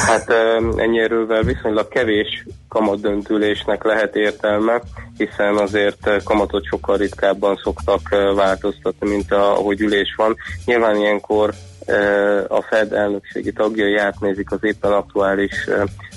Hát 0.07 0.29
ennyi 0.75 0.99
erővel 0.99 1.43
viszonylag 1.43 1.87
kevés 1.87 2.45
kamatdöntülésnek 2.69 3.83
lehet 3.83 4.15
értelme, 4.15 4.81
hiszen 5.17 5.55
azért 5.55 6.07
ö, 6.07 6.17
kamatot 6.23 6.65
sokkal 6.65 6.97
ritkábban 6.97 7.59
szoktak 7.63 7.99
ö, 8.11 8.33
változtatni, 8.35 9.09
mint 9.09 9.31
ahogy 9.31 9.81
ülés 9.81 10.13
van. 10.17 10.35
Nyilván 10.65 10.95
ilyenkor 10.95 11.53
ö, 11.85 12.43
a 12.47 12.61
Fed 12.61 12.93
elnökségi 12.93 13.51
tagjai 13.51 13.95
átnézik 13.95 14.51
az 14.51 14.59
éppen 14.61 14.91
aktuális 14.91 15.69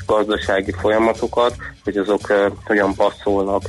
gazdasági 0.06 0.72
folyamatokat, 0.72 1.54
hogy 1.84 1.96
azok 1.96 2.32
hogyan 2.64 2.94
passzolnak 2.94 3.62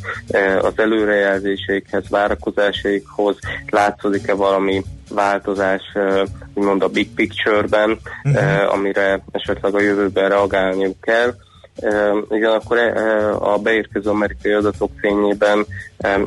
az 0.61 0.73
előrejelzéseikhez, 0.75 2.09
várakozásaikhoz, 2.09 3.35
látszódik-e 3.69 4.33
valami 4.33 4.83
változás, 5.09 5.81
úgymond 6.53 6.83
a 6.83 6.87
big 6.87 7.13
picture-ben, 7.13 7.99
uh, 8.23 8.73
amire 8.73 9.23
esetleg 9.31 9.75
a 9.75 9.81
jövőben 9.81 10.29
reagálniuk 10.29 11.01
kell. 11.01 11.33
Ugyanakkor 12.29 12.77
a 13.39 13.57
beérkező 13.57 14.09
amerikai 14.09 14.51
adatok 14.51 14.91
fényében 14.97 15.65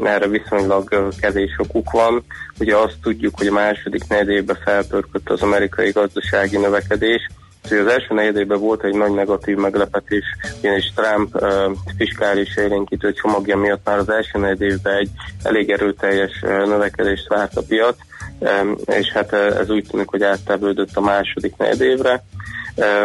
erre 0.03 0.29
viszonylag 0.29 1.13
kevés 1.21 1.57
okuk 1.59 1.91
van. 1.91 2.25
Ugye 2.59 2.77
azt 2.77 2.97
tudjuk, 3.03 3.39
hogy 3.39 3.47
a 3.47 3.53
második 3.53 4.09
negyedében 4.09 4.59
felpörkött 4.65 5.31
az 5.31 5.43
amerikai 5.43 5.91
gazdasági 5.91 6.57
növekedés, 6.57 7.29
Úgyhogy 7.65 7.79
az 7.79 7.87
első 7.87 8.15
negyedében 8.15 8.61
volt 8.61 8.85
egy 8.85 8.95
nagy 8.95 9.13
negatív 9.13 9.57
meglepetés, 9.57 10.25
ugyanis 10.59 10.93
Trump 10.95 11.35
uh, 11.35 11.51
fiskális 11.97 12.57
élénkítő 12.57 13.13
csomagja 13.13 13.57
miatt 13.57 13.85
már 13.85 13.99
az 13.99 14.09
első 14.09 14.39
negyedében 14.39 14.97
egy 14.97 15.11
elég 15.43 15.71
erőteljes 15.71 16.43
uh, 16.43 16.67
növekedést 16.67 17.29
várt 17.29 17.57
a 17.57 17.63
piac, 17.69 17.97
és 18.87 19.11
hát 19.13 19.33
uh, 19.33 19.59
ez 19.59 19.71
úgy 19.71 19.87
tűnik, 19.91 20.09
hogy 20.09 20.23
áttevődött 20.23 20.97
a 20.97 21.01
második 21.01 21.57
negyedévre. 21.57 22.25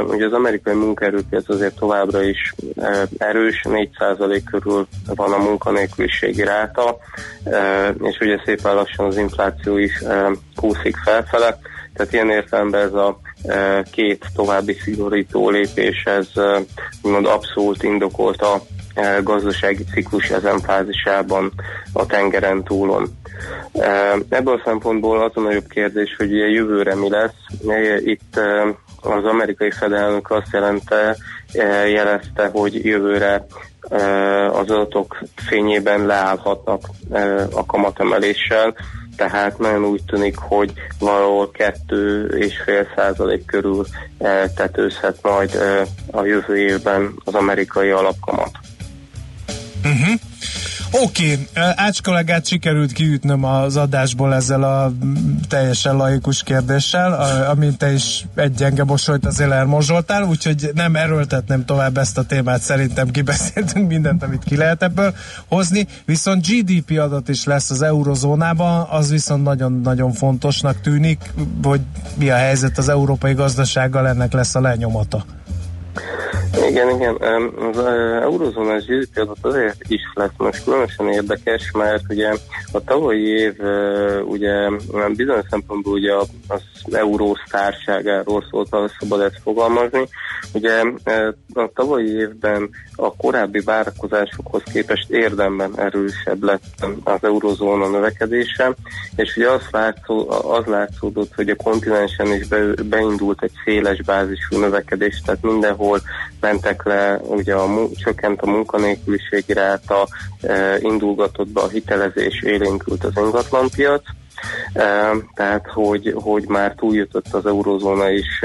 Ugye 0.08 0.26
az 0.26 0.34
amerikai 0.34 0.74
munkaerőpiac 0.74 1.50
azért 1.50 1.76
továbbra 1.76 2.24
is 2.24 2.54
uh, 2.76 3.02
erős, 3.18 3.62
4% 3.64 4.42
körül 4.52 4.88
van 5.06 5.34
a 5.34 5.38
munkanélküliségi 5.38 6.44
ráta, 6.44 6.98
és 8.02 8.18
ugye 8.20 8.42
szépen 8.46 8.76
lassan 8.76 9.06
az 9.06 9.18
infláció 9.18 9.78
is 9.78 10.04
kúszik 10.56 10.96
felfele, 10.96 11.60
tehát 11.94 12.14
ilyen 12.14 12.30
értelemben 12.30 12.82
ez 12.82 12.94
a 12.94 13.20
két 13.92 14.26
további 14.36 14.74
szigorító 14.74 15.50
lépés, 15.50 16.04
ez 16.04 16.28
úgymond 17.02 17.26
abszolút 17.26 17.84
indokolt 17.84 18.42
a 18.42 18.62
gazdasági 19.24 19.84
ciklus 19.94 20.30
ezen 20.30 20.60
fázisában 20.60 21.52
a 21.94 22.06
tengeren 22.06 22.64
túlon. 22.64 23.18
Ebből 24.30 24.54
a 24.54 24.62
szempontból 24.66 25.24
az 25.24 25.32
a 25.34 25.40
nagyobb 25.40 25.68
kérdés, 25.68 26.16
hogy 26.18 26.32
ugye 26.32 26.48
jövőre 26.48 26.96
mi 26.96 27.10
lesz. 27.10 27.66
Itt 28.04 28.40
az 29.02 29.26
amerikai 29.26 29.72
fedelnök 29.72 30.32
azt 30.32 30.52
jelente, 30.52 31.18
jelezte, 31.88 32.50
hogy 32.52 32.86
jövőre 32.86 33.46
az 34.52 34.70
adatok 34.70 35.18
fényében 35.36 36.06
leállhatnak 36.06 36.82
a 37.52 37.66
kamatemeléssel, 37.66 38.76
tehát 39.18 39.58
nagyon 39.58 39.84
úgy 39.84 40.04
tűnik, 40.04 40.38
hogy 40.38 40.74
valahol 41.00 41.52
2,5 41.54 42.86
százalék 42.96 43.46
körül 43.46 43.86
tetőzhet 44.56 45.18
majd 45.22 45.62
a 46.12 46.26
jövő 46.26 46.58
évben 46.58 47.14
az 47.24 47.34
amerikai 47.34 47.90
alapkamat. 47.90 48.52
Uh-huh. 49.92 50.20
Oké, 50.92 51.32
okay. 51.32 51.64
Ács 51.76 52.02
kollégát 52.02 52.46
sikerült 52.46 52.92
kiütnöm 52.92 53.44
az 53.44 53.78
adásból 53.78 54.36
ezzel 54.36 54.64
a 54.64 54.92
teljesen 55.48 55.96
laikus 55.96 56.44
kérdéssel, 56.44 57.14
amint 57.50 57.78
te 57.78 57.94
is 57.94 58.26
egy 58.36 58.54
gyenge 58.54 58.84
mosolyt 58.84 59.26
azért 59.26 59.52
elmozsoltál, 59.52 60.24
úgyhogy 60.24 60.72
nem 60.74 60.96
erőltetném 60.96 61.66
tovább 61.66 61.98
ezt 61.98 62.18
a 62.18 62.24
témát, 62.24 62.62
szerintem 62.62 63.12
kibeszéltünk 63.12 63.88
mindent, 63.94 64.24
amit 64.24 64.44
ki 64.44 64.56
lehet 64.56 64.84
ebből 64.84 65.14
hozni, 65.48 65.88
viszont 66.06 66.48
GDP 66.48 67.00
adat 67.00 67.30
is 67.30 67.44
lesz 67.44 67.70
az 67.70 67.82
eurozónában, 67.82 68.88
az 68.90 69.10
viszont 69.10 69.44
nagyon-nagyon 69.44 70.12
fontosnak 70.12 70.82
tűnik, 70.82 71.34
hogy 71.64 71.82
mi 72.16 72.30
a 72.30 72.36
helyzet 72.36 72.78
az 72.78 72.90
európai 72.90 73.34
gazdasággal, 73.34 74.08
ennek 74.08 74.34
lesz 74.34 74.56
a 74.56 74.62
lenyomata. 74.62 75.26
Igen, 76.68 76.90
igen. 76.90 77.16
Az 77.16 77.78
eurozónás 78.22 78.86
GDP 78.86 79.18
adat 79.18 79.38
azért 79.42 79.76
is 79.88 80.02
lesz 80.14 80.30
most 80.38 80.64
különösen 80.64 81.08
érdekes, 81.08 81.72
mert 81.72 82.04
ugye 82.10 82.34
a 82.72 82.84
tavalyi 82.84 83.28
év 83.28 83.54
ugye 84.26 84.70
bizonyos 85.16 85.46
szempontból 85.50 85.94
ugye 85.94 86.14
az 86.48 86.62
euró 86.92 87.38
társágáról 87.50 88.46
szólt, 88.50 88.68
ha 88.70 88.90
szabad 89.00 89.22
ezt 89.22 89.40
fogalmazni. 89.44 90.08
Ugye 90.54 90.82
a 91.54 91.70
tavalyi 91.74 92.10
évben 92.10 92.70
a 92.96 93.16
korábbi 93.16 93.60
várakozásokhoz 93.60 94.64
képest 94.74 95.10
érdemben 95.10 95.80
erősebb 95.80 96.44
lett 96.44 96.64
az 97.04 97.20
eurozóna 97.22 97.90
növekedése, 97.90 98.74
és 99.16 99.36
ugye 99.36 99.50
az, 99.50 99.62
látszó, 99.72 100.30
az 100.52 100.66
látszódott, 100.66 101.34
hogy 101.36 101.50
a 101.50 101.56
kontinensen 101.56 102.34
is 102.34 102.48
be, 102.48 102.60
beindult 102.84 103.44
egy 103.44 103.52
széles 103.66 104.02
bázisú 104.02 104.60
növekedés, 104.60 105.22
tehát 105.26 105.42
mindenhol 105.42 105.87
mentek 106.40 106.84
le, 106.84 107.20
ugye 107.24 107.54
a, 107.54 107.68
csökkent 107.96 108.42
a 108.42 108.50
munkanélküliségi 108.50 109.54
ráta, 109.54 110.08
e, 110.42 110.78
indulgatott 110.80 111.48
be 111.48 111.62
a 111.62 111.68
hitelezés, 111.68 112.42
élénkült 112.42 113.04
az 113.04 113.14
ingatlanpiac, 113.16 114.04
tehát 115.34 115.66
hogy, 115.74 116.14
hogy 116.16 116.48
már 116.48 116.74
túljutott 116.76 117.34
az 117.34 117.46
eurozóna 117.46 118.10
is 118.10 118.44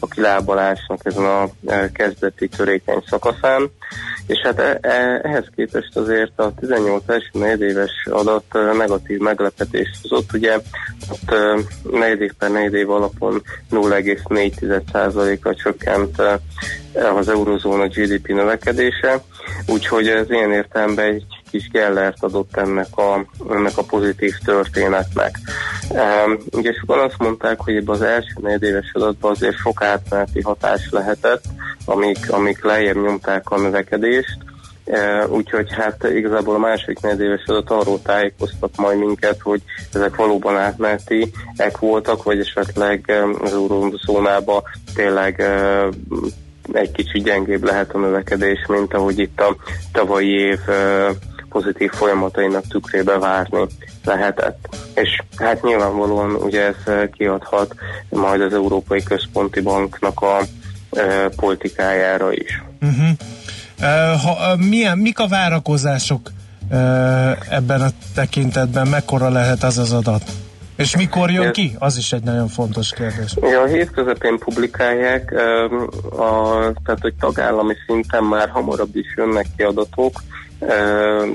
a 0.00 0.06
kilábalásnak 0.06 1.00
ezen 1.02 1.24
a 1.24 1.48
kezdeti 1.92 2.48
törékeny 2.48 3.02
szakaszán, 3.06 3.70
és 4.26 4.38
hát 4.38 4.58
e, 4.58 4.78
e, 4.80 5.20
ehhez 5.22 5.44
képest 5.56 5.96
azért 5.96 6.32
a 6.36 6.52
18 6.60 7.02
első 7.06 7.28
negyedéves 7.32 8.06
adat 8.10 8.44
negatív 8.52 9.18
meglepetést 9.18 9.98
hozott, 10.02 10.32
ugye 10.32 10.58
ott 11.10 11.34
negyedév 11.90 12.32
per 12.38 12.50
negyedév 12.50 12.90
alapon 12.90 13.42
0,4%-ra 13.70 15.54
csökkent 15.54 16.22
az 17.16 17.28
eurozóna 17.28 17.86
GDP 17.86 18.28
növekedése, 18.28 19.22
úgyhogy 19.66 20.08
ez 20.08 20.30
ilyen 20.30 20.52
értelemben 20.52 21.04
egy 21.04 21.41
kis 21.52 21.68
gellert 21.70 22.22
adott 22.22 22.56
ennek 22.56 22.96
a, 22.96 23.24
ennek 23.50 23.78
a 23.78 23.82
pozitív 23.82 24.34
történetnek. 24.44 25.38
Um, 25.90 26.38
ugye 26.52 26.72
sokan 26.72 26.98
azt 26.98 27.18
mondták, 27.18 27.60
hogy 27.60 27.76
ebben 27.76 27.94
az 27.94 28.02
első 28.02 28.32
negyedéves 28.40 28.90
adatban 28.92 29.30
azért 29.30 29.56
sok 29.56 29.82
átmeneti 29.82 30.40
hatás 30.40 30.88
lehetett, 30.90 31.44
amik, 31.84 32.32
amik 32.32 32.64
lejjebb 32.64 33.02
nyomták 33.02 33.50
a 33.50 33.60
növekedést, 33.60 34.38
E, 34.84 35.26
úgyhogy 35.28 35.72
hát 35.72 36.04
igazából 36.14 36.54
a 36.54 36.58
második 36.58 37.00
negyedéves 37.00 37.44
adat 37.46 37.70
arról 37.70 38.02
tájékoztat 38.02 38.76
majd 38.76 38.98
minket, 38.98 39.40
hogy 39.40 39.62
ezek 39.92 40.16
valóban 40.16 40.56
átmenetiek 40.56 41.78
voltak, 41.78 42.22
vagy 42.22 42.38
esetleg 42.38 43.12
az 43.40 43.52
eurózónában 43.52 44.62
tényleg 44.94 45.40
e, 45.40 45.88
egy 46.72 46.92
kicsit 46.92 47.22
gyengébb 47.22 47.64
lehet 47.64 47.94
a 47.94 47.98
növekedés, 47.98 48.66
mint 48.68 48.94
ahogy 48.94 49.18
itt 49.18 49.40
a 49.40 49.56
tavalyi 49.92 50.30
év 50.30 50.68
e, 50.68 51.08
pozitív 51.52 51.90
folyamatainak 51.90 52.66
tükrébe 52.68 53.18
várni 53.18 53.66
lehetett. 54.04 54.76
És 54.94 55.22
hát 55.36 55.62
nyilvánvalóan 55.62 56.34
ugye 56.34 56.66
ez 56.66 56.74
eh, 56.86 57.08
kiadhat 57.12 57.74
majd 58.08 58.40
az 58.40 58.52
Európai 58.52 59.02
Központi 59.02 59.60
Banknak 59.60 60.20
a 60.20 60.38
e, 60.90 61.28
politikájára 61.36 62.32
is. 62.32 62.62
Uh-huh. 62.80 63.08
Uh, 63.80 64.20
ha, 64.20 64.56
milyen, 64.56 64.98
mik 64.98 65.18
a 65.18 65.26
várakozások 65.28 66.30
uh, 66.70 66.76
ebben 67.54 67.80
a 67.80 67.88
tekintetben? 68.14 68.88
Mekkora 68.88 69.28
lehet 69.28 69.62
az 69.62 69.78
az 69.78 69.92
adat? 69.92 70.22
És 70.76 70.96
mikor 70.96 71.30
jön 71.30 71.52
ki? 71.52 71.76
Az 71.78 71.96
is 71.96 72.12
egy 72.12 72.22
nagyon 72.22 72.48
fontos 72.48 72.92
kérdés. 72.92 73.34
Ja, 73.40 73.60
a 73.60 73.66
hét 73.66 73.90
közepén 73.90 74.38
publikálják, 74.38 75.32
a, 76.10 76.58
tehát 76.84 77.00
hogy 77.00 77.14
tagállami 77.20 77.74
szinten 77.86 78.24
már 78.24 78.48
hamarabb 78.48 78.96
is 78.96 79.14
jönnek 79.16 79.46
ki 79.56 79.62
adatok, 79.62 80.22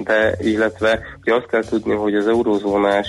de 0.04 0.36
illetve 0.40 1.00
ugye 1.22 1.36
azt 1.36 1.48
kell 1.48 1.64
tudni, 1.64 1.96
hogy 1.96 2.16
az 2.16 2.28
eurozónás 2.28 3.08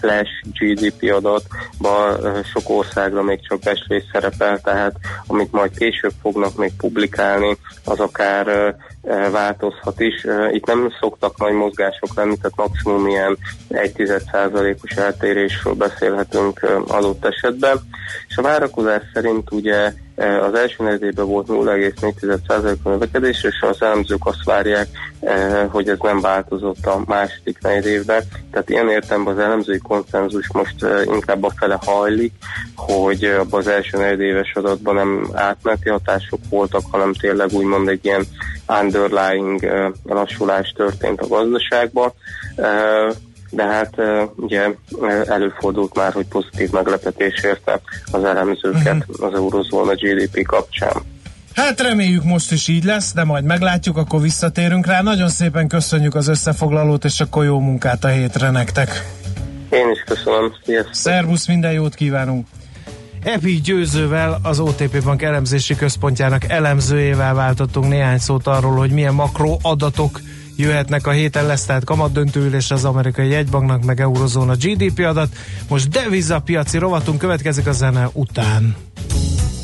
flash 0.00 0.30
GDP 0.58 1.12
adatban 1.14 2.18
sok 2.44 2.62
országra 2.70 3.22
még 3.22 3.48
csak 3.48 3.58
beslés 3.58 4.04
szerepel, 4.12 4.60
tehát 4.60 4.94
amit 5.26 5.52
majd 5.52 5.76
később 5.76 6.12
fognak 6.22 6.56
még 6.56 6.72
publikálni, 6.76 7.56
az 7.84 8.00
akár 8.00 8.74
változhat 9.30 10.00
is. 10.00 10.26
Itt 10.52 10.66
nem 10.66 10.92
szoktak 11.00 11.38
nagy 11.38 11.52
mozgások 11.52 12.14
lenni, 12.14 12.36
tehát 12.36 12.56
maximum 12.56 13.06
ilyen 13.08 13.38
1-10%-os 13.70 14.90
eltérésről 14.90 15.74
beszélhetünk 15.74 16.60
adott 16.88 17.24
esetben. 17.24 17.80
És 18.28 18.36
a 18.36 18.42
várakozás 18.42 19.02
szerint 19.14 19.50
ugye 19.50 19.92
az 20.16 20.54
első 20.54 20.84
negyedében 20.84 21.26
volt 21.26 21.46
0,4% 21.48 22.76
növekedés, 22.84 23.44
és 23.44 23.64
az 23.70 23.82
elemzők 23.82 24.26
azt 24.26 24.44
várják, 24.44 24.88
hogy 25.68 25.88
ez 25.88 25.98
nem 26.00 26.20
változott 26.20 26.86
a 26.86 27.02
második 27.06 27.58
negyedévben. 27.60 28.22
Tehát 28.50 28.70
ilyen 28.70 28.88
értelemben 28.88 29.34
az 29.34 29.40
elemzői 29.40 29.78
konszenzus 29.78 30.50
most 30.52 30.86
inkább 31.04 31.44
a 31.44 31.52
fele 31.56 31.78
hajlik, 31.84 32.32
hogy 32.76 33.24
abban 33.24 33.60
az 33.60 33.66
első 33.66 33.98
negyedéves 33.98 34.52
adatban 34.54 34.94
nem 34.94 35.28
átmeneti 35.32 35.88
hatások 35.88 36.40
voltak, 36.50 36.82
hanem 36.90 37.12
tényleg 37.12 37.52
úgymond 37.52 37.88
egy 37.88 38.04
ilyen 38.04 38.24
underlying 38.80 39.60
lassulás 40.04 40.72
történt 40.76 41.20
a 41.20 41.28
gazdaságban 41.28 42.12
de 43.52 43.64
hát 43.64 43.94
ugye 44.36 44.68
előfordult 45.26 45.96
már, 45.96 46.12
hogy 46.12 46.26
pozitív 46.26 46.70
meglepetés 46.70 47.42
érte 47.42 47.80
az 48.10 48.24
elemzőket 48.24 49.04
uh-huh. 49.08 49.26
az 49.26 49.34
eurozóna 49.34 49.92
GDP 49.94 50.46
kapcsán. 50.46 51.02
Hát 51.54 51.80
reméljük 51.80 52.24
most 52.24 52.52
is 52.52 52.68
így 52.68 52.84
lesz, 52.84 53.12
de 53.12 53.24
majd 53.24 53.44
meglátjuk, 53.44 53.96
akkor 53.96 54.20
visszatérünk 54.20 54.86
rá. 54.86 55.02
Nagyon 55.02 55.28
szépen 55.28 55.68
köszönjük 55.68 56.14
az 56.14 56.28
összefoglalót, 56.28 57.04
és 57.04 57.20
akkor 57.20 57.44
jó 57.44 57.58
munkát 57.58 58.04
a 58.04 58.08
hétre 58.08 58.50
nektek. 58.50 59.04
Én 59.70 59.90
is 59.90 60.02
köszönöm. 60.06 60.52
Sziasztok. 60.64 60.94
Szervusz, 60.94 61.46
minden 61.46 61.72
jót 61.72 61.94
kívánunk. 61.94 62.46
Epi 63.24 63.60
Győzővel, 63.60 64.38
az 64.42 64.60
OTP 64.60 65.02
Bank 65.04 65.22
elemzési 65.22 65.76
központjának 65.76 66.44
elemzőjével 66.48 67.34
váltottunk 67.34 67.88
néhány 67.88 68.18
szót 68.18 68.46
arról, 68.46 68.76
hogy 68.76 68.90
milyen 68.90 69.14
makro 69.14 69.56
adatok 69.62 70.20
jöhetnek 70.56 71.06
a 71.06 71.10
héten 71.10 71.46
lesz, 71.46 71.64
tehát 71.64 71.84
kamatdöntőülés 71.84 72.70
az 72.70 72.84
amerikai 72.84 73.28
jegybanknak, 73.28 73.84
meg 73.84 74.00
eurozóna 74.00 74.54
GDP 74.54 74.98
adat. 74.98 75.28
Most 75.68 75.88
devizapiaci 75.88 76.78
rovatunk 76.78 77.18
következik 77.18 77.66
a 77.66 77.72
zene 77.72 78.10
után. 78.12 78.76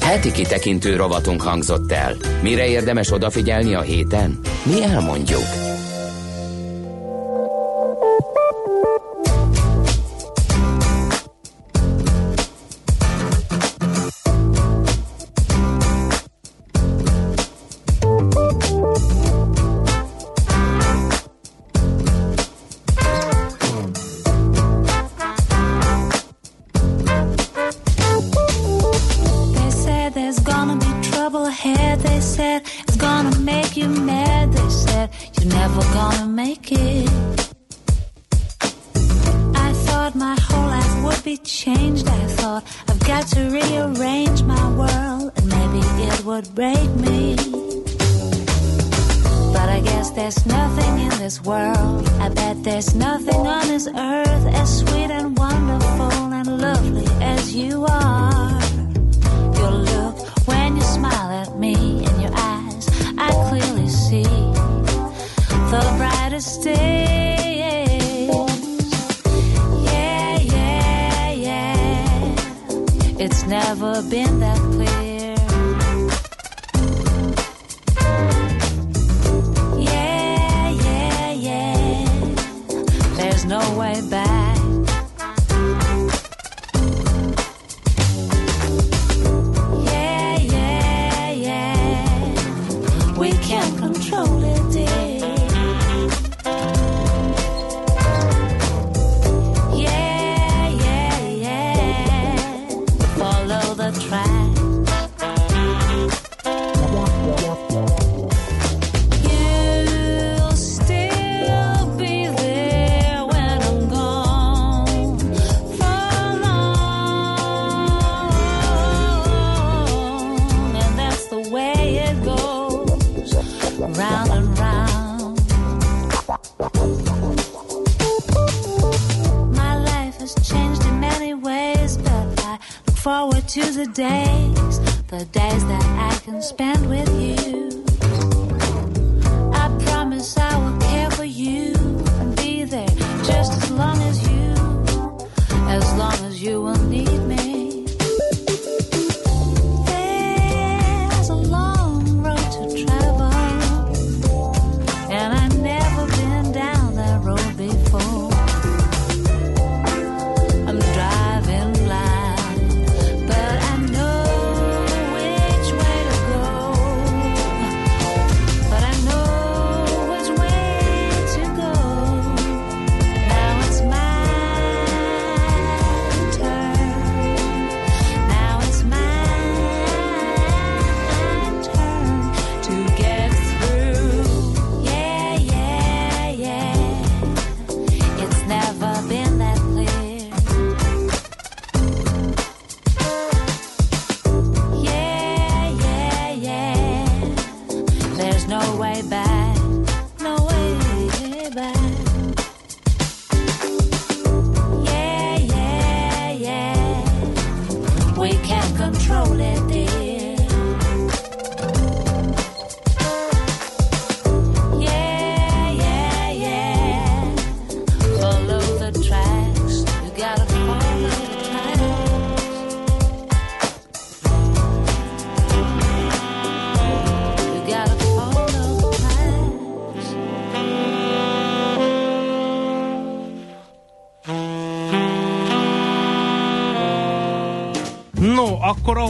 Heti 0.01 0.33
kitekintő 0.33 0.97
rovatunk 0.97 1.43
hangzott 1.43 1.93
el. 1.93 2.17
Mire 2.43 2.69
érdemes 2.69 3.13
odafigyelni 3.13 3.75
a 3.75 3.81
héten? 3.81 4.39
Mi 4.63 4.83
elmondjuk. 4.83 5.68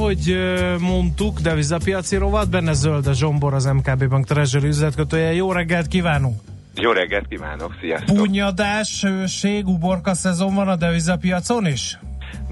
Ahogy 0.09 0.37
mondtuk, 0.81 1.41
devizapiaci 1.41 2.17
rovat, 2.17 2.51
benne 2.51 2.73
Zölde 2.73 3.13
Zsombor, 3.13 3.55
az 3.55 3.65
MKB 3.65 4.09
Bank 4.09 4.27
Treasury 4.27 4.67
üzletkötője. 4.67 5.33
Jó 5.33 5.53
reggelt 5.53 5.87
kívánunk! 5.87 6.41
Jó 6.75 6.91
reggelt 6.91 7.29
kívánok, 7.29 7.75
sziasztok! 7.81 8.17
Punyadás, 8.17 9.03
hőség, 9.03 9.67
uborka 9.67 10.15
szezon 10.15 10.55
van 10.55 10.69
a 10.69 10.77
devizapiacon 10.77 11.67
is? 11.67 11.99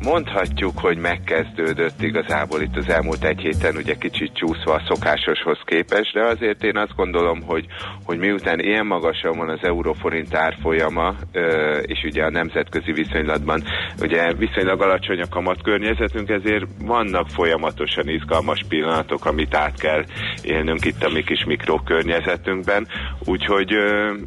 Mondhatjuk, 0.03 0.79
hogy 0.79 0.99
megkezdődött 0.99 2.03
igazából 2.03 2.63
itt 2.63 2.77
az 2.77 2.89
elmúlt 2.89 3.25
egy 3.25 3.41
héten, 3.41 3.77
ugye 3.77 3.95
kicsit 3.95 4.35
csúszva 4.35 4.75
a 4.75 4.83
szokásoshoz 4.89 5.59
képest, 5.65 6.13
de 6.13 6.25
azért 6.25 6.63
én 6.63 6.77
azt 6.77 6.95
gondolom, 6.97 7.43
hogy, 7.43 7.67
hogy 8.05 8.19
miután 8.19 8.61
ilyen 8.61 8.87
magasan 8.87 9.39
van 9.39 9.49
az 9.49 9.59
euróforint 9.63 10.35
árfolyama, 10.35 11.15
és 11.83 12.03
ugye 12.05 12.25
a 12.25 12.31
nemzetközi 12.31 12.93
viszonylatban 12.93 13.63
ugye 14.01 14.35
viszonylag 14.35 14.83
alacsony 14.83 15.21
a 15.21 15.29
kamat 15.29 15.63
környezetünk, 15.63 16.29
ezért 16.29 16.67
vannak 16.81 17.29
folyamatosan 17.29 18.09
izgalmas 18.09 18.61
pillanatok, 18.69 19.27
amit 19.27 19.55
át 19.55 19.81
kell 19.81 20.05
élnünk 20.43 20.85
itt 20.85 21.05
a 21.05 21.11
mi 21.13 21.23
kis 21.23 21.45
mikrokörnyezetünkben, 21.45 22.87
úgyhogy, 23.25 23.75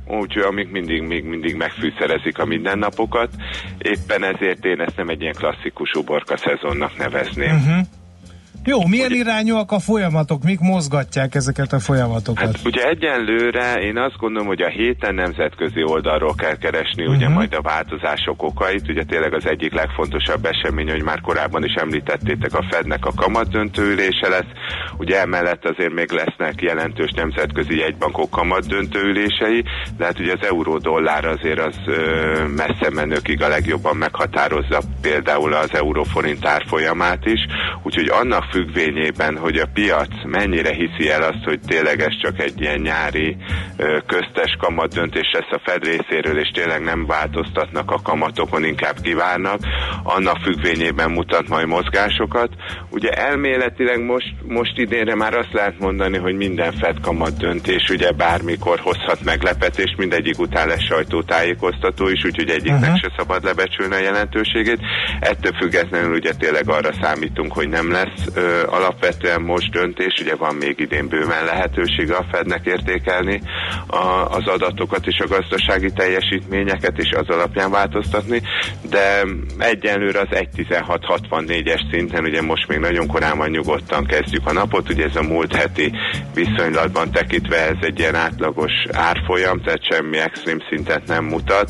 úgyhogy 0.07 0.43
amik 0.43 0.71
mindig, 0.71 1.01
még 1.01 1.23
mindig 1.23 1.55
megfűszerezik 1.55 2.39
a 2.39 2.45
mindennapokat, 2.45 3.29
éppen 3.77 4.23
ezért 4.23 4.65
én 4.65 4.81
ezt 4.81 4.97
nem 4.97 5.09
egy 5.09 5.21
ilyen 5.21 5.35
klasszikus 5.59 5.93
uborka 5.93 6.37
szezonnak 6.37 6.97
nevezném. 6.97 7.55
Uh-huh. 7.55 7.85
Jó, 8.65 8.87
milyen 8.87 9.11
irányúak 9.11 9.71
a 9.71 9.79
folyamatok? 9.79 10.43
Mik 10.43 10.59
mozgatják 10.59 11.35
ezeket 11.35 11.73
a 11.73 11.79
folyamatokat? 11.79 12.45
Hát 12.45 12.65
ugye 12.65 12.83
egyenlőre 12.87 13.73
én 13.73 13.97
azt 13.97 14.17
gondolom, 14.17 14.47
hogy 14.47 14.61
a 14.61 14.67
héten 14.67 15.15
nemzetközi 15.15 15.83
oldalról 15.83 16.35
kell 16.35 16.57
keresni 16.57 17.01
uh-huh. 17.01 17.17
ugye 17.17 17.29
majd 17.29 17.53
a 17.53 17.61
változások 17.61 18.43
okait. 18.43 18.89
Ugye 18.89 19.03
tényleg 19.03 19.33
az 19.33 19.45
egyik 19.45 19.73
legfontosabb 19.73 20.45
esemény, 20.45 20.89
hogy 20.89 21.03
már 21.03 21.21
korábban 21.21 21.63
is 21.63 21.73
említettétek, 21.73 22.53
a 22.53 22.65
Fednek 22.69 23.05
a 23.05 23.13
kamatdöntő 23.15 23.83
ülése 23.91 24.27
lesz. 24.29 24.51
Ugye 24.97 25.19
emellett 25.19 25.65
azért 25.65 25.93
még 25.93 26.11
lesznek 26.11 26.61
jelentős 26.61 27.11
nemzetközi 27.15 27.77
jegybankok 27.77 28.29
kamatdöntő 28.29 28.99
ülései, 29.01 29.63
de 29.97 30.05
hát 30.05 30.19
ugye 30.19 30.33
az 30.39 30.47
euró-dollár 30.47 31.25
azért 31.25 31.59
az 31.59 31.75
ö, 31.85 32.47
messze 32.55 32.89
menőkig 32.89 33.43
a 33.43 33.47
legjobban 33.47 33.97
meghatározza 33.97 34.81
például 35.01 35.53
az 35.53 35.69
euróforint 35.73 36.45
árfolyamát 36.45 37.25
is. 37.25 37.39
Úgyhogy 37.83 38.07
annak 38.07 38.48
függvényében, 38.51 39.37
hogy 39.37 39.57
a 39.57 39.69
piac 39.73 40.09
mennyire 40.25 40.73
hiszi 40.73 41.09
el 41.09 41.23
azt, 41.23 41.43
hogy 41.43 41.59
tényleg 41.67 41.99
ez 41.99 42.21
csak 42.21 42.39
egy 42.39 42.61
ilyen 42.61 42.79
nyári 42.79 43.37
köztes 44.05 44.57
kamatdöntés 44.59 45.31
lesz 45.33 45.51
a 45.51 45.61
Fed 45.63 45.83
részéről, 45.83 46.39
és 46.39 46.49
tényleg 46.53 46.81
nem 46.81 47.05
változtatnak 47.05 47.91
a 47.91 48.01
kamatokon, 48.03 48.63
inkább 48.63 48.95
kivárnak, 49.01 49.59
annak 50.03 50.37
függvényében 50.43 51.11
mutat 51.11 51.47
majd 51.47 51.67
mozgásokat. 51.67 52.49
Ugye 52.89 53.09
elméletileg 53.09 54.05
most, 54.05 54.33
most 54.47 54.77
idénre 54.77 55.15
már 55.15 55.33
azt 55.33 55.53
lehet 55.53 55.79
mondani, 55.79 56.17
hogy 56.17 56.35
minden 56.35 56.71
Fed 56.71 56.99
kamatdöntés 57.01 57.89
ugye 57.89 58.11
bármikor 58.11 58.79
hozhat 58.79 59.23
meglepetést, 59.23 59.97
mindegyik 59.97 60.39
után 60.39 60.67
lesz 60.67 60.85
sajtótájékoztató 60.85 62.07
is, 62.07 62.23
úgyhogy 62.25 62.49
egyiknek 62.49 62.81
uh-huh. 62.81 62.99
se 62.99 63.11
szabad 63.17 63.43
lebecsülni 63.43 63.93
a 63.95 63.99
jelentőségét. 63.99 64.79
Ettől 65.19 65.51
függetlenül 65.61 66.13
ugye 66.13 66.33
tényleg 66.33 66.69
arra 66.69 66.89
számítunk, 67.01 67.53
hogy 67.53 67.69
nem 67.69 67.91
lesz 67.91 68.27
ö, 68.39 68.67
alapvetően 68.67 69.41
most 69.41 69.71
döntés, 69.71 70.21
ugye 70.21 70.35
van 70.35 70.55
még 70.55 70.79
idén 70.79 71.07
bőven 71.07 71.45
lehetősége 71.45 72.15
a 72.15 72.25
Fednek 72.31 72.65
értékelni 72.65 73.41
a, 73.87 74.35
az 74.37 74.47
adatokat 74.47 75.05
és 75.07 75.19
a 75.19 75.27
gazdasági 75.27 75.91
teljesítményeket, 75.91 76.97
és 76.97 77.11
az 77.11 77.27
alapján 77.27 77.71
változtatni, 77.71 78.41
de 78.89 79.23
egyenlőre 79.57 80.19
az 80.19 80.27
1.16.64-es 80.31 81.91
szinten, 81.91 82.23
ugye 82.23 82.41
most 82.41 82.67
még 82.67 82.79
nagyon 82.79 83.07
korán 83.07 83.37
van 83.37 83.49
nyugodtan 83.49 84.05
kezdjük 84.05 84.47
a 84.47 84.53
napot, 84.53 84.89
ugye 84.89 85.05
ez 85.05 85.15
a 85.15 85.23
múlt 85.23 85.55
heti 85.55 85.91
viszonylatban 86.33 87.11
tekintve 87.11 87.67
ez 87.67 87.77
egy 87.81 87.99
ilyen 87.99 88.15
átlagos 88.15 88.71
árfolyam, 88.91 89.61
tehát 89.61 89.87
semmi 89.91 90.17
extrém 90.17 90.59
szintet 90.69 91.07
nem 91.07 91.25
mutat. 91.25 91.69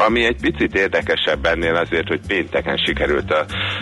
Ami 0.00 0.24
egy 0.24 0.36
picit 0.40 0.74
érdekesebb 0.74 1.46
ennél 1.46 1.74
azért, 1.74 2.08
hogy 2.08 2.20
pénteken 2.26 2.76
sikerült 2.76 3.32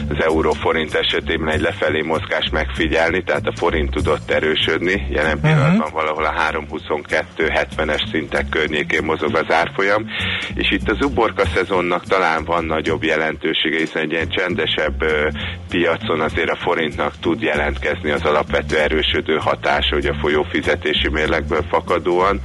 az 0.08 0.24
euró-forint 0.24 0.94
esetében 0.94 1.50
egy 1.50 1.60
lefelé 1.60 2.00
mozgás 2.00 2.48
megfigyelni, 2.52 3.22
tehát 3.22 3.46
a 3.46 3.56
forint 3.56 3.90
tudott 3.90 4.30
erősödni, 4.30 5.06
jelen 5.10 5.40
pillanatban 5.40 5.90
valahol 5.92 6.24
a 6.24 6.34
3.22-70-es 6.50 8.10
szintek 8.10 8.48
környékén 8.48 9.04
mozog 9.04 9.36
az 9.36 9.54
árfolyam, 9.54 10.06
és 10.54 10.70
itt 10.70 10.90
az 10.90 11.04
uborka 11.04 11.46
szezonnak 11.54 12.04
talán 12.06 12.44
van 12.44 12.64
nagyobb 12.64 13.02
jelentősége, 13.02 13.78
hiszen 13.78 14.02
egy 14.02 14.12
ilyen 14.12 14.28
csendesebb 14.28 15.02
ö, 15.02 15.28
piacon 15.68 16.20
azért 16.20 16.50
a 16.50 16.56
forintnak 16.56 17.12
tud 17.20 17.40
jelentkezni 17.40 18.10
az 18.10 18.22
alapvető 18.22 18.78
erősödő 18.78 19.36
hatása, 19.36 19.94
hogy 19.94 20.06
a 20.06 20.18
folyófizetési 20.20 21.08
mérlegből 21.08 21.64
fakadóan, 21.68 22.40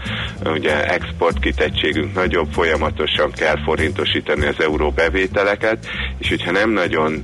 ugye 0.45 0.85
export 0.87 1.39
kitettségünk 1.39 2.13
nagyobb, 2.13 2.47
folyamatosan 2.51 3.31
kell 3.31 3.59
forintosítani 3.63 4.45
az 4.45 4.59
euró 4.59 4.89
bevételeket, 4.89 5.87
és 6.19 6.29
hogyha 6.29 6.51
nem 6.51 6.69
nagyon 6.69 7.23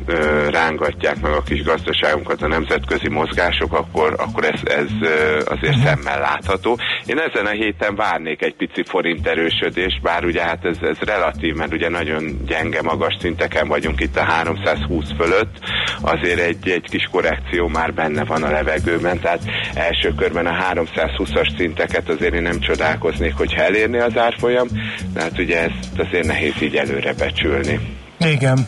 rángatják 0.50 1.22
meg 1.22 1.32
a 1.32 1.42
kis 1.42 1.64
gazdaságunkat 1.64 2.42
a 2.42 2.48
nemzetközi 2.48 3.10
mozgások, 3.10 3.74
akkor, 3.74 4.16
akkor 4.18 4.44
ez, 4.46 4.60
ez 4.64 5.10
azért 5.46 5.78
szemmel 5.84 6.20
látható. 6.20 6.80
Én 7.06 7.20
ezen 7.20 7.46
a 7.46 7.50
héten 7.50 7.96
várnék 7.96 8.42
egy 8.42 8.56
pici 8.56 8.84
forint 8.84 9.28
erősödést, 9.28 10.02
bár 10.02 10.26
ugye 10.26 10.44
hát 10.44 10.66
ez, 10.66 10.78
ez 10.82 10.98
relatív, 11.00 11.56
mert 11.56 11.74
ugye 11.74 11.90
nagyon 11.90 12.46
gyenge 12.46 12.82
magas 12.82 13.18
szinteken 13.20 13.68
vagyunk 13.68 14.02
itt 14.02 14.18
a 14.18 14.24
320 14.24 15.06
fölött, 15.18 15.60
azért 16.02 16.40
egy, 16.40 16.70
egy 16.70 16.90
kis 16.90 17.08
korrekció 17.12 17.68
már 17.68 17.94
benne 17.94 18.24
van 18.24 18.44
a 18.44 18.52
levegőben, 18.52 19.20
tehát 19.20 19.42
első 19.74 20.14
körben 20.14 20.46
a 20.46 20.74
320-as 20.74 21.58
szinteket 21.58 22.10
azért 22.10 22.34
én 22.34 22.42
nem 22.42 22.60
csodálkoznék, 22.60 23.34
hogyha 23.36 23.62
elérni 23.62 24.00
az 24.00 24.18
árfolyam, 24.18 24.68
de 25.14 25.22
hát 25.22 25.40
ugye 25.40 25.64
ezt 25.64 26.00
azért 26.00 26.27
nehéz 26.28 26.62
így 26.62 26.76
előre 26.76 27.14
becsülni. 27.14 27.80
Igen. 28.20 28.68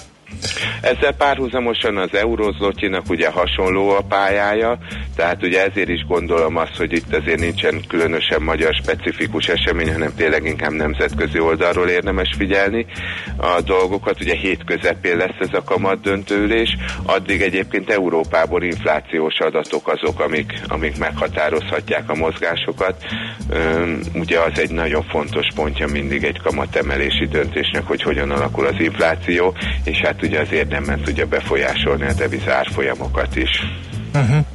Ezzel 0.82 1.14
párhuzamosan 1.14 1.98
az 1.98 2.14
eurozlotyinak 2.14 3.10
ugye 3.10 3.30
hasonló 3.30 3.90
a 3.90 4.02
pályája, 4.02 4.78
tehát 5.16 5.44
ugye 5.44 5.66
ezért 5.66 5.90
is 5.90 6.06
gondolom 6.08 6.56
azt, 6.56 6.76
hogy 6.78 6.94
itt 6.94 7.16
azért 7.16 7.40
nincsen 7.40 7.82
különösen 7.88 8.42
magyar 8.42 8.74
specifikus 8.74 9.48
esemény, 9.48 9.92
hanem 9.92 10.16
tényleg 10.16 10.46
inkább 10.46 10.72
nemzetközi 10.72 11.40
oldalról 11.40 11.88
érdemes 11.88 12.30
figyelni 12.38 12.86
a 13.38 13.62
dolgokat. 13.62 14.22
Ugye 14.22 14.36
hét 14.36 14.64
közepén 14.64 15.18
lesz 15.18 15.40
ez 15.40 15.54
a 15.54 15.64
kamat 15.64 16.02
döntőülés, 16.02 16.78
addig 17.06 17.42
egyébként 17.42 17.90
Európából 17.90 18.64
inflációs 18.64 19.40
adatok 19.40 19.88
azok, 19.88 20.20
amik, 20.20 20.54
amik 20.68 20.98
meghatározhatják 20.98 22.10
a 22.10 22.16
mozgásokat. 22.16 23.06
Ugye 24.14 24.40
az 24.40 24.60
egy 24.60 24.72
nagyon 24.72 25.04
fontos 25.04 25.48
pontja 25.56 25.88
mindig 25.88 26.24
egy 26.24 26.40
kamatemelési 26.42 27.28
döntésnek, 27.28 27.88
hogy 27.88 28.02
hogyan 28.02 28.32
alakul 28.32 28.66
az 28.66 28.76
infláció, 28.78 29.54
és 29.84 29.98
hát 29.98 30.24
ugye 30.24 30.28
az 30.36 30.51
érdemben 30.51 31.01
tudja 31.01 31.25
befolyásolni 31.27 32.05
a 32.05 32.13
devizárfolyamokat 32.13 33.36
is. 33.36 33.63
Uh-huh. 34.13 34.45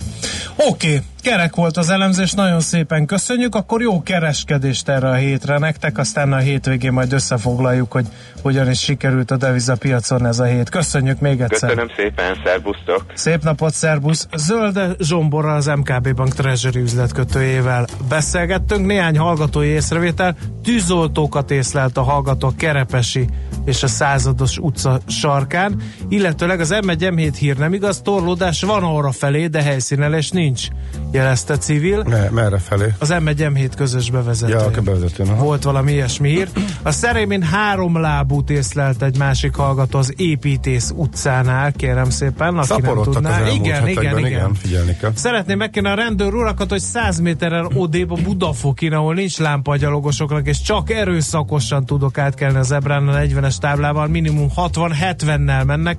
Oké, 0.56 0.86
okay. 0.86 1.00
Kerek 1.24 1.54
volt 1.54 1.76
az 1.76 1.90
elemzés, 1.90 2.32
nagyon 2.32 2.60
szépen 2.60 3.06
köszönjük, 3.06 3.54
akkor 3.54 3.80
jó 3.80 4.02
kereskedést 4.02 4.88
erre 4.88 5.08
a 5.08 5.14
hétre 5.14 5.58
nektek, 5.58 5.98
aztán 5.98 6.32
a 6.32 6.36
hétvégén 6.36 6.92
majd 6.92 7.12
összefoglaljuk, 7.12 7.92
hogy 7.92 8.06
hogyan 8.42 8.70
is 8.70 8.80
sikerült 8.80 9.30
a 9.30 9.36
devizapiacon 9.36 10.26
ez 10.26 10.38
a 10.38 10.44
hét. 10.44 10.68
Köszönjük 10.68 11.20
még 11.20 11.40
egyszer. 11.40 11.68
Köszönöm 11.68 11.90
szépen, 11.96 12.36
szervusztok! 12.44 13.04
Szép 13.14 13.42
napot, 13.42 13.72
szervusz! 13.72 14.28
Zölde 14.36 14.88
Zsomborral 14.98 15.56
az 15.56 15.66
MKB 15.66 16.14
Bank 16.14 16.34
Treasury 16.34 16.80
üzletkötőjével 16.80 17.86
beszélgettünk. 18.08 18.86
Néhány 18.86 19.18
hallgatói 19.18 19.66
észrevétel. 19.66 20.36
Tűzoltókat 20.62 21.50
észlelt 21.50 21.96
a 21.96 22.02
hallgató 22.02 22.52
Kerepesi 22.56 23.28
és 23.64 23.82
a 23.82 23.86
százados 23.86 24.58
utca 24.58 25.00
sarkán, 25.06 25.82
illetőleg 26.08 26.60
az 26.60 26.74
M1 26.80 26.96
M7 26.98 27.34
hír 27.38 27.56
nem 27.56 27.72
igaz, 27.72 28.00
torlódás 28.00 28.62
van 28.62 28.82
arra 28.82 29.12
felé, 29.12 29.46
de 29.46 29.62
helyszínelés 29.62 30.30
nincs. 30.30 30.68
Jelezte 31.14 31.58
civil. 31.58 32.02
Ne, 32.06 32.28
merre 32.30 32.58
felé? 32.58 32.94
Az 32.98 33.14
M1 33.18 33.36
M7 33.36 33.70
közös 33.76 34.10
bevezető. 34.10 34.52
Ja, 34.52 34.64
a 34.64 34.80
bevezetőn. 34.80 35.28
aha. 35.28 35.44
Volt 35.44 35.62
valami 35.62 35.92
ilyesmi 35.92 36.28
hír. 36.28 36.48
A 36.82 36.90
Szerémén 36.90 37.42
három 37.42 38.00
lábút 38.00 38.50
észlelt 38.50 39.02
egy 39.02 39.18
másik 39.18 39.54
hallgató 39.54 39.98
az 39.98 40.12
Építész 40.16 40.92
utcánál, 40.96 41.72
kérem 41.72 42.10
szépen, 42.10 42.46
aki 42.46 42.56
nem 42.56 42.64
Szaporodtak 42.64 43.06
az 43.08 43.14
tudná. 43.14 43.38
elmúlt 43.38 43.54
Igen, 43.54 43.88
igen, 43.88 44.04
igen, 44.04 44.26
igen, 44.26 44.54
figyelni 44.54 44.96
kell. 44.96 45.10
Szeretném 45.14 45.58
megkérni 45.58 45.88
a 45.88 45.94
rendőr 45.94 46.34
urakat, 46.34 46.70
hogy 46.70 46.80
100 46.80 47.18
méterrel 47.18 47.68
odébb 47.74 48.10
a 48.10 48.18
Budafokin, 48.22 48.92
ahol 48.92 49.14
nincs 49.14 49.38
lámpa 49.38 49.72
a 49.72 49.76
gyalogosoknak, 49.76 50.46
és 50.46 50.60
csak 50.60 50.90
erőszakosan 50.90 51.86
tudok 51.86 52.18
átkelni 52.18 52.58
a 52.58 52.62
zebrán 52.62 53.08
a 53.08 53.18
40-es 53.18 53.56
táblával, 53.58 54.06
minimum 54.06 54.48
60-70-nel 54.56 55.66
mennek. 55.66 55.98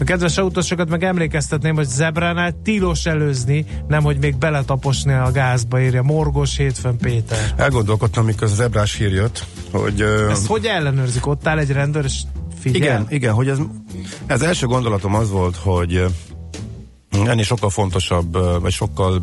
A 0.00 0.04
kedves 0.04 0.38
autósokat 0.38 0.88
meg 0.88 1.04
emlékeztetném, 1.04 1.74
hogy 1.74 1.86
zebránál 1.86 2.52
tilos 2.62 3.06
előzni, 3.06 3.64
nem 3.88 4.02
hogy 4.02 4.18
még 4.18 4.36
beletaposni 4.50 5.12
a 5.12 5.30
gázba, 5.32 5.80
írja 5.80 6.02
Morgos 6.02 6.56
hétfőn 6.56 6.96
Péter. 6.96 7.52
Elgondolkodtam, 7.56 8.24
mikor 8.24 8.42
az 8.42 8.60
ebrás 8.60 8.94
hír 8.94 9.12
jött, 9.12 9.44
hogy... 9.70 10.00
Ezt 10.30 10.46
hogy 10.46 10.64
ellenőrzik? 10.64 11.26
Ott 11.26 11.46
áll 11.46 11.58
egy 11.58 11.70
rendőr, 11.70 12.04
és 12.04 12.20
figyel? 12.60 12.80
Igen, 12.80 13.06
igen, 13.08 13.32
hogy 13.32 13.48
ez, 13.48 13.58
ez 14.26 14.42
első 14.42 14.66
gondolatom 14.66 15.14
az 15.14 15.30
volt, 15.30 15.56
hogy 15.56 16.04
ennél 17.10 17.42
sokkal 17.44 17.70
fontosabb, 17.70 18.60
vagy 18.60 18.72
sokkal 18.72 19.22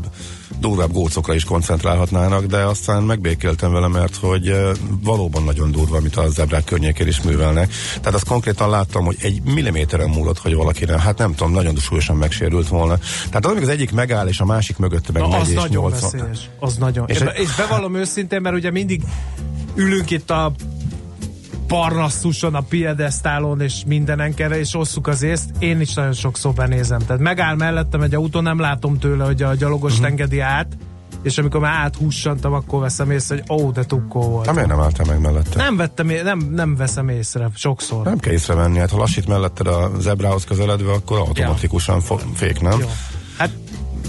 durvább 0.59 0.91
gócokra 0.91 1.33
is 1.33 1.43
koncentrálhatnának, 1.43 2.45
de 2.45 2.57
aztán 2.57 3.03
megbékéltem 3.03 3.71
vele, 3.71 3.88
mert 3.88 4.15
hogy 4.15 4.55
valóban 5.03 5.43
nagyon 5.43 5.71
durva, 5.71 5.97
amit 5.97 6.15
a 6.15 6.29
zebrák 6.29 6.63
környékén 6.63 7.07
is 7.07 7.21
művelnek. 7.21 7.71
Tehát 7.95 8.13
azt 8.13 8.27
konkrétan 8.27 8.69
láttam, 8.69 9.05
hogy 9.05 9.17
egy 9.21 9.41
milliméteren 9.43 10.09
múlott, 10.09 10.38
hogy 10.39 10.53
valakinek, 10.55 10.99
hát 10.99 11.17
nem 11.17 11.36
tudom, 11.36 11.53
nagyon 11.53 11.75
súlyosan 11.75 12.15
megsérült 12.15 12.67
volna. 12.67 12.97
Tehát 13.25 13.45
amíg 13.45 13.61
az 13.61 13.69
egyik 13.69 13.91
megáll, 13.91 14.27
és 14.27 14.39
a 14.39 14.45
másik 14.45 14.77
mögötte 14.77 15.11
meg 15.11 15.21
Na, 15.21 15.27
megy 15.27 15.39
az 15.41 15.49
és 15.49 15.55
nagyon 15.55 15.71
80. 15.91 16.09
veszélyes. 16.11 16.49
Az 16.59 16.75
nagyon. 16.75 17.07
És 17.07 17.15
És, 17.15 17.21
egy- 17.21 17.39
és 17.41 17.55
bevallom 17.55 17.95
őszintén, 17.95 18.41
mert 18.41 18.55
ugye 18.55 18.71
mindig 18.71 19.01
ülünk 19.75 20.09
itt 20.11 20.29
a 20.31 20.51
parnaszuson, 21.68 22.55
a 22.55 22.61
piedesztálon 22.61 23.61
és 23.61 23.84
mindenenkerre, 23.88 24.59
és 24.59 24.76
osszuk 24.76 25.07
az 25.07 25.22
észt. 25.22 25.49
Én 25.59 25.80
is 25.80 25.93
nagyon 25.93 26.13
sokszor 26.13 26.53
benézem. 26.53 26.99
Tehát 26.99 27.22
megáll 27.22 27.55
mellettem 27.55 28.01
egy 28.01 28.16
autó, 28.16 28.39
nem 28.39 28.59
látom 28.59 28.99
tőle, 28.99 29.26
hogy 29.26 29.41
a 29.43 29.53
gyalogos 29.55 29.91
Mhm. 29.93 30.01
uh-huh. 30.01 30.20
engedi 30.20 30.39
át, 30.39 30.78
és 31.24 31.38
amikor 31.38 31.59
már 31.59 31.74
áthússantam, 31.84 32.53
akkor 32.53 32.80
veszem 32.82 33.11
észre, 33.11 33.36
hogy 33.47 33.61
ó, 33.61 33.72
de 33.72 33.84
tukkó 33.84 34.22
volt. 34.22 34.45
Hát 34.45 34.55
miért 34.55 34.70
nem 34.70 34.80
álltál 34.80 35.05
meg 35.05 35.20
mellette? 35.22 35.57
Nem, 35.63 35.76
vettem, 35.78 36.07
nem, 36.24 36.39
nem 36.39 36.76
veszem 36.76 37.09
észre, 37.09 37.49
sokszor. 37.55 38.03
Nem 38.05 38.18
kell 38.18 38.34
észrevenni, 38.34 38.80
hát 38.80 38.89
ha 38.89 38.97
lassít 38.97 39.28
melletted 39.28 39.68
a 39.68 39.91
zebrához 39.99 40.43
közeledve, 40.43 40.91
akkor 40.91 41.18
automatikusan 41.20 42.01
fo- 42.01 42.26
fék, 42.34 42.61
nem? 42.61 42.80
Jó. 42.80 42.88
Hát 43.38 43.49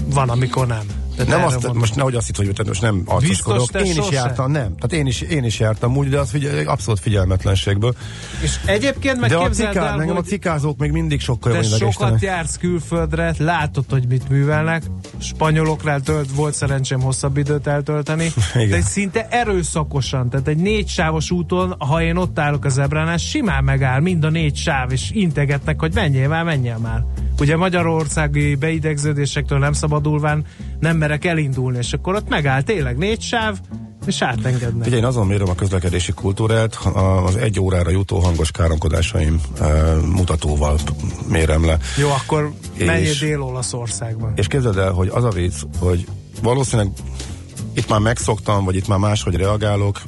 van, 0.05 0.29
amikor 0.29 0.67
nem. 0.67 0.83
Tehát 1.17 1.31
nem 1.31 1.45
azt, 1.45 1.55
mondom. 1.55 1.77
most 1.77 1.95
nehogy 1.95 2.15
azt 2.15 2.25
hitt, 2.25 2.35
hogy 2.35 2.45
tehát 2.45 2.67
most 2.67 2.81
nem 2.81 3.01
arcoskodok. 3.05 3.69
Én 3.73 3.85
is 3.85 3.93
sose? 3.93 4.13
jártam, 4.13 4.51
nem. 4.51 4.75
Tehát 4.75 4.93
én 4.93 5.05
is, 5.05 5.21
én 5.21 5.43
is 5.43 5.59
jártam 5.59 5.97
úgy, 5.97 6.09
de 6.09 6.19
az 6.19 6.29
figyel, 6.29 6.67
abszolút 6.67 6.99
figyelmetlenségből. 6.99 7.95
És 8.41 8.59
egyébként 8.65 9.19
meg 9.19 9.29
de 9.29 9.35
a, 9.35 9.43
képzeld 9.43 9.73
ciká, 9.73 9.85
el, 9.85 10.01
engem 10.01 10.15
a 10.15 10.19
hogy 10.19 10.25
cikázók 10.27 10.77
még 10.77 10.91
mindig 10.91 11.19
sokkal 11.19 11.51
jobban 11.51 11.69
sokat 11.69 11.81
idegesítenek. 11.85 12.21
jársz 12.21 12.57
külföldre, 12.57 13.33
látod, 13.37 13.85
hogy 13.89 14.07
mit 14.07 14.29
művelnek. 14.29 14.83
Spanyoloknál 15.17 16.01
tölt, 16.01 16.31
volt 16.35 16.53
szerencsém 16.53 17.01
hosszabb 17.01 17.37
időt 17.37 17.67
eltölteni. 17.67 18.31
Igen. 18.55 18.69
de 18.69 18.81
szinte 18.81 19.27
erőszakosan, 19.29 20.29
tehát 20.29 20.47
egy 20.47 20.57
négy 20.57 20.87
sávos 20.87 21.31
úton, 21.31 21.75
ha 21.79 22.01
én 22.01 22.15
ott 22.15 22.39
állok 22.39 22.65
az 22.65 22.77
ebránál, 22.77 23.17
simán 23.17 23.63
megáll 23.63 23.99
mind 23.99 24.23
a 24.23 24.29
négy 24.29 24.55
sáv, 24.55 24.91
és 24.91 25.09
integetnek, 25.11 25.79
hogy 25.79 25.93
menjél 25.93 26.27
már, 26.27 26.43
menjél 26.43 26.77
már. 26.77 27.03
Ugye 27.39 27.57
magyarországi 27.57 28.55
beidegződésektől 28.55 29.59
nem 29.59 29.73
szabadulván 29.73 30.45
nem 30.79 30.97
merek 30.97 31.25
elindulni, 31.25 31.77
és 31.77 31.93
akkor 31.93 32.15
ott 32.15 32.29
megáll 32.29 32.61
tényleg 32.61 32.97
négy 32.97 33.21
sáv, 33.21 33.59
és 34.05 34.21
átengednek. 34.21 34.87
Ugye 34.87 34.97
én 34.97 35.05
azon 35.05 35.27
mérom 35.27 35.49
a 35.49 35.55
közlekedési 35.55 36.11
kultúrát, 36.11 36.75
az 37.25 37.35
egy 37.35 37.59
órára 37.59 37.89
jutó 37.89 38.19
hangos 38.19 38.51
káromkodásaim 38.51 39.41
e, 39.59 39.65
mutatóval 39.95 40.77
mérem 41.29 41.65
le. 41.65 41.77
Jó, 41.97 42.09
akkor 42.09 42.51
menjél 42.77 43.13
Dél-Olaszországban. 43.19 44.33
És 44.35 44.47
képzeld 44.47 44.77
el, 44.77 44.91
hogy 44.91 45.09
az 45.13 45.23
a 45.23 45.29
vicc, 45.29 45.53
hogy 45.79 46.05
valószínűleg 46.41 46.91
itt 47.77 47.89
már 47.89 47.99
megszoktam, 47.99 48.65
vagy 48.65 48.75
itt 48.75 48.87
már 48.87 48.97
máshogy 48.99 49.35
reagálok, 49.35 50.01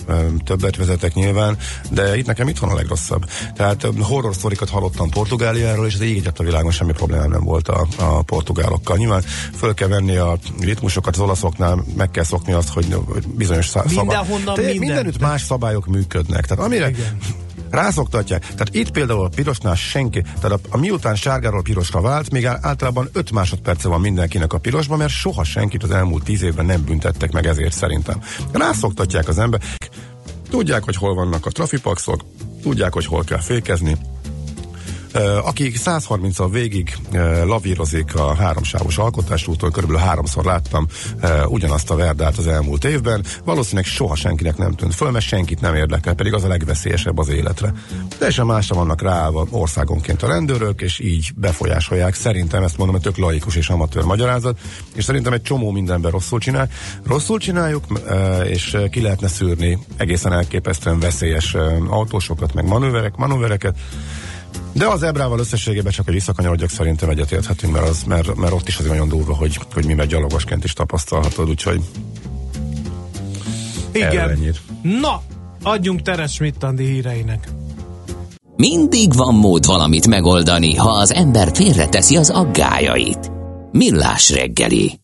többet 0.45 0.75
vezetek 0.75 1.13
nyilván, 1.13 1.57
de 1.91 2.17
itt 2.17 2.25
nekem 2.25 2.47
itthon 2.47 2.69
a 2.69 2.73
legrosszabb. 2.75 3.25
Tehát 3.55 3.87
horror 4.01 4.35
sztorikat 4.35 4.69
hallottam 4.69 5.09
Portugáliáról, 5.09 5.85
és 5.85 5.93
az 5.93 6.01
ég 6.01 6.17
egyet 6.17 6.39
a 6.39 6.43
világon 6.43 6.71
semmi 6.71 6.91
problémám 6.91 7.29
nem 7.29 7.43
volt 7.43 7.67
a, 7.67 7.87
a 7.97 8.21
portugálokkal. 8.21 8.97
Nyilván 8.97 9.21
föl 9.55 9.73
kell 9.73 9.87
venni 9.87 10.15
a 10.15 10.37
ritmusokat 10.59 11.15
az 11.15 11.21
olaszoknál, 11.21 11.83
meg 11.97 12.11
kell 12.11 12.23
szokni 12.23 12.53
azt, 12.53 12.69
hogy 12.69 12.97
bizonyos 13.35 13.67
szá- 13.67 13.93
Mindenhonnan 13.95 14.53
Te- 14.53 14.61
minden. 14.61 14.79
Mindenütt 14.79 15.19
más 15.19 15.41
szabályok 15.41 15.85
működnek. 15.85 16.45
Tehát 16.47 16.65
amire 16.65 16.91
rászoktatják. 17.71 18.41
Tehát 18.41 18.75
itt 18.75 18.91
például 18.91 19.23
a 19.23 19.29
pirosnál 19.35 19.75
senki, 19.75 20.21
tehát 20.21 20.51
a, 20.51 20.59
a 20.69 20.77
miután 20.77 21.15
sárgáról 21.15 21.61
pirosra 21.61 22.01
vált, 22.01 22.31
még 22.31 22.45
általában 22.45 23.09
5 23.13 23.31
másodperce 23.31 23.87
van 23.87 24.01
mindenkinek 24.01 24.53
a 24.53 24.57
pirosban, 24.57 24.97
mert 24.97 25.11
soha 25.11 25.43
senkit 25.43 25.83
az 25.83 25.91
elmúlt 25.91 26.23
10 26.23 26.41
évben 26.41 26.65
nem 26.65 26.83
büntettek 26.83 27.31
meg 27.31 27.45
ezért 27.45 27.73
szerintem. 27.73 28.21
Rászoktatják 28.51 29.27
az 29.27 29.39
emberek, 29.39 29.67
tudják, 30.49 30.83
hogy 30.83 30.95
hol 30.95 31.13
vannak 31.13 31.45
a 31.45 31.49
trafipaxok, 31.49 32.21
tudják, 32.61 32.93
hogy 32.93 33.05
hol 33.05 33.23
kell 33.23 33.41
fékezni, 33.41 33.97
Aki 35.43 35.71
130-al 35.75 36.47
végig 36.51 36.97
ö, 37.11 37.45
lavírozik 37.45 38.15
a 38.15 38.35
háromsávos 38.35 38.97
alkotásúton, 38.97 39.71
körülbelül 39.71 40.05
háromszor 40.05 40.45
láttam 40.45 40.87
ugyanazt 41.47 41.89
a 41.89 41.95
verdát 41.95 42.37
az 42.37 42.47
elmúlt 42.47 42.85
évben, 42.85 43.25
valószínűleg 43.45 43.85
soha 43.85 44.15
senkinek 44.15 44.57
nem 44.57 44.73
tűnt 44.73 44.95
föl, 44.95 45.11
mert 45.11 45.25
senkit 45.25 45.61
nem 45.61 45.75
érdekel, 45.75 46.13
pedig 46.13 46.33
az 46.33 46.43
a 46.43 46.47
legveszélyesebb 46.47 47.17
az 47.17 47.29
életre. 47.29 47.73
Teljesen 48.17 48.45
másra 48.45 48.75
vannak 48.75 49.01
ráállva 49.01 49.47
országonként 49.51 50.23
a 50.23 50.27
rendőrök, 50.27 50.81
és 50.81 50.99
így 50.99 51.31
befolyásolják. 51.35 52.13
Szerintem 52.13 52.63
ezt 52.63 52.77
mondom, 52.77 52.95
hogy 52.95 53.03
tök 53.03 53.17
laikus 53.17 53.55
és 53.55 53.69
amatőr 53.69 54.03
magyarázat, 54.03 54.59
és 54.95 55.03
szerintem 55.03 55.33
egy 55.33 55.41
csomó 55.41 55.71
mindenben 55.71 56.11
rosszul 56.11 56.39
csinál. 56.39 56.69
Rosszul 57.05 57.39
csináljuk, 57.39 57.83
és 58.43 58.77
ki 58.91 59.01
lehetne 59.01 59.27
szűrni 59.27 59.77
egészen 59.97 60.33
elképesztően 60.33 60.99
veszélyes 60.99 61.55
autósokat, 61.87 62.53
meg 62.53 62.65
manőverek, 62.65 63.15
manővereket, 63.15 63.75
de 64.71 64.87
az 64.87 65.03
ebrával 65.03 65.39
összességében 65.39 65.91
csak 65.91 66.07
egy 66.07 66.13
visszakanyarodjak 66.13 66.69
szerintem 66.69 67.09
egyetérthetünk, 67.09 67.73
mert, 67.73 67.87
az, 67.87 68.03
mert, 68.03 68.35
mert 68.35 68.53
ott 68.53 68.67
is 68.67 68.77
azért 68.77 68.93
nagyon 68.93 69.07
durva, 69.07 69.35
hogy, 69.35 69.59
hogy 69.73 69.85
mi 69.85 69.93
meg 69.93 70.07
gyalogosként 70.07 70.63
is 70.63 70.73
tapasztalhatod, 70.73 71.49
úgyhogy 71.49 71.81
Igen. 73.91 74.29
ennyit. 74.29 74.61
Na, 74.81 75.21
adjunk 75.63 76.01
teres 76.01 76.31
Schmidt-Andi 76.31 76.85
híreinek. 76.85 77.47
Mindig 78.55 79.13
van 79.13 79.35
mód 79.35 79.65
valamit 79.65 80.07
megoldani, 80.07 80.75
ha 80.75 80.89
az 80.89 81.13
ember 81.13 81.49
félreteszi 81.53 82.15
az 82.15 82.29
aggájait. 82.29 83.31
Millás 83.71 84.29
reggeli. 84.31 84.97